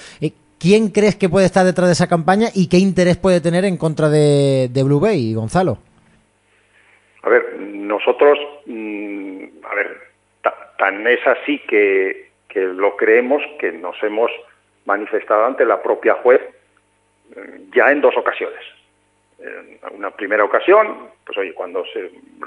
¿Quién 0.59 0.89
crees 0.89 1.15
que 1.15 1.29
puede 1.29 1.47
estar 1.47 1.65
detrás 1.65 1.87
de 1.87 1.93
esa 1.93 2.09
campaña 2.09 2.49
y 2.53 2.69
qué 2.69 2.79
interés 2.79 3.17
puede 3.17 3.41
tener 3.41 3.65
en 3.65 3.77
contra 3.77 4.09
de, 4.09 4.69
Blue 4.85 4.99
Bay, 4.99 5.33
Gonzalo? 5.33 5.79
A 7.23 7.29
ver, 7.29 7.61
nosotros, 7.61 8.37
mm, 8.67 9.45
a 9.63 9.75
ver, 9.77 9.97
tan 10.77 11.07
es 11.07 11.21
así 11.25 11.61
que, 11.69 12.31
que 12.49 12.61
lo 12.61 12.97
creemos 12.97 13.43
que 13.61 13.71
nos 13.71 14.03
hemos 14.03 14.31
manifestado 14.87 15.44
ante 15.44 15.64
la 15.64 15.83
propia 15.83 16.14
juez 16.14 16.40
eh, 17.37 17.61
ya 17.75 17.90
en 17.90 18.01
dos 18.01 18.16
ocasiones. 18.16 18.61
En 19.38 19.79
una 19.92 20.11
primera 20.11 20.44
ocasión, 20.44 21.11
pues 21.25 21.37
oye, 21.37 21.53
cuando 21.53 21.85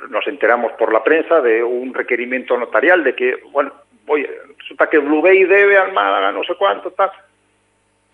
nos 0.10 0.28
enteramos 0.28 0.72
por 0.74 0.92
la 0.92 1.04
prensa 1.04 1.40
de 1.40 1.64
un 1.64 1.94
requerimiento 1.94 2.58
notarial 2.58 3.04
de 3.04 3.16
que, 3.16 3.36
bueno, 3.52 3.72
oye, 4.08 4.28
resulta 4.58 4.90
que 4.90 4.98
Blue 4.98 5.22
Bay 5.22 5.44
debe 5.44 5.78
al 5.78 5.94
Málaga 5.94 6.32
no 6.32 6.44
sé 6.44 6.56
cuánto, 6.56 6.92
tal. 6.92 7.12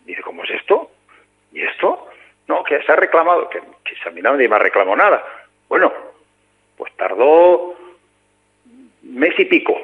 Dice, 0.05 0.21
¿cómo 0.21 0.43
es 0.43 0.51
esto? 0.51 0.91
¿Y 1.53 1.61
esto? 1.61 2.09
No, 2.47 2.63
que 2.63 2.83
se 2.83 2.91
ha 2.91 2.97
reclamado, 2.97 3.49
que, 3.49 3.59
que 3.59 4.09
a 4.09 4.11
mí 4.11 4.21
nadie 4.21 4.49
me 4.49 4.55
ha 4.57 4.59
reclamado 4.59 4.97
nada. 4.97 5.23
Bueno, 5.69 5.91
pues 6.77 6.93
tardó 6.97 7.75
mes 9.03 9.33
y 9.39 9.45
pico 9.45 9.75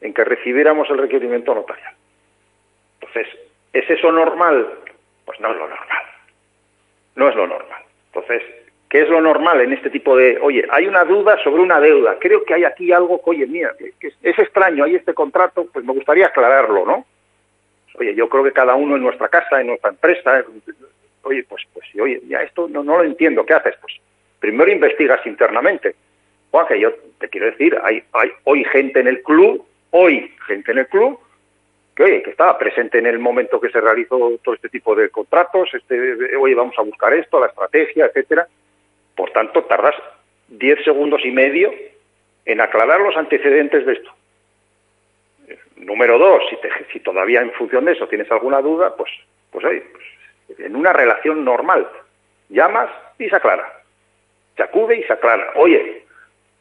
en 0.00 0.14
que 0.14 0.24
recibiéramos 0.24 0.88
el 0.90 0.98
requerimiento 0.98 1.54
notarial. 1.54 1.94
Entonces, 3.00 3.26
¿Es 3.72 3.88
eso 3.88 4.12
normal? 4.12 4.68
Pues 5.24 5.40
no 5.40 5.50
es 5.50 5.56
lo 5.56 5.68
normal. 5.68 6.04
No 7.16 7.28
es 7.28 7.36
lo 7.36 7.46
normal. 7.46 7.82
Entonces, 8.06 8.42
¿qué 8.88 9.02
es 9.02 9.08
lo 9.08 9.20
normal 9.20 9.60
en 9.60 9.72
este 9.72 9.90
tipo 9.90 10.16
de, 10.16 10.38
oye, 10.40 10.66
hay 10.70 10.86
una 10.86 11.04
duda 11.04 11.42
sobre 11.42 11.62
una 11.62 11.80
deuda, 11.80 12.18
creo 12.18 12.44
que 12.44 12.54
hay 12.54 12.64
aquí 12.64 12.92
algo 12.92 13.22
que, 13.22 13.30
oye, 13.30 13.46
mira, 13.46 13.74
que, 13.78 14.08
es, 14.08 14.38
extraño, 14.38 14.84
hay 14.84 14.96
este 14.96 15.14
contrato, 15.14 15.66
pues 15.72 15.84
me 15.84 15.94
gustaría 15.94 16.26
aclararlo, 16.26 16.84
¿no? 16.84 17.06
Oye, 17.94 18.14
yo 18.14 18.28
creo 18.28 18.44
que 18.44 18.52
cada 18.52 18.74
uno 18.74 18.96
en 18.96 19.02
nuestra 19.02 19.28
casa, 19.28 19.60
en 19.60 19.68
nuestra 19.68 19.90
empresa, 19.90 20.44
oye, 21.22 21.44
pues, 21.48 21.62
pues, 21.72 21.86
oye, 22.00 22.20
ya 22.26 22.42
esto 22.42 22.68
no, 22.68 22.82
no 22.82 22.98
lo 22.98 23.04
entiendo, 23.04 23.46
¿qué 23.46 23.54
haces? 23.54 23.74
Pues 23.80 23.94
primero 24.40 24.70
investigas 24.70 25.24
internamente. 25.26 25.94
Juan, 26.50 26.66
que 26.66 26.80
yo 26.80 26.92
te 27.18 27.28
quiero 27.28 27.46
decir, 27.46 27.78
hay, 27.82 28.02
hay 28.12 28.30
hoy 28.44 28.64
gente 28.64 29.00
en 29.00 29.08
el 29.08 29.22
club, 29.22 29.64
hoy 29.90 30.30
gente 30.46 30.72
en 30.72 30.78
el 30.78 30.86
club 30.88 31.18
que, 31.94 32.22
que 32.22 32.30
estaba 32.30 32.58
presente 32.58 32.98
en 32.98 33.06
el 33.06 33.18
momento 33.18 33.60
que 33.60 33.70
se 33.70 33.80
realizó 33.80 34.18
todo 34.42 34.54
este 34.54 34.68
tipo 34.68 34.94
de 34.94 35.10
contratos, 35.10 35.68
este, 35.74 36.36
oye, 36.36 36.54
vamos 36.54 36.78
a 36.78 36.82
buscar 36.82 37.12
esto, 37.14 37.40
la 37.40 37.46
estrategia, 37.46 38.06
etcétera. 38.06 38.46
Por 39.14 39.30
tanto, 39.30 39.64
tardas 39.64 39.94
10 40.48 40.84
segundos 40.84 41.20
y 41.24 41.30
medio 41.30 41.72
en 42.44 42.60
aclarar 42.60 43.00
los 43.00 43.16
antecedentes 43.16 43.86
de 43.86 43.92
esto. 43.92 44.10
Número 45.76 46.18
dos, 46.18 46.42
si, 46.48 46.56
si 46.92 47.00
todavía 47.00 47.40
en 47.40 47.52
función 47.52 47.84
de 47.84 47.92
eso 47.92 48.06
tienes 48.08 48.30
alguna 48.30 48.60
duda, 48.60 48.94
pues, 48.96 49.10
pues, 49.50 49.64
oye, 49.64 49.82
pues, 49.92 50.60
en 50.60 50.76
una 50.76 50.92
relación 50.92 51.44
normal, 51.44 51.88
llamas 52.48 52.90
y 53.18 53.28
se 53.28 53.36
aclara. 53.36 53.80
Se 54.56 54.62
acude 54.62 54.96
y 54.98 55.02
se 55.04 55.12
aclara. 55.12 55.52
Oye, 55.56 56.04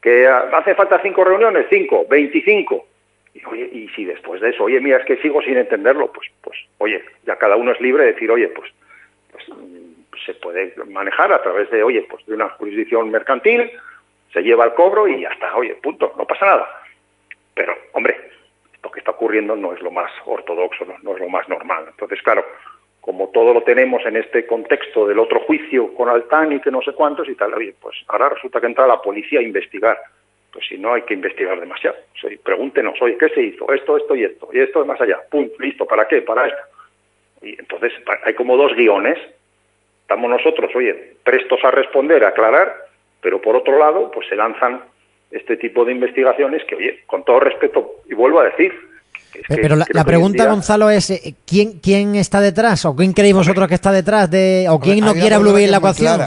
que 0.01 0.27
hace 0.27 0.75
falta 0.75 0.99
cinco 1.01 1.23
reuniones, 1.23 1.67
cinco, 1.69 2.05
veinticinco. 2.09 2.87
Y, 3.33 3.45
oye, 3.45 3.69
y 3.71 3.87
si 3.89 4.05
después 4.05 4.41
de 4.41 4.49
eso, 4.49 4.65
oye, 4.65 4.79
mira, 4.79 4.97
es 4.97 5.05
que 5.05 5.17
sigo 5.17 5.41
sin 5.41 5.57
entenderlo, 5.57 6.11
pues, 6.11 6.29
pues, 6.41 6.57
oye, 6.79 7.03
ya 7.25 7.37
cada 7.37 7.55
uno 7.55 7.71
es 7.71 7.79
libre 7.79 8.03
de 8.03 8.13
decir, 8.13 8.29
oye, 8.29 8.47
pues, 8.49 8.71
pues, 9.31 9.45
se 10.25 10.33
puede 10.35 10.73
manejar 10.87 11.31
a 11.31 11.41
través 11.41 11.69
de, 11.71 11.83
oye, 11.83 12.05
pues 12.09 12.25
de 12.25 12.35
una 12.35 12.49
jurisdicción 12.49 13.09
mercantil, 13.09 13.71
se 14.31 14.41
lleva 14.41 14.65
el 14.65 14.73
cobro 14.73 15.07
y 15.07 15.21
ya 15.21 15.29
está, 15.29 15.55
oye, 15.55 15.75
punto, 15.75 16.13
no 16.17 16.25
pasa 16.25 16.45
nada. 16.45 16.81
Pero, 17.53 17.75
hombre, 17.93 18.15
esto 18.73 18.91
que 18.91 18.99
está 18.99 19.11
ocurriendo 19.11 19.55
no 19.55 19.73
es 19.73 19.81
lo 19.81 19.91
más 19.91 20.11
ortodoxo, 20.25 20.85
no, 21.03 21.13
es 21.13 21.19
lo 21.19 21.29
más 21.29 21.47
normal. 21.49 21.85
Entonces, 21.89 22.21
claro, 22.21 22.45
como 23.01 23.29
todo 23.29 23.53
lo 23.53 23.63
tenemos 23.63 24.05
en 24.05 24.17
este 24.17 24.45
contexto 24.45 25.07
del 25.07 25.19
otro 25.19 25.39
juicio 25.41 25.93
con 25.95 26.07
Altán 26.07 26.51
y 26.53 26.59
que 26.61 26.71
no 26.71 26.81
sé 26.81 26.93
cuántos 26.93 27.27
y 27.27 27.35
tal, 27.35 27.53
oye, 27.53 27.75
pues 27.79 27.97
ahora 28.07 28.29
resulta 28.29 28.61
que 28.61 28.67
entra 28.67 28.87
la 28.87 29.01
policía 29.01 29.39
a 29.39 29.43
investigar. 29.43 29.97
Pues 30.51 30.65
si 30.67 30.77
no 30.77 30.93
hay 30.93 31.03
que 31.03 31.13
investigar 31.13 31.59
demasiado. 31.59 31.97
O 32.15 32.19
sea, 32.19 32.29
pregúntenos, 32.43 33.01
oye, 33.01 33.17
¿qué 33.17 33.29
se 33.29 33.41
hizo? 33.41 33.71
Esto, 33.73 33.97
esto 33.97 34.15
y 34.15 34.23
esto. 34.23 34.49
Y 34.51 34.59
esto 34.59 34.81
es 34.81 34.87
más 34.87 34.99
allá. 34.99 35.19
Pum, 35.29 35.49
listo. 35.59 35.85
¿Para 35.85 36.07
qué? 36.07 36.21
Para 36.21 36.47
esto. 36.47 36.61
Y 37.41 37.59
entonces 37.59 37.93
hay 38.23 38.33
como 38.33 38.57
dos 38.57 38.75
guiones. 38.75 39.17
Estamos 40.01 40.29
nosotros, 40.29 40.69
oye, 40.75 41.15
prestos 41.23 41.63
a 41.63 41.71
responder, 41.71 42.23
a 42.25 42.29
aclarar, 42.29 42.75
pero 43.21 43.41
por 43.41 43.55
otro 43.55 43.79
lado, 43.79 44.11
pues 44.11 44.27
se 44.27 44.35
lanzan 44.35 44.81
este 45.31 45.55
tipo 45.55 45.85
de 45.85 45.93
investigaciones 45.93 46.63
que, 46.65 46.75
oye, 46.75 46.99
con 47.05 47.23
todo 47.23 47.39
respeto, 47.39 48.01
y 48.09 48.13
vuelvo 48.13 48.41
a 48.41 48.45
decir, 48.45 48.73
pero 49.47 49.75
la, 49.75 50.03
pregunta, 50.03 50.45
Gonzalo, 50.45 50.89
es 50.89 51.09
eh, 51.09 51.35
¿quién, 51.45 51.79
¿quién 51.79 52.15
está 52.15 52.41
detrás? 52.41 52.85
¿O 52.85 52.95
quién 52.95 53.13
creéis 53.13 53.35
vosotros 53.35 53.67
que 53.67 53.75
está 53.75 53.91
detrás? 53.91 54.29
de 54.29 54.67
¿O 54.69 54.79
quién 54.79 54.99
no 54.99 55.13
quiere 55.13 55.37
Blue 55.37 55.57
en 55.57 55.71
la 55.71 55.77
ecuación? 55.77 56.19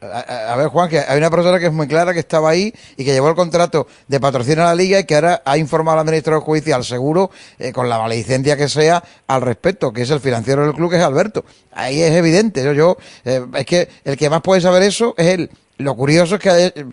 A, 0.00 0.54
ver, 0.56 0.68
Juan, 0.68 0.88
que 0.88 1.00
hay 1.00 1.18
una 1.18 1.28
persona 1.28 1.58
que 1.58 1.66
es 1.66 1.72
muy 1.72 1.88
clara, 1.88 2.12
que 2.12 2.20
estaba 2.20 2.50
ahí 2.50 2.72
y 2.96 3.04
que 3.04 3.12
llevó 3.12 3.30
el 3.30 3.34
contrato 3.34 3.88
de 4.06 4.20
patrocinio 4.20 4.62
a 4.62 4.66
la 4.66 4.74
liga 4.76 5.00
y 5.00 5.04
que 5.04 5.16
ahora 5.16 5.42
ha 5.44 5.58
informado 5.58 5.98
al 5.98 6.06
administrador 6.06 6.42
judicial 6.42 6.84
seguro, 6.84 7.30
eh, 7.58 7.72
con 7.72 7.88
la 7.88 8.06
licencia 8.06 8.56
que 8.56 8.68
sea, 8.68 9.02
al 9.26 9.42
respecto, 9.42 9.92
que 9.92 10.02
es 10.02 10.10
el 10.10 10.20
financiero 10.20 10.64
del 10.64 10.74
club, 10.74 10.90
que 10.90 10.98
es 10.98 11.02
Alberto. 11.02 11.44
Ahí 11.72 12.00
es 12.00 12.12
evidente. 12.12 12.62
Yo, 12.62 12.72
yo 12.72 12.96
eh, 13.24 13.44
es 13.54 13.66
que 13.66 13.88
el 14.04 14.16
que 14.16 14.30
más 14.30 14.40
puede 14.40 14.60
saber 14.60 14.82
eso 14.82 15.14
es 15.16 15.26
él. 15.26 15.50
Lo 15.78 15.96
curioso 15.96 16.36
es 16.36 16.40
que, 16.40 16.86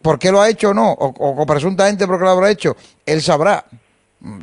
¿por 0.00 0.18
qué 0.18 0.30
lo 0.30 0.40
ha 0.40 0.48
hecho 0.48 0.70
o 0.70 0.74
no? 0.74 0.92
O, 0.92 1.42
o, 1.42 1.46
presuntamente 1.46 2.06
porque 2.06 2.24
lo 2.24 2.30
habrá 2.30 2.50
hecho. 2.50 2.76
Él 3.06 3.22
sabrá 3.22 3.64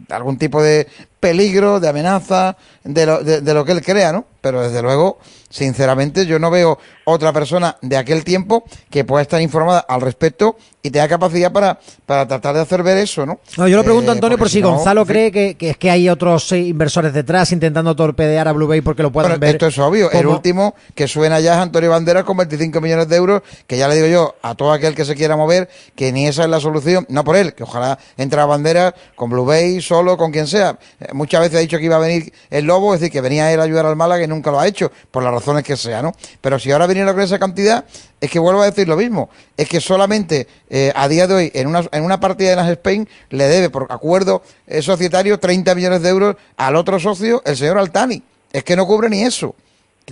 algún 0.10 0.38
tipo 0.38 0.62
de 0.62 0.88
peligro, 1.20 1.80
de 1.80 1.90
amenaza, 1.90 2.58
de 2.84 3.06
lo, 3.06 3.24
de, 3.24 3.54
lo 3.54 3.66
que 3.66 3.74
él 3.74 3.82
crea, 3.82 4.12
¿no? 4.12 4.26
Pero 4.42 4.62
desde 4.62 4.82
luego, 4.82 5.20
sinceramente, 5.50 6.26
yo 6.26 6.40
no 6.40 6.50
veo 6.50 6.80
otra 7.06 7.34
persona 7.34 7.76
de 7.82 7.98
aquel 7.98 8.24
tiempo 8.24 8.64
que 8.90 9.04
pueda 9.04 9.22
estar 9.22 9.42
informada 9.42 9.80
al 9.80 10.02
respecto 10.02 10.58
y 10.82 10.92
tenga 10.92 11.08
capacidad 11.08 11.52
para, 11.52 11.80
para 12.06 12.28
tratar 12.28 12.56
de 12.56 12.62
hacer 12.62 12.84
ver 12.84 12.98
eso, 12.98 13.26
¿no? 13.26 13.40
No, 13.58 13.68
yo 13.68 13.78
lo 13.78 13.84
pregunto, 13.84 14.12
eh, 14.12 14.16
Antonio, 14.16 14.38
por 14.38 14.50
si, 14.50 14.62
Gonzalo 14.62 15.06
cree 15.06 15.32
que, 15.32 15.58
es 15.60 15.78
que 15.78 15.92
hay 15.92 16.08
otros 16.08 16.52
eh, 16.52 16.60
inversores 16.60 17.14
detrás 17.14 17.52
intentando 17.52 17.96
torpedear 17.96 18.48
a 18.48 18.54
Blue 18.54 18.68
Bay 18.68 18.82
porque 18.82 19.04
lo 19.04 19.12
puedan 19.12 19.40
ver. 19.40 19.56
Esto 19.56 19.68
es 19.68 19.78
obvio. 19.80 20.12
El 20.12 20.28
último 20.28 20.76
que 20.96 21.08
suena 21.08 21.40
ya 21.40 21.56
es 21.56 21.60
Antonio 21.60 21.90
Banderas 21.90 22.24
con 22.24 22.38
25 22.38 22.80
millones 22.80 23.10
de 23.10 23.16
euros, 23.18 23.42
que 23.68 23.78
ya 23.78 23.88
le 23.88 23.96
digo 23.96 24.08
yo 24.08 24.36
a 24.42 24.56
todo 24.56 24.72
aquel 24.72 24.96
que 24.96 25.04
se 25.04 25.16
quiera 25.16 25.36
mover 25.36 25.70
que 25.96 26.12
ni 26.12 26.28
esa 26.28 26.44
es 26.44 26.50
la 26.50 26.60
solución, 26.60 27.06
no 27.10 27.24
por 27.24 27.36
él, 27.36 27.54
que 27.54 27.64
ojalá 27.64 27.98
entre 28.18 28.40
a 28.40 28.46
Banderas 28.46 28.94
con 29.16 29.30
Blue 29.30 29.46
Bay, 29.46 29.82
solo, 29.82 30.16
con 30.16 30.32
quien 30.32 30.48
sea 30.48 30.78
muchas 31.14 31.42
veces 31.42 31.58
ha 31.58 31.62
dicho 31.62 31.78
que 31.78 31.86
iba 31.86 31.96
a 31.96 32.00
venir 32.00 32.34
el 32.50 32.66
Lobo, 32.66 32.94
es 32.94 33.00
decir, 33.00 33.12
que 33.12 33.22
venía 33.22 33.52
él 33.52 33.60
a 33.60 33.64
ayudar 33.64 33.86
al 33.86 33.96
Málaga 33.96 34.24
nunca 34.30 34.52
lo 34.52 34.60
ha 34.60 34.68
hecho, 34.68 34.92
por 35.12 35.24
las 35.24 35.34
razones 35.34 35.64
que 35.64 35.76
sea, 35.76 36.02
¿no? 36.02 36.14
Pero 36.40 36.60
si 36.60 36.72
ahora 36.72 36.88
viniera 36.88 37.14
con 37.14 37.22
esa 37.22 37.40
cantidad, 37.40 37.84
es 38.22 38.32
que 38.32 38.40
vuelvo 38.40 38.62
a 38.62 38.66
decir 38.66 38.88
lo 38.88 38.96
mismo, 38.96 39.30
es 39.58 39.68
que 39.68 39.82
solamente 39.82 40.48
eh, 40.70 40.94
a 40.96 41.08
día 41.08 41.28
de 41.28 41.34
hoy, 41.34 41.52
en 41.54 41.68
una, 41.68 41.84
en 41.92 42.04
una 42.04 42.20
partida 42.20 42.52
de 42.52 42.56
las 42.56 42.70
Spain, 42.70 43.08
le 43.30 43.48
debe, 43.48 43.70
por 43.70 43.88
acuerdo 43.90 44.44
eh, 44.68 44.82
societario, 44.82 45.40
30 45.40 45.76
millones 45.76 46.02
de 46.02 46.10
euros 46.10 46.36
al 46.56 46.76
otro 46.76 47.00
socio, 47.00 47.42
el 47.46 47.58
señor 47.58 47.78
Altani. 47.78 48.24
Es 48.52 48.64
que 48.64 48.76
no 48.76 48.88
cubre 48.88 49.10
ni 49.10 49.24
eso 49.24 49.56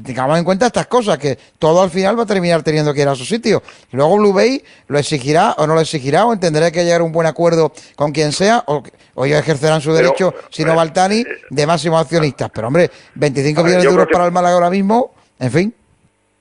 tengamos 0.02 0.38
en 0.38 0.44
cuenta 0.44 0.68
estas 0.68 0.88
cosas, 0.88 1.18
que 1.18 1.38
todo 1.60 1.82
al 1.82 1.90
final 1.90 2.18
va 2.18 2.24
a 2.24 2.26
terminar 2.26 2.64
teniendo 2.64 2.94
que 2.94 3.02
ir 3.02 3.08
a 3.08 3.16
su 3.16 3.26
sitio. 3.26 3.62
Luego 3.92 4.18
Blue 4.18 4.34
Bay 4.34 4.62
lo 4.88 4.98
exigirá 4.98 5.54
o 5.58 5.68
no 5.68 5.76
lo 5.76 5.82
exigirá, 5.82 6.26
o 6.26 6.34
entenderá 6.34 6.72
que 6.72 6.84
llegar 6.84 7.02
a 7.02 7.04
un 7.04 7.12
buen 7.12 7.28
acuerdo 7.28 7.72
con 7.96 8.12
quien 8.12 8.32
sea, 8.32 8.64
o, 8.68 8.84
o 9.16 9.26
ellos 9.26 9.40
ejercerán 9.40 9.82
su 9.82 9.94
derecho, 9.94 10.34
si 10.50 10.64
no 10.64 10.76
Baltani, 10.76 11.24
de 11.50 11.68
máximos 11.68 12.02
accionistas. 12.02 12.50
Pero 12.54 12.68
hombre, 12.68 12.90
25 13.16 13.64
millones 13.64 13.84
de 13.84 13.90
euros 13.90 14.08
para 14.12 14.26
el 14.26 14.32
Málaga 14.32 14.56
ahora 14.56 14.70
mismo, 14.70 15.14
en 15.40 15.52
fin. 15.52 15.74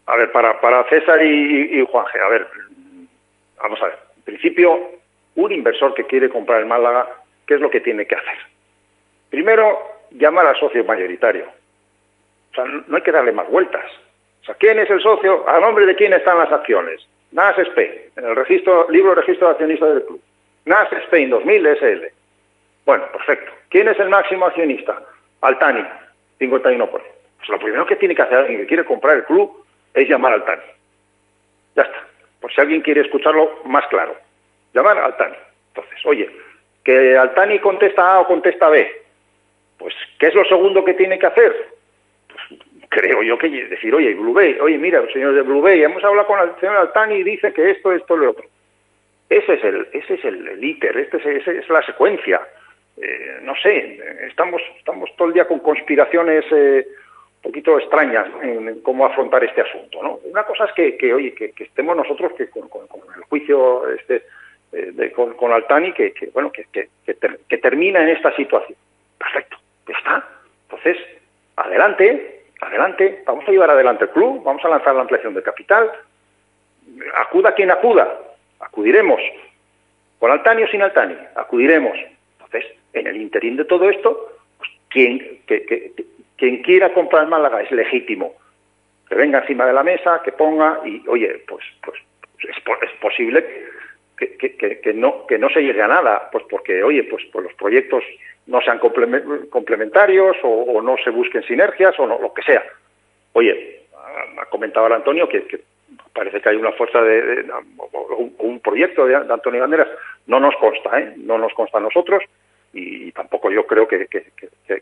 A 0.07 0.17
ver, 0.17 0.31
para, 0.31 0.61
para 0.61 0.89
César 0.89 1.23
y, 1.23 1.81
y 1.81 1.87
Juanje, 1.91 2.19
a 2.21 2.29
ver, 2.29 2.47
vamos 3.61 3.81
a 3.83 3.87
ver. 3.87 3.99
En 4.19 4.23
principio, 4.23 4.79
un 5.35 5.53
inversor 5.53 5.95
que 5.95 6.05
quiere 6.05 6.29
comprar 6.29 6.61
el 6.61 6.67
Málaga, 6.67 7.07
¿qué 7.47 7.55
es 7.55 7.61
lo 7.61 7.71
que 7.71 7.81
tiene 7.81 8.07
que 8.07 8.15
hacer? 8.15 8.39
Primero, 9.31 9.79
llamar 10.13 10.47
al 10.47 10.59
socio 10.59 10.85
mayoritario 10.85 11.56
sea, 12.57 12.65
no 12.65 12.97
hay 12.97 13.03
que 13.03 13.13
darle 13.13 13.33
más 13.33 13.49
vueltas. 13.49 13.85
O 14.43 14.45
sea, 14.45 14.55
¿quién 14.57 14.79
es 14.79 14.91
el 14.91 15.01
socio? 15.01 15.49
¿A 15.49 15.61
nombre 15.61 15.87
de 15.87 15.95
quién 15.95 16.13
están 16.13 16.39
las 16.39 16.51
acciones? 16.51 17.07
NAS 17.33 17.59
Spain, 17.59 17.93
en 18.17 18.25
el 18.25 18.37
registro, 18.37 18.89
libro 18.91 19.15
registro 19.15 19.49
de 19.49 19.53
accionistas 19.53 19.95
del 19.95 20.05
club. 20.05 20.21
NAS 20.65 20.93
Spain 20.93 21.31
2000 21.31 21.77
SL. 21.77 22.07
Bueno, 22.85 23.05
perfecto. 23.13 23.53
¿Quién 23.69 23.89
es 23.89 23.99
el 23.99 24.09
máximo 24.09 24.47
accionista? 24.47 25.03
Altani, 25.41 25.85
51%. 26.41 26.89
Pues 26.89 27.49
lo 27.49 27.59
primero 27.59 27.87
que 27.87 27.97
tiene 27.97 28.15
que 28.15 28.23
hacer 28.23 28.39
alguien 28.39 28.61
que 28.61 28.67
quiere 28.67 28.85
comprar 28.85 29.17
el 29.17 29.25
club 29.25 29.65
es 29.95 30.09
llamar 30.09 30.33
a 30.33 30.37
Altani. 30.37 30.63
Ya 31.75 31.83
está. 31.83 32.07
Por 32.41 32.53
si 32.53 32.61
alguien 32.61 32.81
quiere 32.81 33.03
escucharlo 33.03 33.61
más 33.65 33.87
claro. 33.89 34.17
Llamar 34.73 34.99
a 34.99 35.07
Altani. 35.07 35.37
Entonces, 35.75 36.07
oye, 36.07 36.31
que 36.85 37.17
Altani 37.19 37.59
contesta 37.59 38.15
A 38.15 38.21
o 38.21 38.27
contesta 38.27 38.69
B. 38.69 39.03
Pues, 39.79 39.95
¿qué 40.19 40.29
es 40.29 40.35
lo 40.35 40.45
segundo 40.45 40.85
que 40.85 40.95
tiene 40.95 41.19
que 41.19 41.27
hacer? 41.27 41.76
Creo 42.97 43.23
yo 43.23 43.37
que 43.37 43.51
decir, 43.51 43.95
oye, 43.95 44.15
Blue 44.15 44.33
Bay, 44.33 44.57
oye, 44.59 44.79
mira, 44.79 45.05
señor 45.13 45.35
de 45.35 45.43
Blue 45.43 45.61
Bay, 45.61 45.83
hemos 45.83 46.03
hablado 46.03 46.27
con 46.27 46.41
el 46.41 46.59
señor 46.59 46.77
Altani 46.77 47.17
y 47.17 47.25
dice 47.25 47.53
que 47.53 47.71
esto, 47.71 47.93
esto, 47.93 48.17
lo 48.17 48.31
otro. 48.31 48.47
Ese 49.29 49.55
es 49.55 49.65
el, 49.65 49.87
ese 49.93 50.15
es 50.15 50.25
el, 50.25 50.65
íter, 50.65 50.97
este 50.97 51.19
es, 51.19 51.27
esa 51.27 51.53
es 51.53 51.69
la 51.69 51.83
secuencia. 51.83 52.41
Eh, 52.97 53.41
no 53.43 53.55
sé, 53.57 54.01
estamos, 54.27 54.63
estamos 54.79 55.15
todo 55.17 55.29
el 55.29 55.35
día 55.35 55.47
con 55.47 55.59
conspiraciones 55.59 56.47
eh, 56.51 56.87
un 57.37 57.43
poquito 57.43 57.79
extrañas 57.79 58.29
en, 58.43 58.81
cómo 58.81 59.05
afrontar 59.05 59.45
este 59.45 59.61
asunto. 59.61 60.03
¿no? 60.03 60.21
Una 60.25 60.45
cosa 60.45 60.65
es 60.65 60.97
que, 60.97 61.13
oye, 61.13 61.35
que, 61.35 61.53
estemos 61.59 61.95
nosotros 61.99 62.33
que 62.33 62.49
con, 62.49 62.65
el 62.65 63.23
juicio 63.25 63.91
este, 63.91 64.23
eh, 64.73 64.93
de, 64.95 65.13
con, 65.13 65.35
con, 65.35 65.53
Altani, 65.53 65.93
que, 65.93 66.15
bueno, 66.33 66.51
que, 66.51 66.65
que 67.05 67.59
termina 67.59 68.03
en 68.03 68.09
esta 68.09 68.35
situación. 68.37 68.79
Perfecto, 69.19 69.59
ya 69.87 69.99
está. 69.99 70.29
Entonces, 70.71 70.97
adelante, 71.57 72.36
adelante, 72.61 73.23
vamos 73.27 73.47
a 73.47 73.51
llevar 73.51 73.71
adelante 73.71 74.05
el 74.05 74.11
club, 74.11 74.43
vamos 74.43 74.65
a 74.65 74.69
lanzar 74.69 74.95
la 74.95 75.03
ampliación 75.03 75.35
de 75.35 75.43
capital, 75.43 75.91
acuda 77.17 77.55
quien 77.55 77.71
acuda, 77.71 78.19
acudiremos, 78.61 79.21
con 80.19 80.31
Altani 80.31 80.63
o 80.63 80.69
sin 80.69 80.83
Altani, 80.83 81.17
acudiremos. 81.35 81.97
Entonces, 82.33 82.73
en 82.93 83.07
el 83.07 83.17
interín 83.17 83.57
de 83.57 83.65
todo 83.65 83.89
esto, 83.91 84.33
pues, 84.59 84.71
quien, 84.89 85.41
que, 85.47 85.93
quien 86.37 86.63
quiera 86.63 86.93
comprar 86.93 87.27
Málaga 87.27 87.63
es 87.63 87.71
legítimo, 87.71 88.35
que 89.09 89.15
venga 89.15 89.41
encima 89.41 89.67
de 89.67 89.73
la 89.73 89.83
mesa, 89.83 90.23
que 90.25 90.33
ponga 90.33 90.81
y, 90.85 91.03
oye, 91.09 91.43
pues, 91.47 91.65
pues 91.83 92.01
es, 92.49 92.57
es 92.57 93.01
posible 93.01 93.45
que, 94.17 94.81
que, 94.83 94.95
no, 94.95 95.27
que 95.27 95.39
no 95.39 95.49
se 95.51 95.61
llegue 95.61 95.83
a 95.83 95.89
nada, 95.89 96.31
pues 96.33 96.45
porque, 96.49 96.83
oye, 96.83 97.05
pues, 97.05 97.25
pues 97.33 97.45
los 97.45 97.55
proyectos 97.55 98.03
no 98.47 98.61
sean 98.61 98.79
complementarios 98.79 100.37
o, 100.43 100.81
no 100.81 100.97
se 101.03 101.11
busquen 101.11 101.43
sinergias 101.43 101.99
o 101.99 102.07
no, 102.07 102.19
lo 102.19 102.33
que 102.33 102.43
sea. 102.43 102.63
Oye, 103.33 103.81
ha 104.41 104.47
comentado 104.47 104.87
ahora 104.87 104.97
Antonio 104.97 105.29
que, 105.29 105.47
parece 106.13 106.41
que 106.41 106.49
hay 106.49 106.57
una 106.57 106.73
fuerza 106.73 107.03
de, 107.03 107.45
un, 108.39 108.61
proyecto 108.61 109.07
de, 109.07 109.17
Antonio 109.17 109.61
Banderas. 109.61 109.89
No 110.27 110.39
nos 110.41 110.55
consta, 110.57 110.99
¿eh? 111.01 111.15
no 111.17 111.39
nos 111.39 111.53
consta 111.55 111.79
a 111.79 111.83
nosotros 111.83 112.23
y, 112.73 113.11
tampoco 113.13 113.51
yo 113.51 113.67
creo 113.67 113.89
que, 113.89 114.07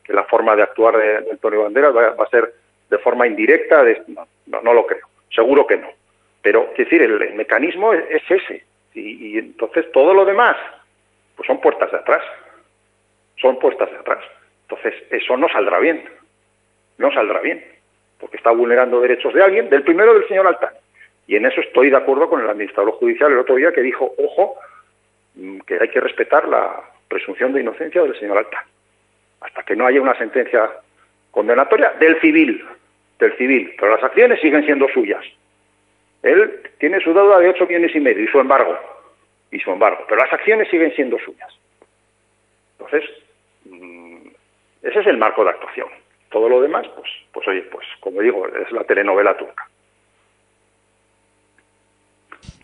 la 0.09 0.25
forma 0.25 0.55
de 0.57 0.63
actuar 0.63 0.97
de, 0.99 1.31
Antonio 1.31 1.63
Banderas 1.63 1.97
va, 1.97 2.23
a 2.23 2.31
ser 2.31 2.53
de 2.91 2.99
forma 2.99 3.27
indirecta. 3.27 3.83
no, 4.47 4.61
no, 4.63 4.75
lo 4.75 4.87
creo, 4.87 5.07
seguro 5.31 5.67
que 5.67 5.79
no. 5.79 5.89
Pero, 6.43 6.69
es 6.73 6.77
decir, 6.77 7.01
el, 7.01 7.35
mecanismo 7.35 7.95
es, 7.95 8.23
ese. 8.29 8.63
Y, 8.93 9.29
y 9.29 9.39
entonces 9.39 9.91
todo 9.91 10.13
lo 10.13 10.25
demás, 10.25 10.57
pues 11.35 11.47
son 11.47 11.61
puertas 11.61 11.91
de 11.91 11.99
atrás 11.99 12.23
son 13.45 13.59
puestas 13.59 13.91
de 13.91 13.99
atrás. 13.99 14.25
Entonces, 14.63 14.95
eso 15.11 15.37
no 15.37 15.51
saldrá 15.51 15.79
bien. 15.79 16.03
No 16.97 17.13
saldrá 17.13 17.41
bien. 17.41 17.63
Porque 18.19 18.39
está 18.39 18.51
vulnerando 18.53 19.03
derechos 19.03 19.35
de 19.35 19.43
alguien, 19.43 19.69
del 19.69 19.83
primero 19.83 20.15
del 20.15 20.27
señor 20.27 20.47
Altán. 20.47 20.73
Y 21.27 21.37
en 21.37 21.45
eso 21.45 21.61
estoy 21.61 21.91
de 21.91 21.97
acuerdo 21.99 22.31
con 22.31 22.41
el 22.41 22.49
administrador 22.49 22.95
judicial 22.95 23.33
el 23.33 23.39
otro 23.39 23.57
día 23.57 23.73
que 23.73 23.83
dijo, 23.83 24.15
ojo, 24.17 24.57
mm, 25.35 25.59
que 25.61 25.79
hay 25.79 25.89
que 25.89 26.01
respetar 26.01 26.49
la 26.49 26.81
presunción 27.07 27.53
de 27.53 27.61
inocencia 27.61 28.03
del 28.03 28.19
señor 28.19 28.39
Altán. 28.39 28.65
Hasta 29.43 29.63
que 29.63 29.77
no 29.77 29.87
haya 29.87 30.01
una 30.01 30.17
sentencia 30.17 30.71
condenatoria 31.31 31.93
del 32.01 32.19
civil, 32.23 32.65
del 33.19 33.37
civil. 33.37 33.75
Pero 33.79 33.95
las 33.95 34.05
acciones 34.05 34.41
siguen 34.41 34.65
siendo 34.65 34.89
suyas. 34.89 35.25
Él 36.23 36.63
tiene 36.79 36.99
su 37.01 37.13
deuda 37.13 37.41
de 37.41 37.51
8 37.51 37.67
millones 37.67 37.95
y 37.95 38.01
medio 38.01 38.25
y 38.25 38.29
su 38.29 38.41
embargo. 38.41 38.79
Y 39.51 39.61
su 39.61 39.71
embargo. 39.71 40.03
Pero 40.09 40.23
las 40.23 40.33
acciones 40.33 40.69
siguen 40.71 40.95
siendo 40.95 41.19
suyas. 41.19 41.53
Entonces, 42.79 43.24
ese 44.83 45.01
es 45.01 45.07
el 45.07 45.19
marco 45.19 45.45
de 45.45 45.51
actuación. 45.51 45.89
Todo 46.31 46.49
lo 46.49 46.61
demás, 46.61 46.87
pues, 46.97 47.11
pues 47.33 47.47
oye, 47.49 47.63
pues 47.63 47.87
como 48.01 48.21
digo, 48.21 48.47
es 48.49 48.71
la 48.73 48.85
telenovela 48.85 49.37
turca. 49.37 49.69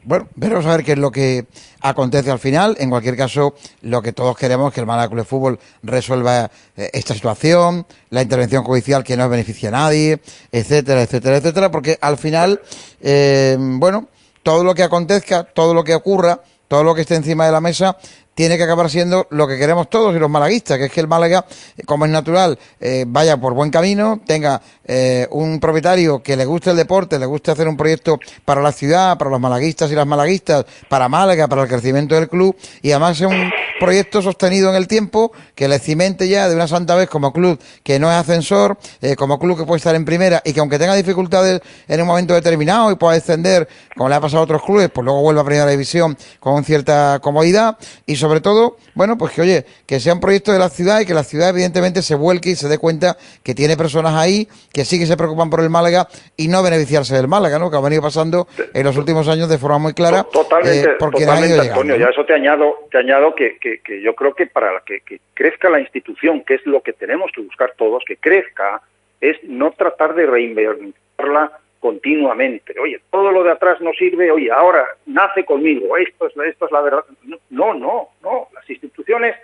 Bueno, 0.03 0.29
veremos 0.35 0.65
a 0.65 0.77
ver 0.77 0.85
qué 0.85 0.93
es 0.93 0.99
lo 0.99 1.11
que 1.11 1.45
acontece 1.83 2.31
al 2.31 2.39
final. 2.39 2.75
En 2.79 2.89
cualquier 2.89 3.17
caso, 3.17 3.55
lo 3.83 4.01
que 4.01 4.13
todos 4.13 4.37
queremos 4.37 4.69
es 4.69 4.75
que 4.75 4.81
el 4.81 4.87
Málaga 4.87 5.09
Club 5.09 5.21
de 5.21 5.25
Fútbol 5.25 5.59
resuelva 5.83 6.51
eh, 6.77 6.91
esta 6.93 7.13
situación, 7.13 7.87
la 8.09 8.23
intervención 8.23 8.65
judicial 8.65 9.05
que 9.05 9.17
no 9.17 9.29
beneficia 9.29 9.69
a 9.69 9.73
nadie, 9.73 10.21
etcétera, 10.51 11.03
etcétera, 11.03 11.37
etcétera, 11.37 11.71
porque 11.71 11.99
al 12.01 12.17
final, 12.17 12.61
eh, 13.03 13.57
bueno, 13.59 14.09
todo 14.43 14.65
lo 14.65 14.75
que 14.75 14.83
acontezca, 14.83 15.45
todo 15.45 15.75
lo 15.75 15.85
que 15.85 15.95
ocurra, 15.95 16.41
todo 16.67 16.83
lo 16.83 16.95
que 16.95 17.03
esté 17.03 17.17
encima 17.17 17.45
de 17.47 17.53
la 17.53 17.61
mesa, 17.61 17.99
tiene 18.41 18.57
que 18.57 18.63
acabar 18.63 18.89
siendo 18.89 19.27
lo 19.29 19.47
que 19.47 19.59
queremos 19.59 19.91
todos 19.91 20.17
y 20.17 20.19
los 20.19 20.31
malaguistas, 20.31 20.79
que 20.79 20.87
es 20.87 20.91
que 20.91 21.01
el 21.01 21.09
Málaga, 21.09 21.45
como 21.85 22.07
es 22.07 22.11
natural, 22.11 22.59
eh, 22.81 23.05
vaya 23.07 23.37
por 23.37 23.53
buen 23.53 23.71
camino, 23.71 24.19
tenga 24.25 24.63
eh, 24.83 25.29
un 25.33 25.61
propietario 25.61 26.23
que 26.23 26.39
le 26.39 26.47
guste 26.47 26.71
el 26.71 26.77
deporte, 26.79 27.19
le 27.19 27.27
guste 27.27 27.51
hacer 27.51 27.69
un 27.69 27.77
proyecto 27.77 28.19
para 28.47 28.63
la 28.63 28.73
ciudad, 28.73 29.19
para 29.19 29.31
los 29.31 29.41
malaguistas 29.41 29.93
y 29.93 29.95
las 29.95 30.07
malaguistas, 30.07 30.65
para 30.89 31.07
Málaga, 31.07 31.49
para 31.49 31.65
el 31.65 31.69
crecimiento 31.69 32.15
del 32.15 32.31
club, 32.31 32.57
y 32.81 32.93
además 32.93 33.19
sea 33.19 33.29
un 33.29 33.51
proyecto 33.79 34.23
sostenido 34.23 34.71
en 34.71 34.77
el 34.77 34.89
tiempo, 34.89 35.33
que 35.55 35.69
le 35.69 35.79
cimente 35.79 36.27
ya 36.27 36.49
de 36.49 36.55
una 36.55 36.67
santa 36.67 36.95
vez 36.95 37.11
como 37.11 37.35
club 37.35 37.59
que 37.83 37.99
no 37.99 38.11
es 38.11 38.17
ascensor, 38.17 38.79
eh, 39.03 39.17
como 39.17 39.39
club 39.39 39.59
que 39.59 39.65
puede 39.65 39.79
estar 39.79 39.95
en 39.95 40.07
primera 40.07 40.41
y 40.45 40.55
que 40.55 40.61
aunque 40.61 40.79
tenga 40.79 40.95
dificultades 40.95 41.61
en 41.89 42.01
un 42.01 42.07
momento 42.07 42.33
determinado 42.33 42.91
y 42.91 42.95
pueda 42.95 43.15
descender, 43.15 43.69
como 43.97 44.09
le 44.09 44.15
ha 44.15 44.21
pasado 44.21 44.41
a 44.41 44.45
otros 44.45 44.63
clubes, 44.63 44.89
pues 44.89 45.05
luego 45.05 45.21
vuelva 45.21 45.43
a 45.43 45.45
primera 45.45 45.71
división 45.71 46.17
con 46.39 46.65
cierta 46.65 47.19
comodidad 47.21 47.77
y 48.07 48.17
sobre 48.17 48.30
sobre 48.31 48.43
todo, 48.43 48.77
bueno, 48.95 49.19
pues 49.19 49.33
que 49.33 49.41
oye, 49.41 49.65
que 49.89 49.99
sea 49.99 50.15
un 50.15 50.21
proyecto 50.21 50.53
de 50.53 50.61
la 50.61 50.69
ciudad 50.69 51.01
y 51.01 51.05
que 51.05 51.15
la 51.15 51.25
ciudad 51.25 51.49
evidentemente 51.49 52.01
se 52.01 52.15
vuelque 52.15 52.51
y 52.51 52.55
se 52.55 52.69
dé 52.69 52.79
cuenta 52.79 53.17
que 53.43 53.57
tiene 53.57 53.77
personas 53.77 54.15
ahí 54.15 54.47
que 54.73 54.85
sí 54.85 55.01
que 55.01 55.07
se 55.07 55.17
preocupan 55.17 55.51
por 55.51 55.59
el 55.59 55.69
Málaga 55.69 56.07
y 56.37 56.47
no 56.47 56.63
beneficiarse 56.63 57.17
del 57.17 57.27
Málaga, 57.27 57.59
¿no? 57.59 57.73
Que 57.73 57.77
ha 57.77 57.81
venido 57.81 58.03
pasando 58.03 58.47
en 58.73 58.85
los 58.85 58.97
últimos 58.97 59.27
años 59.27 59.49
de 59.49 59.59
forma 59.59 59.79
muy 59.79 59.95
clara. 59.95 60.23
Totalmente, 60.23 60.91
eh, 60.91 60.97
porque 60.97 61.25
totalmente 61.25 61.71
Antonio, 61.71 61.97
ya 61.97 62.07
eso 62.07 62.25
te 62.25 62.35
añado, 62.35 62.87
te 62.93 62.99
añado 62.99 63.35
que, 63.35 63.59
que, 63.59 63.81
que 63.81 64.01
yo 64.01 64.15
creo 64.15 64.33
que 64.33 64.47
para 64.47 64.81
que, 64.87 65.01
que 65.01 65.19
crezca 65.35 65.69
la 65.69 65.81
institución, 65.81 66.45
que 66.45 66.55
es 66.55 66.65
lo 66.67 66.83
que 66.83 66.93
tenemos 66.93 67.33
que 67.35 67.41
buscar 67.41 67.75
todos, 67.77 68.05
que 68.07 68.17
crezca, 68.17 68.81
es 69.21 69.43
no 69.43 69.73
tratar 69.73 70.15
de 70.15 70.27
reinventarla 70.27 71.51
continuamente. 71.81 72.79
Oye, 72.79 73.01
todo 73.11 73.33
lo 73.33 73.43
de 73.43 73.53
atrás 73.53 73.81
no 73.81 73.93
sirve, 73.93 74.31
oye, 74.31 74.53
ahora 74.53 74.87
nace 75.07 75.45
conmigo, 75.45 75.97
esto 75.97 76.27
es, 76.27 76.37
esto 76.37 76.67
es 76.67 76.73
la 76.73 76.83
verdad. 76.83 77.05
No, 77.49 77.75
no, 77.75 78.11
no. 78.23 78.49
Las 78.55 78.69
instituciones 78.69 79.35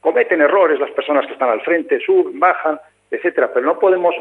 cometen 0.00 0.40
errores, 0.40 0.80
las 0.80 0.90
personas 0.90 1.26
que 1.26 1.34
están 1.34 1.50
al 1.50 1.60
frente 1.60 2.00
suben, 2.00 2.40
bajan, 2.40 2.80
etcétera, 3.10 3.52
pero 3.52 3.66
no 3.66 3.78
podemos 3.78 4.14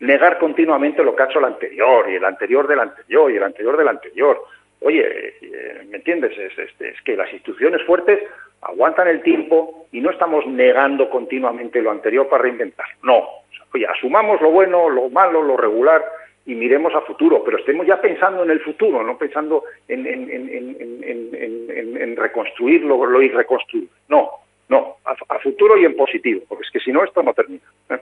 negar 0.00 0.38
continuamente 0.38 1.02
lo 1.02 1.16
que 1.16 1.22
ha 1.22 1.26
hecho 1.26 1.38
el 1.40 1.46
anterior, 1.46 2.08
y 2.08 2.16
el 2.16 2.24
anterior 2.24 2.68
del 2.68 2.80
anterior, 2.80 3.30
y 3.32 3.36
el 3.36 3.42
anterior 3.42 3.76
del 3.76 3.88
anterior. 3.88 4.44
Oye, 4.80 5.34
eh, 5.40 5.86
¿me 5.88 5.96
entiendes? 5.96 6.36
Es, 6.38 6.56
es 6.58 7.02
que 7.02 7.16
las 7.16 7.32
instituciones 7.32 7.82
fuertes 7.84 8.22
aguantan 8.60 9.08
el 9.08 9.22
tiempo 9.22 9.86
y 9.92 10.00
no 10.00 10.10
estamos 10.10 10.46
negando 10.46 11.08
continuamente 11.10 11.82
lo 11.82 11.90
anterior 11.90 12.28
para 12.28 12.44
reinventar. 12.44 12.86
No. 13.02 13.26
Oye, 13.74 13.86
asumamos 13.86 14.40
lo 14.40 14.50
bueno, 14.50 14.88
lo 14.88 15.08
malo, 15.08 15.42
lo 15.42 15.56
regular, 15.56 16.04
y 16.48 16.54
miremos 16.54 16.94
a 16.94 17.02
futuro, 17.02 17.44
pero 17.44 17.58
estemos 17.58 17.86
ya 17.86 18.00
pensando 18.00 18.42
en 18.42 18.50
el 18.50 18.60
futuro, 18.60 19.02
no 19.02 19.18
pensando 19.18 19.64
en, 19.86 20.06
en, 20.06 20.30
en, 20.30 21.96
en 22.00 22.16
reconstruir 22.16 22.82
lo, 22.84 23.04
lo. 23.04 23.20
No, 24.08 24.30
no, 24.70 24.96
a, 25.04 25.12
a, 25.28 25.38
futuro 25.40 25.76
y 25.76 25.84
en 25.84 25.94
positivo, 25.94 26.40
porque 26.48 26.64
es 26.64 26.70
que 26.72 26.80
si 26.80 26.90
no, 26.90 27.04
esto 27.04 27.22
no 27.22 27.34
termina. 27.34 27.60
¿eh? 27.90 27.98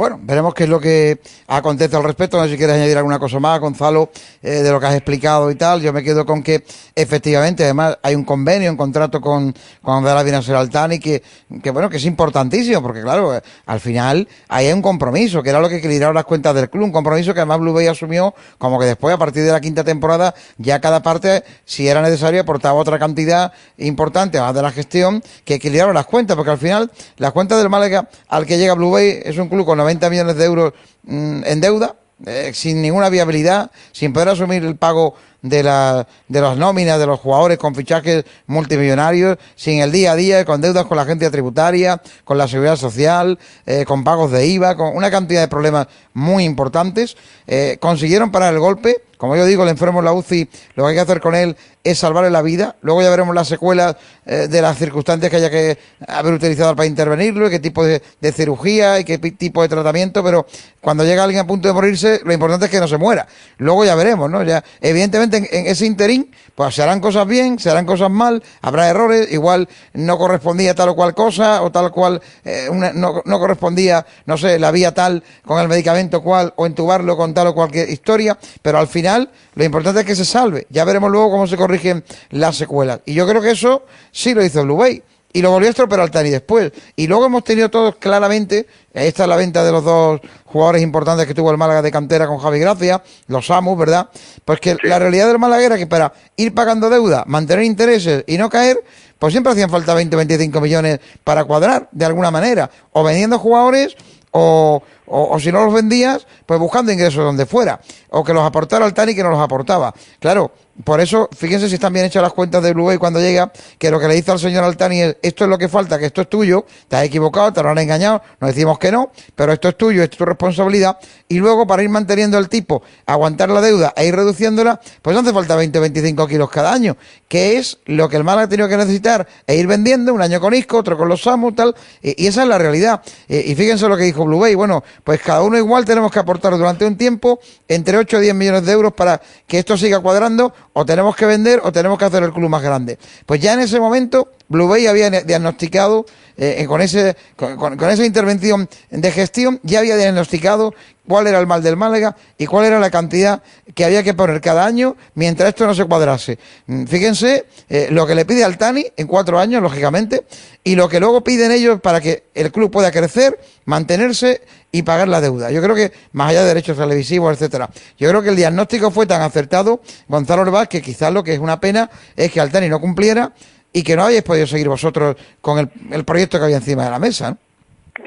Bueno, 0.00 0.18
veremos 0.22 0.54
qué 0.54 0.64
es 0.64 0.70
lo 0.70 0.80
que 0.80 1.20
acontece 1.46 1.94
al 1.94 2.02
respecto. 2.04 2.38
No 2.38 2.44
sé 2.44 2.52
si 2.52 2.56
quieres 2.56 2.76
añadir 2.76 2.96
alguna 2.96 3.18
cosa 3.18 3.38
más, 3.38 3.60
Gonzalo, 3.60 4.08
eh, 4.40 4.62
de 4.62 4.70
lo 4.70 4.80
que 4.80 4.86
has 4.86 4.94
explicado 4.94 5.50
y 5.50 5.56
tal. 5.56 5.82
Yo 5.82 5.92
me 5.92 6.02
quedo 6.02 6.24
con 6.24 6.42
que 6.42 6.64
efectivamente, 6.94 7.64
además, 7.64 7.98
hay 8.02 8.14
un 8.14 8.24
convenio, 8.24 8.70
un 8.70 8.78
contrato 8.78 9.20
con, 9.20 9.54
con 9.82 10.06
Altani 10.06 10.98
que, 10.98 11.22
que, 11.62 11.70
bueno, 11.70 11.90
que 11.90 11.98
es 11.98 12.06
importantísimo, 12.06 12.80
porque 12.80 13.02
claro, 13.02 13.36
eh, 13.36 13.42
al 13.66 13.78
final 13.78 14.26
hay 14.48 14.72
un 14.72 14.80
compromiso, 14.80 15.42
que 15.42 15.50
era 15.50 15.60
lo 15.60 15.68
que 15.68 15.76
equilibraba 15.76 16.14
las 16.14 16.24
cuentas 16.24 16.54
del 16.54 16.70
club, 16.70 16.84
un 16.84 16.92
compromiso 16.92 17.34
que 17.34 17.40
además 17.40 17.58
Blue 17.58 17.74
Bay 17.74 17.86
asumió 17.86 18.34
como 18.56 18.80
que 18.80 18.86
después, 18.86 19.14
a 19.14 19.18
partir 19.18 19.44
de 19.44 19.52
la 19.52 19.60
quinta 19.60 19.84
temporada, 19.84 20.34
ya 20.56 20.80
cada 20.80 21.02
parte, 21.02 21.44
si 21.66 21.86
era 21.86 22.00
necesario, 22.00 22.40
aportaba 22.40 22.78
otra 22.78 22.98
cantidad 22.98 23.52
importante, 23.76 24.38
además 24.38 24.54
de 24.54 24.62
la 24.62 24.70
gestión, 24.70 25.22
que 25.44 25.56
equilibraba 25.56 25.92
las 25.92 26.06
cuentas, 26.06 26.38
porque 26.38 26.52
al 26.52 26.58
final, 26.58 26.90
las 27.18 27.32
cuentas 27.32 27.58
del 27.58 27.68
Málaga 27.68 28.08
al 28.28 28.46
que 28.46 28.56
llega 28.56 28.72
Blue 28.72 28.92
Bay 28.92 29.20
es 29.22 29.36
un 29.36 29.50
club 29.50 29.66
con 29.66 29.76
90 29.76 29.89
millones 30.10 30.36
de 30.36 30.44
euros 30.44 30.72
mmm, 31.04 31.42
en 31.44 31.60
deuda, 31.60 31.96
eh, 32.26 32.52
sin 32.52 32.82
ninguna 32.82 33.08
viabilidad, 33.08 33.70
sin 33.92 34.12
poder 34.12 34.28
asumir 34.28 34.64
el 34.64 34.76
pago 34.76 35.14
de, 35.42 35.62
la, 35.62 36.06
de 36.28 36.40
las 36.40 36.56
nóminas 36.56 36.98
de 36.98 37.06
los 37.06 37.18
jugadores 37.18 37.58
con 37.58 37.74
fichajes 37.74 38.24
multimillonarios, 38.46 39.38
sin 39.56 39.80
el 39.80 39.90
día 39.90 40.12
a 40.12 40.16
día, 40.16 40.44
con 40.44 40.60
deudas 40.60 40.84
con 40.84 40.96
la 40.96 41.04
agencia 41.04 41.30
tributaria, 41.30 42.00
con 42.24 42.36
la 42.36 42.46
seguridad 42.46 42.76
social, 42.76 43.38
eh, 43.66 43.84
con 43.86 44.04
pagos 44.04 44.32
de 44.32 44.46
IVA, 44.46 44.76
con 44.76 44.94
una 44.94 45.10
cantidad 45.10 45.40
de 45.40 45.48
problemas 45.48 45.86
muy 46.12 46.44
importantes. 46.44 47.16
Eh, 47.46 47.78
consiguieron 47.80 48.30
parar 48.30 48.52
el 48.52 48.60
golpe. 48.60 49.02
Como 49.16 49.36
yo 49.36 49.44
digo, 49.44 49.62
el 49.64 49.68
enfermo 49.68 49.98
en 49.98 50.06
la 50.06 50.12
UCI, 50.12 50.48
lo 50.74 50.84
que 50.84 50.90
hay 50.90 50.94
que 50.94 51.00
hacer 51.00 51.20
con 51.20 51.34
él 51.34 51.56
es 51.82 51.98
salvarle 51.98 52.30
la 52.30 52.42
vida. 52.42 52.76
Luego 52.82 53.02
ya 53.02 53.10
veremos 53.10 53.34
las 53.34 53.48
secuelas 53.48 53.96
eh, 54.26 54.48
de 54.48 54.62
las 54.62 54.76
circunstancias 54.78 55.30
que 55.30 55.36
haya 55.36 55.50
que 55.50 55.78
haber 56.06 56.34
utilizado 56.34 56.76
para 56.76 56.86
intervenirlo, 56.86 57.46
y 57.46 57.50
qué 57.50 57.58
tipo 57.58 57.84
de, 57.84 58.02
cirugía 58.32 58.98
y 58.98 59.04
qué 59.04 59.18
tipo 59.18 59.62
de 59.62 59.68
tratamiento. 59.68 60.22
Pero 60.22 60.46
cuando 60.80 61.04
llega 61.04 61.24
alguien 61.24 61.40
a 61.40 61.46
punto 61.46 61.68
de 61.68 61.74
morirse, 61.74 62.20
lo 62.24 62.32
importante 62.32 62.66
es 62.66 62.70
que 62.70 62.80
no 62.80 62.88
se 62.88 62.98
muera. 62.98 63.26
Luego 63.58 63.84
ya 63.84 63.94
veremos, 63.94 64.30
¿no? 64.30 64.42
Ya, 64.42 64.62
evidentemente 64.80 65.38
en, 65.38 65.48
en, 65.50 65.66
ese 65.66 65.86
interín, 65.86 66.30
pues 66.54 66.74
se 66.74 66.82
harán 66.82 67.00
cosas 67.00 67.26
bien, 67.26 67.58
se 67.58 67.70
harán 67.70 67.86
cosas 67.86 68.10
mal, 68.10 68.42
habrá 68.60 68.88
errores, 68.88 69.32
igual 69.32 69.68
no 69.94 70.18
correspondía 70.18 70.74
tal 70.74 70.90
o 70.90 70.94
cual 70.94 71.14
cosa, 71.14 71.62
o 71.62 71.72
tal 71.72 71.90
cual 71.90 72.20
eh, 72.44 72.68
una, 72.70 72.92
no, 72.92 73.22
no, 73.24 73.38
correspondía, 73.38 74.04
no 74.26 74.36
sé, 74.36 74.58
la 74.58 74.70
vía 74.70 74.92
tal 74.92 75.22
con 75.44 75.58
el 75.60 75.68
medicamento 75.68 76.22
cual, 76.22 76.52
o 76.56 76.66
entubarlo 76.66 77.16
con 77.16 77.32
tal 77.32 77.48
o 77.48 77.54
cualquier 77.54 77.88
historia, 77.88 78.36
pero 78.62 78.78
al 78.78 78.88
final 78.88 79.30
lo 79.54 79.64
importante 79.64 80.00
es 80.00 80.06
que 80.06 80.14
se 80.14 80.24
salve. 80.24 80.66
Ya 80.70 80.84
veremos 80.84 81.10
luego 81.10 81.30
cómo 81.30 81.46
se 81.46 81.56
corrigen 81.70 82.04
las 82.30 82.56
secuelas. 82.56 83.00
Y 83.06 83.14
yo 83.14 83.26
creo 83.28 83.40
que 83.40 83.52
eso 83.52 83.84
sí 84.10 84.34
lo 84.34 84.44
hizo 84.44 84.64
Blue 84.64 84.76
Bay. 84.76 85.02
Y 85.32 85.42
lo 85.42 85.52
volvió 85.52 85.68
a 85.68 85.70
estropear 85.70 86.00
Altani 86.00 86.28
después. 86.28 86.72
Y 86.96 87.06
luego 87.06 87.26
hemos 87.26 87.44
tenido 87.44 87.70
todos 87.70 87.94
claramente, 87.96 88.66
esta 88.92 89.22
es 89.22 89.28
la 89.28 89.36
venta 89.36 89.62
de 89.62 89.70
los 89.70 89.84
dos 89.84 90.20
jugadores 90.44 90.82
importantes 90.82 91.24
que 91.24 91.34
tuvo 91.34 91.52
el 91.52 91.56
Málaga 91.56 91.82
de 91.82 91.92
cantera 91.92 92.26
con 92.26 92.38
Javi 92.38 92.58
Gracia, 92.58 93.00
los 93.28 93.48
Amos, 93.52 93.78
¿verdad? 93.78 94.08
Pues 94.44 94.58
que 94.58 94.72
sí. 94.72 94.78
la 94.82 94.98
realidad 94.98 95.28
del 95.28 95.38
Málaga 95.38 95.64
era 95.64 95.78
que 95.78 95.86
para 95.86 96.12
ir 96.34 96.52
pagando 96.52 96.90
deuda, 96.90 97.22
mantener 97.28 97.64
intereses 97.64 98.24
y 98.26 98.38
no 98.38 98.50
caer, 98.50 98.82
pues 99.20 99.32
siempre 99.32 99.52
hacían 99.52 99.70
falta 99.70 99.94
20, 99.94 100.16
25 100.16 100.60
millones 100.60 100.98
para 101.22 101.44
cuadrar, 101.44 101.88
de 101.92 102.04
alguna 102.04 102.32
manera. 102.32 102.68
O 102.90 103.04
vendiendo 103.04 103.38
jugadores, 103.38 103.96
o, 104.32 104.82
o, 105.06 105.34
o, 105.34 105.38
si 105.38 105.52
no 105.52 105.64
los 105.64 105.72
vendías, 105.74 106.26
pues 106.44 106.58
buscando 106.58 106.90
ingresos 106.90 107.24
donde 107.24 107.46
fuera, 107.46 107.80
o 108.10 108.24
que 108.24 108.32
los 108.32 108.42
aportara 108.42 108.84
Altani 108.84 109.14
que 109.14 109.22
no 109.22 109.30
los 109.30 109.40
aportaba. 109.40 109.94
Claro, 110.18 110.50
por 110.84 111.00
eso, 111.00 111.28
fíjense 111.36 111.68
si 111.68 111.74
están 111.74 111.92
bien 111.92 112.06
hechas 112.06 112.22
las 112.22 112.32
cuentas 112.32 112.62
de 112.62 112.72
Blue 112.72 112.86
Bay 112.86 112.98
cuando 112.98 113.20
llega, 113.20 113.52
que 113.78 113.90
lo 113.90 113.98
que 113.98 114.08
le 114.08 114.14
dice 114.14 114.30
al 114.30 114.38
señor 114.38 114.64
Altani 114.64 115.02
es, 115.02 115.16
esto 115.22 115.44
es 115.44 115.50
lo 115.50 115.58
que 115.58 115.68
falta, 115.68 115.98
que 115.98 116.06
esto 116.06 116.22
es 116.22 116.28
tuyo, 116.28 116.64
te 116.88 116.96
has 116.96 117.04
equivocado, 117.04 117.52
te 117.52 117.62
lo 117.62 117.70
han 117.70 117.78
engañado, 117.78 118.22
nos 118.40 118.54
decimos 118.54 118.78
que 118.78 118.92
no, 118.92 119.10
pero 119.34 119.52
esto 119.52 119.68
es 119.68 119.76
tuyo, 119.76 120.02
esto 120.02 120.14
es 120.14 120.18
tu 120.18 120.24
responsabilidad, 120.24 120.98
y 121.28 121.38
luego 121.38 121.66
para 121.66 121.82
ir 121.82 121.88
manteniendo 121.88 122.38
el 122.38 122.48
tipo, 122.48 122.82
aguantar 123.06 123.50
la 123.50 123.60
deuda 123.60 123.92
e 123.96 124.06
ir 124.06 124.14
reduciéndola, 124.14 124.80
pues 125.02 125.14
no 125.14 125.20
hace 125.20 125.32
falta 125.32 125.56
20 125.56 125.78
o 125.78 125.82
25 125.82 126.26
kilos 126.26 126.50
cada 126.50 126.72
año, 126.72 126.96
que 127.28 127.58
es 127.58 127.78
lo 127.86 128.08
que 128.08 128.16
el 128.16 128.24
mal 128.24 128.38
ha 128.38 128.48
tenido 128.48 128.68
que 128.68 128.76
necesitar, 128.76 129.26
e 129.46 129.56
ir 129.56 129.66
vendiendo, 129.66 130.14
un 130.14 130.22
año 130.22 130.40
con 130.40 130.54
Isco, 130.54 130.78
otro 130.78 130.96
con 130.96 131.08
los 131.08 131.22
Samus, 131.22 131.54
tal, 131.54 131.74
y, 132.02 132.26
esa 132.26 132.42
es 132.42 132.48
la 132.48 132.58
realidad. 132.58 133.02
Y, 133.28 133.52
y 133.52 133.54
fíjense 133.54 133.88
lo 133.88 133.96
que 133.96 134.04
dijo 134.04 134.24
Blue 134.24 134.38
Bay, 134.38 134.54
bueno, 134.54 134.84
pues 135.04 135.20
cada 135.20 135.42
uno 135.42 135.58
igual 135.58 135.84
tenemos 135.84 136.12
que 136.12 136.18
aportar 136.18 136.56
durante 136.56 136.84
un 136.84 136.96
tiempo 136.96 137.40
entre 137.68 137.98
8 137.98 138.16
o 138.16 138.20
10 138.20 138.34
millones 138.34 138.64
de 138.66 138.72
euros 138.72 138.92
para 138.92 139.20
que 139.46 139.58
esto 139.58 139.76
siga 139.76 140.00
cuadrando, 140.00 140.52
o 140.80 140.86
tenemos 140.86 141.14
que 141.14 141.26
vender 141.26 141.60
o 141.62 141.70
tenemos 141.70 141.98
que 141.98 142.06
hacer 142.06 142.22
el 142.22 142.32
club 142.32 142.48
más 142.48 142.62
grande. 142.62 142.98
Pues 143.26 143.38
ya 143.38 143.52
en 143.52 143.60
ese 143.60 143.78
momento 143.78 144.30
Blue 144.48 144.66
Bay 144.66 144.86
había 144.86 145.10
diagnosticado 145.10 146.06
eh, 146.38 146.64
con, 146.66 146.80
ese, 146.80 147.14
con, 147.36 147.90
esa 147.90 148.06
intervención 148.06 148.66
de 148.90 149.12
gestión, 149.12 149.60
ya 149.62 149.80
había 149.80 149.98
diagnosticado 149.98 150.72
cuál 151.06 151.26
era 151.26 151.38
el 151.38 151.46
mal 151.46 151.62
del 151.62 151.76
Málaga 151.76 152.16
y 152.38 152.46
cuál 152.46 152.64
era 152.64 152.80
la 152.80 152.90
cantidad 152.90 153.42
que 153.74 153.84
había 153.84 154.02
que 154.02 154.14
poner 154.14 154.40
cada 154.40 154.64
año 154.64 154.96
mientras 155.14 155.50
esto 155.50 155.66
no 155.66 155.74
se 155.74 155.84
cuadrase. 155.84 156.38
Fíjense 156.86 157.44
eh, 157.68 157.88
lo 157.90 158.06
que 158.06 158.14
le 158.14 158.24
pide 158.24 158.42
al 158.42 158.56
Tani 158.56 158.86
en 158.96 159.06
cuatro 159.06 159.38
años, 159.38 159.62
lógicamente, 159.62 160.24
y 160.64 160.76
lo 160.76 160.88
que 160.88 160.98
luego 160.98 161.22
piden 161.22 161.52
ellos 161.52 161.78
para 161.82 162.00
que 162.00 162.24
el 162.34 162.50
club 162.50 162.70
pueda 162.70 162.90
crecer, 162.90 163.38
mantenerse 163.66 164.40
y 164.72 164.82
pagar 164.82 165.08
la 165.08 165.20
deuda. 165.20 165.50
Yo 165.50 165.62
creo 165.62 165.74
que, 165.74 165.90
más 166.12 166.30
allá 166.30 166.42
de 166.42 166.48
derechos 166.48 166.78
televisivos, 166.78 167.32
etcétera, 167.32 167.68
yo 167.98 168.08
creo 168.08 168.22
que 168.22 168.30
el 168.30 168.36
diagnóstico 168.36 168.90
fue 168.90 169.06
tan 169.06 169.22
acertado, 169.22 169.80
Gonzalo 170.08 170.42
Orvaz, 170.42 170.68
que 170.68 170.82
quizás 170.82 171.12
lo 171.12 171.22
que 171.22 171.34
es 171.34 171.38
una 171.38 171.60
pena 171.60 171.88
es 172.16 172.32
que 172.32 172.40
Altani 172.40 172.68
no 172.68 172.80
cumpliera 172.80 173.30
y 173.72 173.82
que 173.82 173.96
no 173.96 174.04
hayáis 174.04 174.22
podido 174.22 174.46
seguir 174.46 174.68
vosotros 174.68 175.16
con 175.40 175.58
el, 175.58 175.68
el 175.92 176.04
proyecto 176.04 176.38
que 176.38 176.44
había 176.44 176.56
encima 176.56 176.84
de 176.84 176.90
la 176.90 176.98
mesa. 176.98 177.30
¿no? 177.30 177.38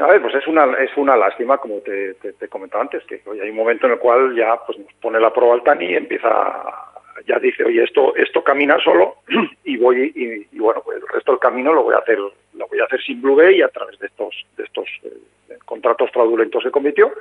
A 0.02 0.08
ver, 0.08 0.22
pues 0.22 0.34
es 0.36 0.48
una, 0.48 0.66
es 0.80 0.96
una 0.98 1.16
lástima, 1.16 1.58
como 1.58 1.76
te, 1.80 2.16
te, 2.16 2.48
comentaba 2.48 2.84
antes, 2.84 3.04
que 3.06 3.22
hoy 3.26 3.40
hay 3.40 3.50
un 3.50 3.56
momento 3.56 3.86
en 3.86 3.94
el 3.94 4.00
cual 4.00 4.36
ya 4.36 4.58
pues 4.66 4.80
nos 4.80 4.92
pone 4.94 5.20
la 5.20 5.32
prueba 5.32 5.54
Altani 5.54 5.86
y 5.86 5.96
empieza 5.96 6.30
ya 7.28 7.40
dice, 7.40 7.64
oye, 7.64 7.84
esto 7.84 8.16
esto 8.16 8.44
camina 8.44 8.78
solo 8.84 9.18
y 9.64 9.78
voy 9.78 10.12
y, 10.52 10.60
bueno, 10.60 10.82
pues 10.84 10.98
el 10.98 11.08
resto 11.08 11.32
del 11.32 11.40
camino 11.40 11.72
lo 11.72 11.84
voy 11.84 11.94
a 11.94 12.00
hacer 12.00 12.18
lo 12.18 12.68
voy 12.68 12.80
a 12.80 12.86
hacer 12.86 13.02
sin 13.02 13.22
Blue 13.22 13.42
y 13.50 13.62
a 13.62 13.70
través 13.70 13.98
de 14.00 14.08
estos 14.08 14.36
de 14.58 14.64
estos 14.64 14.86
eh, 15.04 15.14
contratos 15.84 16.12
fraudulentos 16.12 16.64
que 16.64 16.72
cometió, 16.72 17.12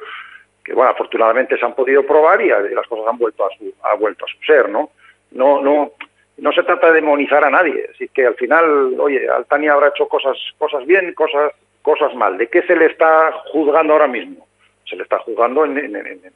que 0.64 0.72
bueno, 0.74 0.90
afortunadamente 0.90 1.58
se 1.58 1.64
han 1.64 1.74
podido 1.74 2.06
probar 2.06 2.40
y, 2.40 2.48
las 2.48 2.86
cosas 2.86 3.06
han 3.08 3.18
vuelto 3.18 3.44
a 3.44 3.48
su 3.56 3.74
ha 3.82 3.94
vuelto 3.94 4.24
a 4.24 4.28
su 4.28 4.38
ser, 4.44 4.68
¿no? 4.68 4.90
No 5.32 5.60
no 5.60 5.92
no 6.38 6.52
se 6.52 6.62
trata 6.62 6.88
de 6.88 6.94
demonizar 6.94 7.44
a 7.44 7.50
nadie, 7.50 7.88
así 7.92 8.08
que 8.08 8.26
al 8.26 8.34
final, 8.34 8.98
oye, 8.98 9.28
Altania 9.28 9.72
habrá 9.72 9.88
hecho 9.88 10.08
cosas 10.08 10.36
cosas 10.58 10.86
bien, 10.86 11.12
cosas 11.14 11.52
cosas 11.82 12.14
mal. 12.14 12.38
¿De 12.38 12.46
qué 12.46 12.62
se 12.62 12.76
le 12.76 12.86
está 12.86 13.32
juzgando 13.52 13.92
ahora 13.92 14.06
mismo? 14.06 14.46
Se 14.88 14.96
le 14.96 15.02
está 15.02 15.18
juzgando 15.18 15.64
en, 15.64 15.78
en, 15.78 15.96
en 15.96 16.32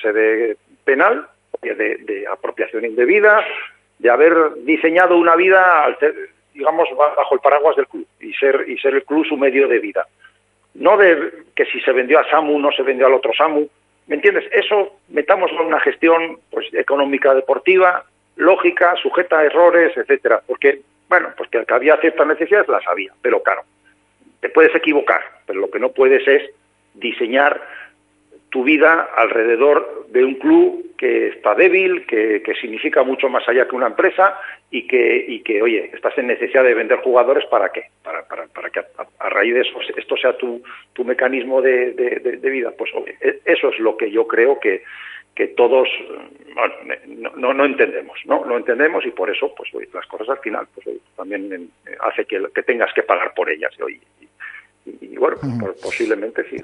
sede 0.00 0.56
penal 0.84 1.28
de, 1.62 2.26
apropiación 2.30 2.84
indebida, 2.84 3.44
de 3.98 4.10
haber 4.10 4.34
diseñado 4.64 5.16
una 5.16 5.36
vida, 5.36 5.96
digamos, 6.54 6.88
bajo 6.96 7.34
el 7.34 7.40
paraguas 7.40 7.76
del 7.76 7.86
club 7.86 8.06
y 8.20 8.32
ser, 8.34 8.64
y 8.68 8.78
ser 8.78 8.94
el 8.94 9.04
club 9.04 9.26
su 9.26 9.36
medio 9.36 9.68
de 9.68 9.78
vida. 9.78 10.06
No 10.74 10.96
de 10.96 11.44
que 11.54 11.66
si 11.66 11.80
se 11.80 11.92
vendió 11.92 12.18
a 12.18 12.28
Samu, 12.30 12.58
no 12.58 12.72
se 12.72 12.82
vendió 12.82 13.06
al 13.06 13.14
otro 13.14 13.32
Samu. 13.36 13.66
¿Me 14.06 14.16
entiendes? 14.16 14.44
Eso 14.52 14.96
metámoslo 15.08 15.60
en 15.60 15.68
una 15.68 15.80
gestión 15.80 16.38
pues, 16.50 16.72
económica 16.74 17.34
deportiva, 17.34 18.04
lógica, 18.36 18.94
sujeta 18.96 19.38
a 19.38 19.44
errores, 19.44 19.96
etcétera. 19.96 20.42
Porque, 20.46 20.80
bueno, 21.08 21.28
pues 21.36 21.48
que 21.50 21.64
había 21.68 21.96
ciertas 21.98 22.26
necesidades 22.26 22.68
las 22.68 22.86
había, 22.86 23.12
pero 23.22 23.42
claro, 23.42 23.62
te 24.40 24.48
puedes 24.48 24.74
equivocar, 24.74 25.22
pero 25.46 25.60
lo 25.60 25.70
que 25.70 25.78
no 25.78 25.90
puedes 25.90 26.26
es 26.26 26.50
diseñar 26.94 27.60
tu 28.52 28.62
vida 28.62 29.08
alrededor 29.16 30.06
de 30.10 30.24
un 30.24 30.34
club 30.34 30.94
que 30.98 31.28
está 31.28 31.54
débil, 31.54 32.04
que, 32.06 32.42
significa 32.60 33.02
mucho 33.02 33.30
más 33.30 33.48
allá 33.48 33.66
que 33.66 33.74
una 33.74 33.86
empresa 33.86 34.38
y 34.70 34.86
que, 34.86 35.24
y 35.26 35.40
que, 35.40 35.62
oye, 35.62 35.90
estás 35.92 36.16
en 36.18 36.26
necesidad 36.26 36.62
de 36.62 36.74
vender 36.74 36.98
jugadores 36.98 37.46
para 37.46 37.70
qué? 37.70 37.86
Para, 38.04 38.28
para, 38.28 38.46
para 38.48 38.68
que 38.68 38.80
a, 38.80 39.28
raíz 39.30 39.54
de 39.54 39.62
eso 39.62 39.80
esto 39.96 40.16
sea 40.18 40.36
tu, 40.36 40.62
tu 40.92 41.02
mecanismo 41.02 41.62
de, 41.62 41.92
de, 41.94 42.50
vida. 42.50 42.72
Pues 42.76 42.90
e, 43.22 43.40
eso 43.46 43.70
es 43.70 43.78
lo 43.78 43.96
que 43.96 44.10
yo 44.10 44.28
creo 44.28 44.60
que, 44.60 44.84
que 45.34 45.48
todos 45.48 45.88
no, 47.34 47.54
no, 47.54 47.64
entendemos, 47.64 48.20
¿no? 48.26 48.44
No 48.44 48.58
entendemos 48.58 49.06
y 49.06 49.12
por 49.12 49.30
eso, 49.30 49.52
pues 49.56 49.70
las 49.94 50.06
cosas 50.06 50.28
al 50.28 50.38
final 50.38 50.68
pues 50.74 50.86
también 51.16 51.70
hace 52.00 52.26
que, 52.26 52.44
que 52.54 52.62
tengas 52.62 52.92
que 52.92 53.02
pagar 53.02 53.32
por 53.34 53.50
ellas. 53.50 53.72
Y, 53.88 55.06
y, 55.06 55.16
bueno, 55.16 55.38
pues, 55.40 55.80
posiblemente 55.80 56.44
sí 56.50 56.58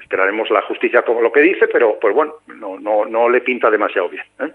esperaremos 0.00 0.50
la 0.50 0.62
justicia 0.62 1.02
como 1.02 1.20
lo 1.20 1.32
que 1.32 1.40
dice, 1.40 1.68
pero 1.68 1.98
pues 2.00 2.14
bueno, 2.14 2.34
no, 2.46 2.78
no, 2.78 3.04
no 3.04 3.28
le 3.28 3.40
pinta 3.40 3.70
demasiado 3.70 4.08
bien. 4.08 4.24
¿eh? 4.40 4.52